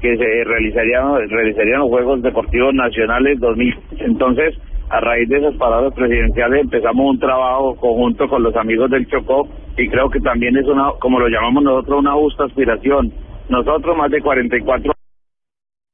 [0.00, 3.74] que se realizarían, realizarían los Juegos Deportivos Nacionales 2000.
[4.00, 4.54] Entonces,
[4.88, 9.48] a raíz de esas palabras presidenciales empezamos un trabajo conjunto con los amigos del Chocó
[9.76, 13.12] y creo que también es una, como lo llamamos nosotros, una justa aspiración.
[13.48, 14.92] Nosotros más de 44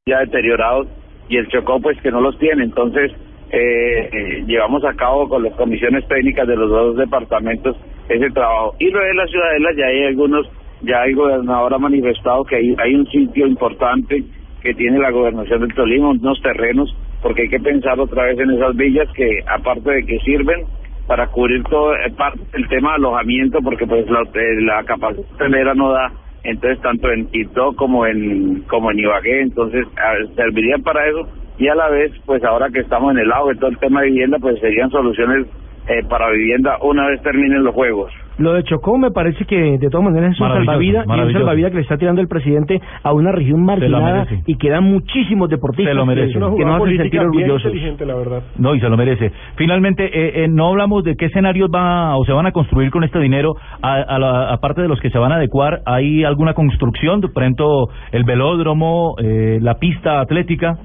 [0.06, 0.88] ya deteriorados
[1.28, 2.64] y el Chocó pues que no los tiene.
[2.64, 3.12] Entonces,
[3.50, 7.76] eh, eh, llevamos a cabo con las comisiones técnicas de los dos departamentos
[8.08, 8.74] ese trabajo.
[8.78, 10.46] Y luego de la ciudadela ya hay algunos
[10.82, 14.22] ya el gobernador ha manifestado que hay, hay un sitio importante
[14.62, 18.50] que tiene la gobernación del Tolima, unos terrenos, porque hay que pensar otra vez en
[18.50, 20.64] esas villas que, aparte de que sirven
[21.06, 22.12] para cubrir todo eh,
[22.54, 26.12] el tema de alojamiento, porque pues la, eh, la capacidad hotelera no da,
[26.44, 29.86] entonces tanto en Quito como en como en Ibagué, entonces
[30.34, 31.28] servirían para eso
[31.58, 34.08] y a la vez, pues ahora que estamos en el de todo el tema de
[34.08, 35.46] vivienda, pues serían soluciones
[35.86, 38.12] eh, para vivienda una vez terminen los juegos.
[38.38, 41.70] Lo de Chocó me parece que de todas maneras es un salvavidas y un salvavidas
[41.70, 46.06] que le está tirando el presidente a una región marginada y quedan muchísimos deportistas lo
[46.06, 46.32] merece.
[46.32, 47.72] que, nos hacen sentir orgullosos.
[48.00, 48.42] la verdad.
[48.58, 49.32] No, y se lo merece.
[49.56, 53.04] Finalmente, eh, eh, no hablamos de qué escenarios va o se van a construir con
[53.04, 56.54] este dinero, a, a la, aparte de los que se van a adecuar, ¿hay alguna
[56.54, 57.20] construcción?
[57.20, 60.76] Por ejemplo, el velódromo, eh, la pista atlética.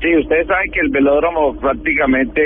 [0.00, 2.40] Sí, ustedes saben que el velódromo prácticamente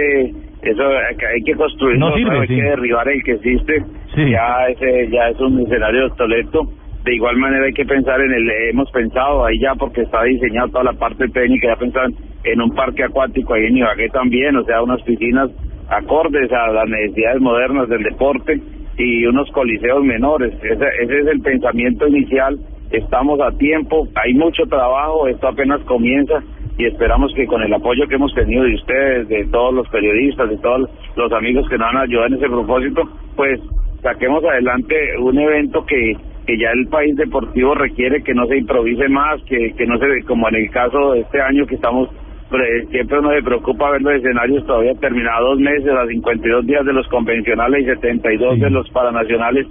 [0.70, 2.56] eso hay que construir, no, sirve, hay sí.
[2.56, 3.82] que derribar el que existe.
[4.14, 4.30] Sí.
[4.30, 6.68] Ya ese ya es un escenario obsoleto.
[7.04, 10.68] De igual manera hay que pensar en el hemos pensado ahí ya porque está diseñado
[10.68, 12.12] toda la parte técnica, ya pensaban
[12.44, 15.50] en un parque acuático ahí en Ibagué también, o sea, unas piscinas
[15.88, 18.58] acordes a las necesidades modernas del deporte
[18.96, 20.54] y unos coliseos menores.
[20.62, 22.58] Ese, ese es el pensamiento inicial.
[22.90, 26.42] Estamos a tiempo, hay mucho trabajo, esto apenas comienza
[26.76, 30.48] y esperamos que con el apoyo que hemos tenido de ustedes, de todos los periodistas,
[30.50, 33.02] de todos los amigos que nos han ayudado en ese propósito,
[33.36, 33.60] pues
[34.02, 39.08] saquemos adelante un evento que, que ya el país deportivo requiere que no se improvise
[39.08, 42.10] más, que, que no se, como en el caso de este año que estamos,
[42.50, 46.92] pre- siempre nos preocupa ver los escenarios todavía terminados dos meses, a 52 días de
[46.92, 49.66] los convencionales y 72 de los paranacionales,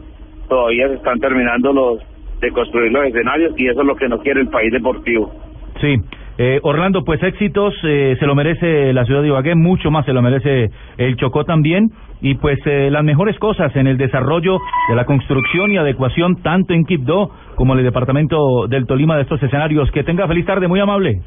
[0.47, 1.99] todavía se están terminando los
[2.41, 5.31] de construir los escenarios y eso es lo que no quiere el país deportivo.
[5.79, 5.95] Sí.
[6.37, 10.13] Eh, Orlando, pues éxitos, eh, se lo merece la ciudad de Ibagué, mucho más se
[10.13, 11.91] lo merece el Chocó también,
[12.21, 14.57] y pues eh, las mejores cosas en el desarrollo
[14.89, 19.23] de la construcción y adecuación tanto en Quibdó como en el departamento del Tolima de
[19.23, 19.91] estos escenarios.
[19.91, 21.21] Que tenga feliz tarde, muy amable.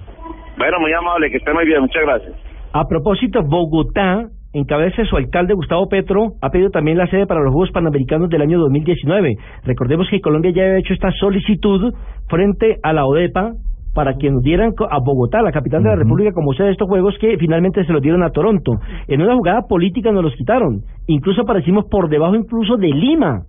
[0.58, 2.34] Bueno, muy amable, que esté muy bien, muchas gracias.
[2.72, 4.24] A propósito, Bogotá,
[4.54, 7.70] en cabeza de su alcalde Gustavo Petro, ha pedido también la sede para los Juegos
[7.70, 9.34] Panamericanos del año 2019.
[9.64, 11.94] Recordemos que Colombia ya había hecho esta solicitud
[12.28, 13.52] frente a la ODEPA
[13.96, 16.86] para que nos dieran a Bogotá, la capital de la República, como sede de estos
[16.86, 18.72] Juegos que finalmente se los dieron a Toronto.
[19.08, 20.82] En una jugada política nos los quitaron.
[21.06, 23.44] Incluso aparecimos por debajo incluso de Lima.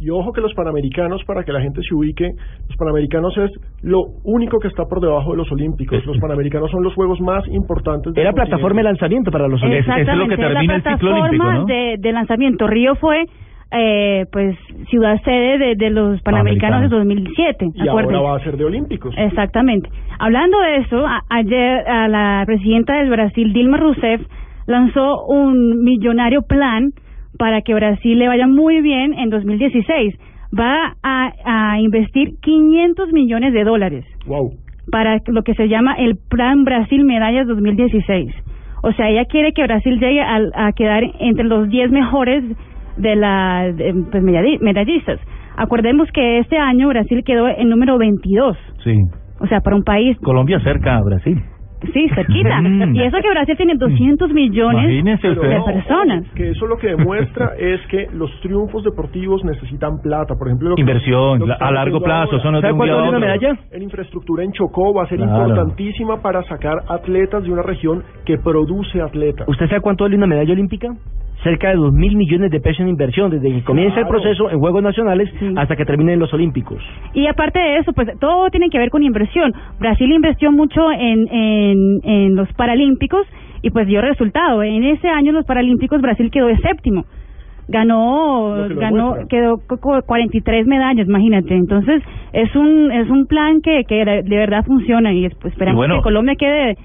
[0.00, 2.28] Y ojo que los panamericanos, para que la gente se ubique,
[2.68, 3.52] los panamericanos es
[3.82, 6.04] lo único que está por debajo de los olímpicos.
[6.04, 9.96] Los panamericanos son los juegos más importantes Era plataforma de lanzamiento para los Olímpicos.
[9.96, 12.66] Exactamente, es la plataforma de, de lanzamiento.
[12.66, 13.26] Río fue
[13.72, 14.56] eh, pues
[14.88, 17.66] ciudad sede de, de los Panamericanos de 2007.
[17.74, 18.16] Y acuérdense.
[18.16, 19.14] ahora va a ser de olímpicos.
[19.16, 19.88] Exactamente.
[20.18, 24.20] Hablando de eso, a- ayer a la presidenta del Brasil, Dilma Rousseff,
[24.66, 26.92] lanzó un millonario plan
[27.38, 30.14] para que Brasil le vaya muy bien en 2016.
[30.56, 31.32] Va a,
[31.72, 34.52] a investir 500 millones de dólares Wow.
[34.92, 38.30] para lo que se llama el Plan Brasil Medallas 2016.
[38.84, 42.44] O sea, ella quiere que Brasil llegue al- a, quedar entre los 10 mejores
[42.96, 45.20] de la de, pues, medalli- medallistas.
[45.56, 48.56] Acordemos que este año Brasil quedó en número 22.
[48.82, 48.94] Sí.
[49.40, 51.40] O sea, para un país Colombia cerca a Brasil.
[51.92, 52.60] Sí, cerquita.
[52.92, 56.24] y eso que Brasil tiene 200 millones de No, personas.
[56.34, 60.34] Que eso lo que demuestra es que los triunfos deportivos necesitan plata.
[60.36, 63.18] Por ejemplo, lo que- Inversión, lo que a largo plazo, de ¿Sabe cuánto vale una
[63.18, 63.56] medalla?
[63.72, 65.48] En infraestructura en Chocó va a ser Claro.
[65.48, 69.48] importantísima para sacar atletas de una región que produce atletas.
[69.48, 70.88] ¿Usted sabe cuánto vale una medalla olímpica?
[71.42, 74.58] Cerca de dos mil millones de pesos en inversión, desde que comienza el proceso en
[74.60, 76.78] Juegos Nacionales hasta que terminen los Olímpicos.
[77.12, 79.52] Y aparte de eso, pues todo tiene que ver con inversión.
[79.78, 83.26] Brasil invirtió mucho en, en, en los Paralímpicos
[83.62, 84.62] y pues dio resultado.
[84.62, 87.04] En ese año en los Paralímpicos Brasil quedó de séptimo.
[87.66, 89.26] Ganó, ganó, demuestra.
[89.28, 91.54] quedó co- co- 43 medallas, imagínate.
[91.54, 92.02] Entonces
[92.32, 95.96] es un es un plan que, que de verdad funciona y pues, esperamos Y bueno.
[95.96, 96.76] que Colombia quede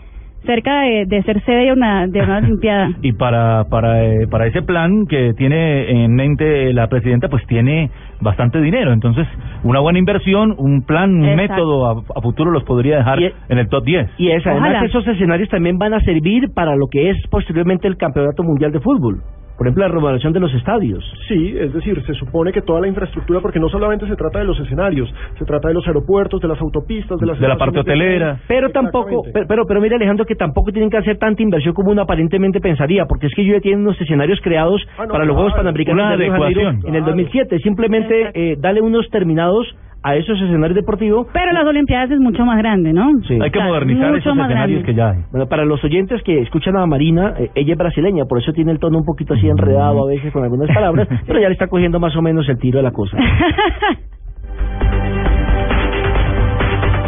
[0.46, 2.92] cerca de, de ser sede de una de una Olimpiada.
[3.02, 7.90] Y para, para, eh, para ese plan que tiene en mente la presidenta, pues tiene
[8.22, 8.92] bastante dinero.
[8.94, 9.28] Entonces,
[9.64, 11.54] una buena inversión, un plan, un Exacto.
[11.54, 14.10] método a, a futuro los podría dejar Y- en el top 10.
[14.18, 14.86] Y es, además Ojalá.
[14.86, 18.80] esos escenarios también van a servir para lo que es posteriormente el Campeonato Mundial de
[18.80, 19.22] Fútbol.
[19.58, 21.04] Por ejemplo, la remodelación de los estadios.
[21.28, 24.46] Sí, es decir, se supone que toda la infraestructura, porque no solamente se trata de
[24.46, 27.74] los escenarios, se trata de los aeropuertos, de las autopistas, de las De la parte
[27.74, 28.40] de hotelera.
[28.48, 31.92] Pero tampoco, pero, pero, pero mira Alejandro que tampoco tienen que hacer tanta inversión como
[31.92, 35.26] uno aparentemente pensaría, porque es que ellos ya tienen unos escenarios creados Ah, no, para
[35.26, 37.60] los Juegos Panamericanos de Río Janeiro en el 2007.
[37.60, 39.68] Simplemente eh, dale unos terminados
[40.02, 41.28] a esos escenarios deportivos.
[41.34, 43.10] Pero las Olimpiadas es mucho más grande, ¿no?
[43.28, 43.38] Sí.
[43.42, 44.94] Hay que modernizar mucho esos más escenarios grande.
[44.94, 45.26] que ya hay.
[45.32, 48.72] Bueno, para los oyentes que escuchan a Marina, eh, ella es brasileña, por eso tiene
[48.72, 51.68] el tono un poquito así enredado a veces con algunas palabras, pero ya le está
[51.68, 53.18] cogiendo más o menos el tiro de la cosa.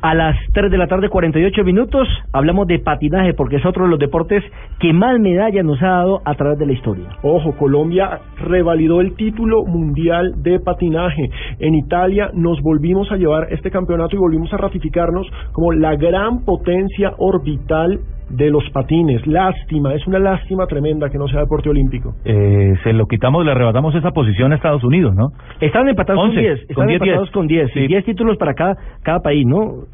[0.00, 3.90] A las 3 de la tarde, 48 minutos, hablamos de patinaje, porque es otro de
[3.90, 4.44] los deportes
[4.78, 7.08] que más medallas nos ha dado a través de la historia.
[7.22, 11.30] Ojo, Colombia revalidó el título mundial de patinaje.
[11.58, 16.44] En Italia nos volvimos a llevar este campeonato y volvimos a ratificarnos como la gran
[16.44, 17.98] potencia orbital
[18.30, 19.26] de los patines.
[19.26, 22.14] Lástima, es una lástima tremenda que no sea deporte olímpico.
[22.24, 25.28] Eh, se lo quitamos, le arrebatamos esa posición a Estados Unidos, ¿no?
[25.60, 27.32] Están empatados con 10, con están 10, empatados 10.
[27.34, 27.80] con 10, Sí.
[27.80, 29.84] y 10 títulos para cada, cada país, ¿no?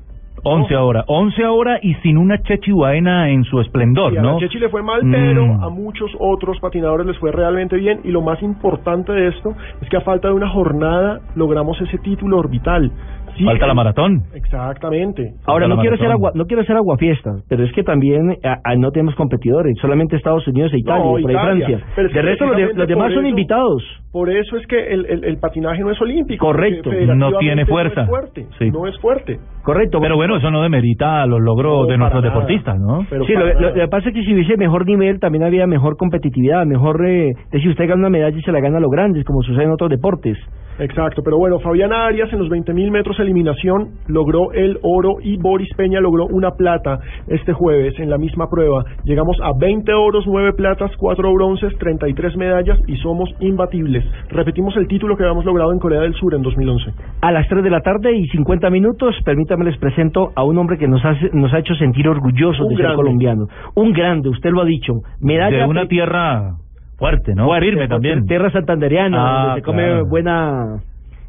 [0.46, 4.32] 11 ahora, 11 ahora y sin una Chechi Baena en su esplendor, Sí, a ¿no?
[4.32, 5.10] la Chechi le fue mal, Mm.
[5.10, 8.00] pero a muchos otros patinadores les fue realmente bien.
[8.04, 11.96] Y lo más importante de esto es que a falta de una jornada logramos ese
[11.98, 12.90] título orbital.
[13.36, 14.22] Sí, Falta la maratón.
[14.34, 15.32] Exactamente.
[15.46, 16.26] Ahora no quiero ser maratón.
[16.26, 20.16] agua, no quiero ser aguafiestas, pero es que también a- a- no tenemos competidores, solamente
[20.16, 21.36] Estados Unidos e Italia, No, y por ahí.
[21.36, 21.80] Francia.
[21.96, 23.82] Pero de resto los, de- precisamente los demás por son eso- invitados.
[24.12, 26.46] Por eso es que el, el, el patinaje no es olímpico.
[26.46, 26.90] Correcto.
[27.16, 28.02] No tiene fuerza.
[28.02, 28.46] No es fuerte.
[28.58, 28.70] Sí.
[28.70, 29.38] No es fuerte.
[29.64, 29.98] Correcto.
[30.00, 32.32] Pero bueno, eso no demerita los logros No, de nuestros nada.
[32.34, 33.04] deportistas, ¿no?
[33.10, 36.64] Pero sí, lo que pasa es que si hubiese mejor nivel, también había mejor competitividad,
[36.64, 37.04] mejor...
[37.06, 39.42] Eh, de si usted gana una medalla y se la gana a los grandes, como
[39.42, 40.38] sucede en otros deportes.
[40.78, 45.72] Exacto, pero bueno, Fabián Arias en los 20.000 metros eliminación logró el oro y Boris
[45.76, 46.98] Peña logró una plata
[47.28, 48.84] este jueves en la misma prueba.
[49.04, 54.04] Llegamos a 20 oros, 9 platas, 4 bronces, 33 medallas y somos imbatibles.
[54.30, 56.92] Repetimos el título que habíamos logrado en Corea del Sur en 2011.
[57.20, 60.76] A las 3 de la tarde y 50 minutos, permítame les presento a un hombre
[60.76, 63.46] que nos, hace, nos ha hecho sentir orgullosos Un de ser colombiano.
[63.76, 64.94] Un grande, usted lo ha dicho.
[65.20, 66.56] Medalla De una tierra
[66.98, 67.46] fuerte, ¿no?
[67.46, 68.24] fuerte, Firme también.
[68.26, 70.06] Tierra santandereana, Ah, donde se come claro.
[70.08, 70.66] buena...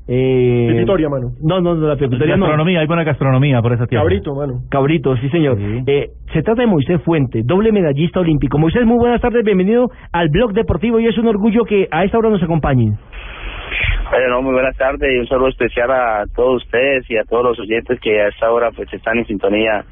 [0.07, 1.31] Eh, Pepitoria, mano.
[1.41, 2.45] No, no, no, la pepitoria no.
[2.45, 4.03] Gastronomía, hay buena gastronomía por esa tierra.
[4.03, 4.59] Cabrito, mano.
[4.69, 5.57] Cabrito, sí señor.
[5.57, 5.79] Sí.
[5.87, 8.59] Eh, se trata de Moisés Fuente, doble medallista olímpico.
[8.59, 12.19] Moisés, muy buenas tardes, bienvenido al blog deportivo y es un orgullo que a esta
[12.19, 12.91] hora nos acompañe.
[14.11, 17.59] Bueno, muy buenas tardes y un saludo especial a todos ustedes y a todos los
[17.59, 19.83] oyentes que a esta hora pues están en sintonía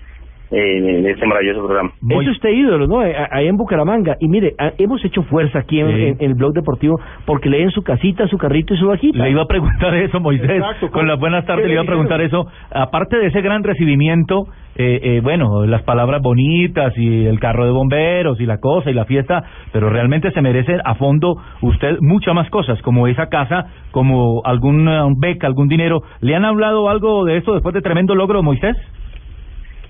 [0.59, 1.91] de este maravilloso programa.
[2.09, 3.03] Es usted ídolo, ¿no?
[3.03, 4.15] Eh, Ahí en Bucaramanga.
[4.19, 5.93] Y mire, hemos hecho fuerza aquí en, Sí.
[5.93, 9.23] en- en el blog deportivo porque leen su casita, su carrito y su bajita.
[9.23, 10.49] Le iba a preguntar eso, Moisés.
[10.49, 12.45] Exacto, Con las buenas tardes ¿qué le iba a preguntar eso.
[12.71, 14.43] Aparte de ese gran recibimiento,
[14.75, 18.93] eh, eh, bueno, las palabras bonitas y el carro de bomberos y la cosa y
[18.93, 23.65] la fiesta, pero realmente se merece a fondo usted muchas más cosas, como esa casa,
[23.91, 26.01] como alguna beca, algún dinero.
[26.21, 28.75] ¿Le han hablado algo de esto después de tremendo logro, Moisés?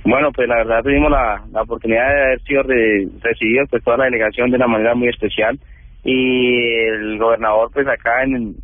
[0.05, 3.97] Bueno, pues la verdad tuvimos la, la oportunidad de haber sido re- recibidos pues toda
[3.97, 5.57] la delegación de una manera muy especial.
[6.03, 6.57] Y
[6.88, 8.55] el gobernador pues acá en,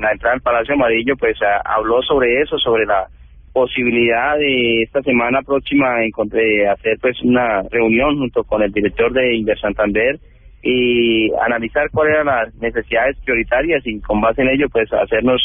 [0.00, 3.06] la entrada del Palacio Amarillo pues a- habló sobre eso, sobre la
[3.52, 9.36] posibilidad de esta semana próxima encontré hacer pues una reunión junto con el director de
[9.36, 10.18] Inver Santander
[10.62, 15.40] y analizar cuáles eran las necesidades prioritarias y con base en ello pues hacernos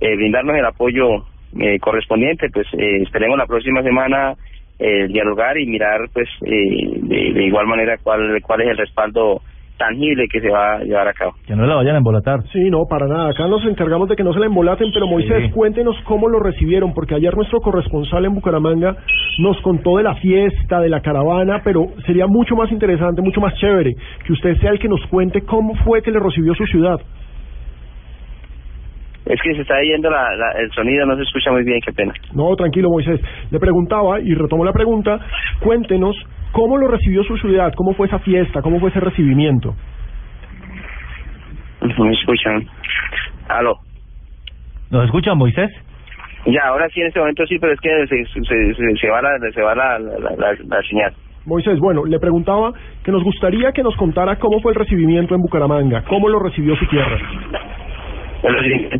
[0.00, 1.26] eh, brindarnos el apoyo
[1.60, 2.48] eh, correspondiente.
[2.50, 4.34] Pues eh, esperemos la próxima semana
[4.78, 9.40] eh, dialogar y mirar pues eh, de, de igual manera cuál cuál es el respaldo
[9.76, 11.32] tangible que se va a llevar a cabo.
[11.46, 12.44] Que no la vayan a embolatar.
[12.52, 13.30] Sí, no, para nada.
[13.30, 15.50] Acá nos encargamos de que no se la embolaten, pero Moisés, Sí.
[15.50, 18.96] cuéntenos cómo lo recibieron, porque ayer nuestro corresponsal en Bucaramanga
[19.38, 23.52] nos contó de la fiesta, de la caravana, pero sería mucho más interesante, mucho más
[23.56, 23.94] chévere
[24.24, 27.00] que usted sea el que nos cuente cómo fue que le recibió su ciudad.
[29.26, 31.92] Es que se está yendo la, la- el sonido, no se escucha muy bien, qué
[31.92, 32.12] pena.
[32.34, 33.20] No, tranquilo, Moisés.
[33.50, 35.18] Le preguntaba, y retomo la pregunta,
[35.60, 36.14] cuéntenos
[36.52, 39.74] cómo lo recibió su ciudad, cómo fue esa fiesta, cómo fue ese recibimiento.
[41.80, 42.66] No me escuchan.
[43.48, 43.78] Aló.
[44.90, 45.70] ¿Nos escucha Moisés?
[46.46, 48.42] Ya, ahora sí en este momento sí, pero es que se, se,
[48.74, 51.12] se, se va, la, se va la, la, la, la señal.
[51.46, 52.72] Moisés, bueno, le preguntaba
[53.02, 56.76] que nos gustaría que nos contara cómo fue el recibimiento en Bucaramanga, cómo lo recibió
[56.76, 57.18] su tierra.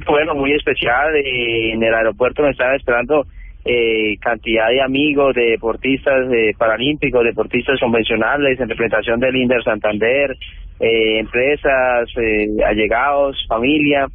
[0.07, 1.15] Bueno, muy especial.
[1.17, 3.27] eh, en el aeropuerto me estaban esperando
[3.65, 10.37] eh, cantidad de amigos, de deportistas eh, paralímpicos, deportistas convencionales, en representación del Inder Santander,
[10.81, 14.07] eh, empresas, eh, allegados, familia.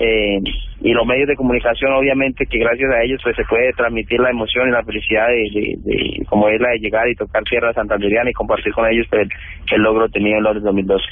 [0.00, 0.40] Eh,
[0.80, 4.30] y los medios de comunicación obviamente que gracias a ellos pues se puede transmitir la
[4.30, 8.32] emoción y la felicidad de, como es la de llegar y tocar tierra santanderiana y
[8.32, 9.28] compartir con ellos pues, el,
[9.70, 11.04] el logro tenido en los 2012.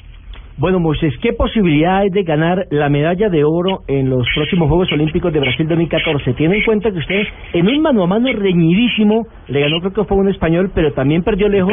[0.61, 4.93] Bueno, Moisés, ¿qué posibilidad hay de ganar la medalla de oro en los próximos Juegos
[4.93, 6.35] Olímpicos de Brasil 2014?
[6.35, 7.23] Tiene en cuenta que usted,
[7.55, 11.23] en un mano a mano reñidísimo, le ganó, creo que fue un español, pero también
[11.23, 11.73] perdió lejos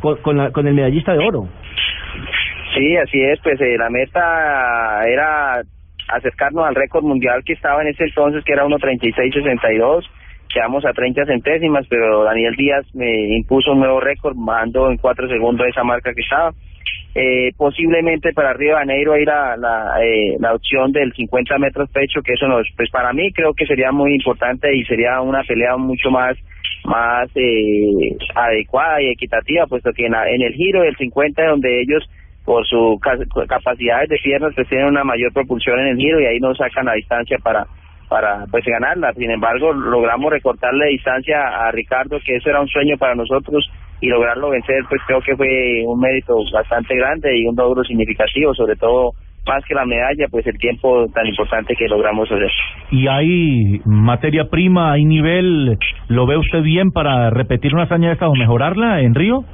[0.00, 1.48] con, con, la- con el medallista de oro.
[2.76, 5.62] Sí, así es, pues eh, la meta era
[6.12, 10.04] acercarnos al récord mundial que estaba en ese entonces, que era 1.36.62,
[10.54, 15.26] quedamos a 30 centésimas, pero Daniel Díaz me impuso un nuevo récord, mandó en cuatro
[15.28, 16.52] segundos esa marca que estaba.
[17.14, 21.90] Eh, posiblemente para Río de Janeiro hay la, la, eh, la opción del 50 metros
[21.90, 25.42] pecho, que eso nos, pues para mí creo que sería muy importante y sería una
[25.42, 26.36] pelea mucho más
[26.84, 31.80] más eh, adecuada y equitativa, puesto que en, la- en el giro del 50 donde
[31.82, 32.08] ellos
[32.44, 36.26] por su ca- capacidades de piernas pues tienen una mayor propulsión en el giro y
[36.26, 37.66] ahí nos sacan la distancia para
[38.08, 39.12] para pues ganarla.
[39.14, 43.70] Sin embargo, logramos recortarle distancia a Ricardo, que eso era un sueño para nosotros
[44.00, 48.54] y lograrlo vencer, pues creo que fue un mérito bastante grande y un logro significativo,
[48.54, 49.12] sobre todo
[49.46, 52.50] más que la medalla, pues el tiempo tan importante que logramos hacer.
[52.90, 55.78] ¿Y hay materia prima, hay nivel?
[56.08, 59.44] ¿Lo ve usted bien para repetir una hazaña de esta o mejorarla en Río?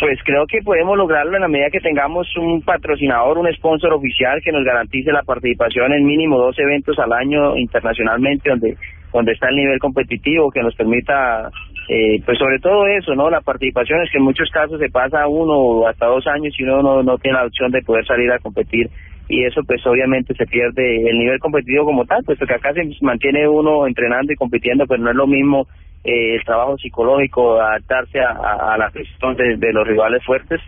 [0.00, 4.40] Pues creo que podemos lograrlo en la medida que tengamos un patrocinador, un sponsor oficial
[4.42, 8.76] que nos garantice la participación en mínimo dos eventos al año internacionalmente donde
[9.14, 11.48] donde está el nivel competitivo que nos permita
[11.88, 13.28] eh, pues sobre todo eso, ¿no?
[13.28, 16.82] La participación es que en muchos casos se pasa uno hasta dos años y uno
[16.82, 18.88] no, no tiene la opción de poder salir a competir
[19.28, 22.82] y eso pues obviamente se pierde el nivel competitivo como tal, puesto que acá se
[23.00, 25.66] mantiene uno entrenando y compitiendo, pero no es lo mismo
[26.04, 30.60] eh, el trabajo psicológico, adaptarse a, a, a la presión de, los rivales fuertes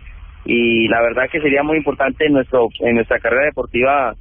[0.45, 4.15] y la verdad que sería muy importante en nuestro en nuestra carrera deportiva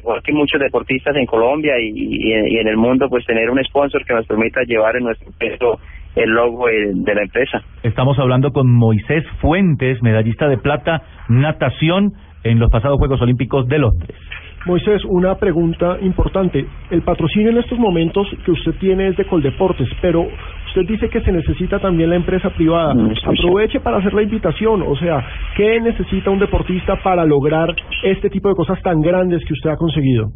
[0.00, 3.62] igual que muchos deportistas en Colombia y, y, y en el mundo pues tener un
[3.64, 5.78] sponsor que nos permita llevar en nuestro peso
[6.16, 7.62] el logo eh, de la empresa.
[7.82, 12.12] Estamos hablando con Moisés Fuentes, medallista de plata, natación
[12.42, 14.16] en los pasados Juegos Olímpicos de Londres.
[14.64, 16.66] Moisés, una pregunta importante.
[16.90, 21.20] El patrocinio en estos momentos que usted tiene es de Coldeportes, pero usted dice que
[21.20, 22.92] se necesita también la empresa privada.
[22.92, 25.24] Aproveche para hacer la invitación, o sea,
[25.56, 29.76] ¿qué necesita un deportista para lograr este tipo de cosas tan grandes que usted ha
[29.76, 30.30] conseguido?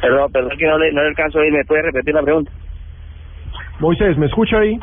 [0.00, 2.50] Perdón, perdón que no le, no le alcanzo a oír, ¿me puede repetir la pregunta?
[3.80, 4.78] Moisés, ¿me escucha ahí?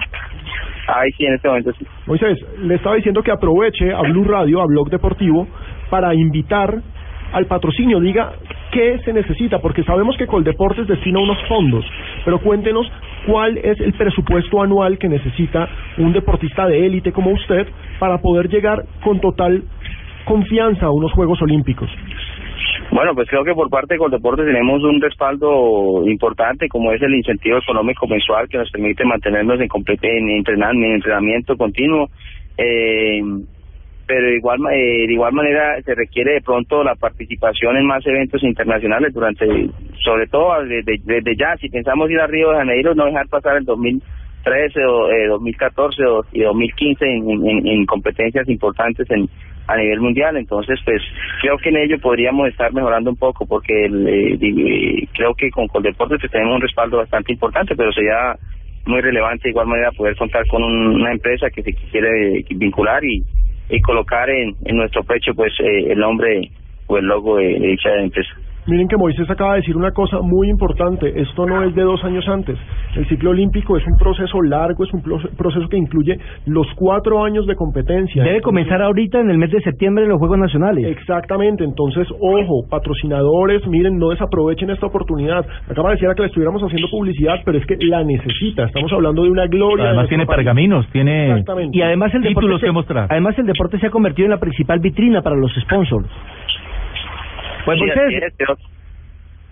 [0.87, 1.85] Ahí sí, en este momento sí.
[2.05, 5.47] Moisés, le estaba diciendo que aproveche a Blue Radio, a Blog Deportivo,
[5.89, 6.81] para invitar
[7.33, 7.99] al patrocinio.
[7.99, 8.33] Diga
[8.71, 11.85] qué se necesita, porque sabemos que Coldeportes destina unos fondos,
[12.25, 12.89] pero cuéntenos
[13.25, 15.67] cuál es el presupuesto anual que necesita
[15.97, 17.67] un deportista de élite como usted
[17.99, 19.63] para poder llegar con total
[20.25, 21.89] confianza a unos Juegos Olímpicos.
[22.91, 27.13] Bueno, pues creo que por parte de Coldeportes tenemos un respaldo importante, como es el
[27.15, 29.67] incentivo económico mensual que nos permite mantenernos en,
[30.01, 32.09] en, entrenar- en entrenamiento continuo.
[32.57, 33.21] Eh,
[34.07, 38.41] pero igual, eh, de igual manera se requiere de pronto la participación en más eventos
[38.41, 39.45] internacionales durante,
[40.01, 43.57] sobre todo desde, desde ya, si pensamos ir a Río de Janeiro, no dejar pasar
[43.57, 49.27] el 2013 o eh, 2014 o, y 2015 en, en, en competencias importantes en
[49.67, 51.01] a nivel mundial, entonces pues
[51.41, 55.51] creo que en ello podríamos estar mejorando un poco porque el, eh, eh, creo que
[55.51, 58.35] con Coldeportes pues, tenemos un respaldo bastante importante, pero sería
[58.85, 63.03] muy relevante de igual manera poder contar con un- una empresa que se quiere vincular
[63.03, 63.23] y,
[63.69, 66.49] y colocar en, en nuestro pecho pues eh, el nombre
[66.87, 68.31] o el logo de, de dicha empresa.
[68.67, 71.21] Miren que Moisés acaba de decir una cosa muy importante.
[71.21, 72.57] Esto no es de dos años antes.
[72.97, 77.47] El ciclo olímpico es un proceso largo, es un proceso que incluye los cuatro años
[77.47, 78.23] de competencia.
[78.23, 80.85] Debe comenzar ahorita en el mes de septiembre en los Juegos Nacionales.
[80.85, 81.63] Exactamente.
[81.63, 85.45] Entonces, ojo, patrocinadores, miren, no desaprovechen esta oportunidad.
[85.69, 88.65] Acaba de decir que le estuviéramos haciendo publicidad, pero es que la necesita.
[88.65, 89.85] Estamos hablando de una gloria.
[89.85, 93.07] Además tiene pergaminos, tiene y además el títulos deporte que mostrar.
[93.09, 96.07] Además el deporte se ha convertido en la principal vitrina para los sponsors.
[97.67, 97.81] Pues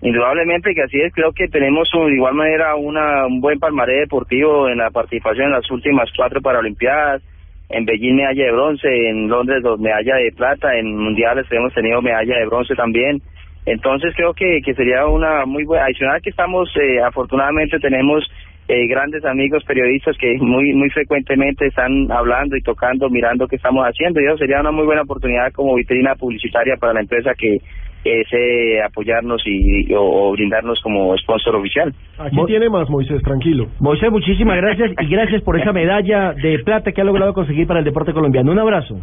[0.00, 4.68] indudablemente que así es, creo que tenemos de igual manera una, un buen palmaré deportivo
[4.68, 7.22] en la participación en las últimas cuatro Paralimpiadas,
[7.68, 12.00] en Beijing medalla de bronce, en Londres dos medalla de plata, en mundiales hemos tenido
[12.00, 13.20] medalla de bronce también.
[13.66, 18.24] Entonces creo que, que sería una muy buena, adicional que estamos, eh, afortunadamente tenemos
[18.68, 23.84] eh, grandes amigos periodistas que muy muy frecuentemente están hablando y tocando, mirando qué estamos
[23.84, 24.20] haciendo.
[24.20, 27.58] Y eso sería una muy buena oportunidad como vitrina publicitaria para la empresa que
[28.08, 31.92] ese apoyarnos y, o, brindarnos como sponsor oficial.
[32.18, 33.66] Aquí tiene más, Moisés, tranquilo.
[33.80, 37.80] Moisés, muchísimas gracias y gracias por esa medalla de plata que ha logrado conseguir para
[37.80, 38.52] el deporte colombiano.
[38.52, 38.96] Un abrazo.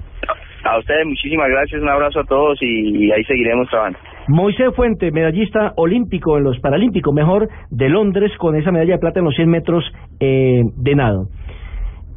[0.64, 4.00] A ustedes muchísimas gracias, un abrazo a todos y, ahí seguiremos trabajando.
[4.30, 9.20] Moisés Fuente, medallista olímpico en los Paralímpicos, mejor de Londres, con esa medalla de plata
[9.20, 9.84] en los 100 metros
[10.22, 11.28] eh, de nado.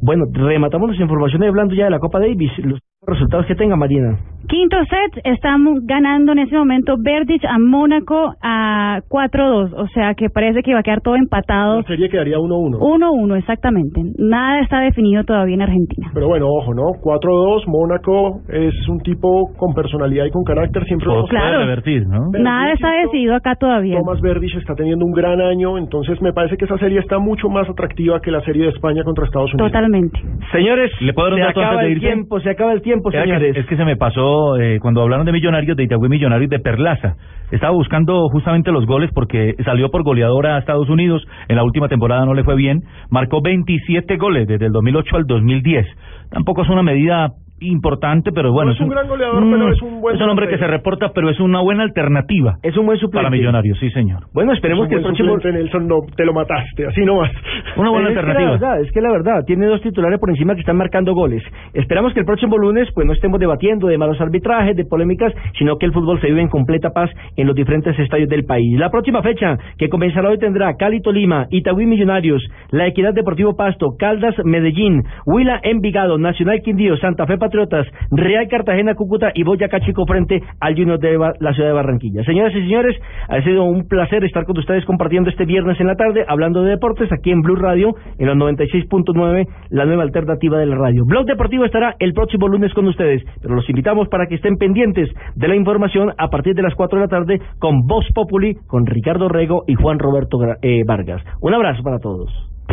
[0.01, 2.51] Bueno, rematamos las informaciones hablando ya de la Copa Davis.
[2.59, 4.17] Los resultados que tenga, Marina.
[4.47, 10.29] Quinto set, estamos ganando en ese momento Verdich a Mónaco a 4-2, o sea que
[10.29, 11.81] parece que va a quedar todo empatado.
[11.81, 12.79] La serie quedaría 1-1.
[12.79, 14.01] 1-1, exactamente.
[14.17, 16.11] Nada está definido todavía en Argentina.
[16.13, 16.93] Pero bueno, ojo, ¿no?
[17.03, 21.59] 4-2, Mónaco es un tipo con personalidad y con carácter, siempre lo claro.
[21.59, 22.31] revertir, ¿no?
[22.31, 23.97] Nada está decidido acá todavía.
[23.99, 27.49] Tomás Verdich está teniendo un gran año, entonces me parece que esa serie está mucho
[27.49, 29.73] más atractiva que la serie de España contra Estados Unidos.
[29.73, 30.21] Totalmente.
[30.53, 32.07] Señores, ¿le puedo dar un dato antes de irse?
[32.07, 33.57] tiempo, se acaba el tiempo, señores.
[33.57, 37.15] es que se me pasó eh, cuando hablaron de Millonarios, de Itagüí Millonarios de Perlaza.
[37.51, 41.25] Estaba buscando justamente los goles porque salió por goleadora a Estados Unidos.
[41.47, 42.83] En la última temporada no le fue bien.
[43.09, 45.85] Marcó 27 goles desde el 2008 al 2010.
[46.29, 48.71] Tampoco es una medida importante, pero bueno.
[48.71, 50.15] es un, gran goleador, pero mm, es un buen.
[50.15, 52.57] Es un hombre que se reporta, pero es una buena alternativa.
[52.63, 53.25] Es un buen suplente.
[53.25, 54.25] Para Millonarios, sí, señor.
[54.33, 55.37] Bueno, esperemos que el próximo.
[55.37, 57.31] Nelson, no, te lo mataste, así nomás.
[57.75, 58.37] Una buena alternativa.
[58.37, 61.13] Que la verdad, es que la verdad, tiene dos titulares por encima que están marcando
[61.13, 61.43] goles.
[61.73, 65.77] Esperamos que el próximo lunes, pues no estemos debatiendo de malos arbitrajes, de polémicas, sino
[65.77, 68.77] que el fútbol se vive en completa paz en los diferentes estadios del país.
[68.77, 73.95] La próxima fecha, que comenzará hoy, tendrá Cali Tolima, Itagüí Millonarios, La Equidad Deportivo Pasto,
[73.97, 80.05] Caldas Medellín, Huila Envigado, Nacional Quindío, Santa Fe Patriotas, Real Cartagena, Cúcuta y Boyacá Chico
[80.05, 82.23] frente al Junior de la ciudad de Barranquilla.
[82.25, 82.95] Señoras y señores,
[83.29, 86.71] ha sido un placer estar con ustedes compartiendo este viernes en la tarde, hablando de
[86.71, 91.05] deportes aquí en Blue Radio, en los 96.9, la nueva alternativa de la radio.
[91.05, 95.09] Blog Deportivo estará el próximo lunes con ustedes, pero los invitamos para que estén pendientes
[95.35, 98.85] de la información a partir de las 4 de la tarde con Voz Populi, con
[98.85, 101.23] Ricardo Rego y Juan Roberto eh, Vargas.
[101.41, 102.56] Un abrazo para todos.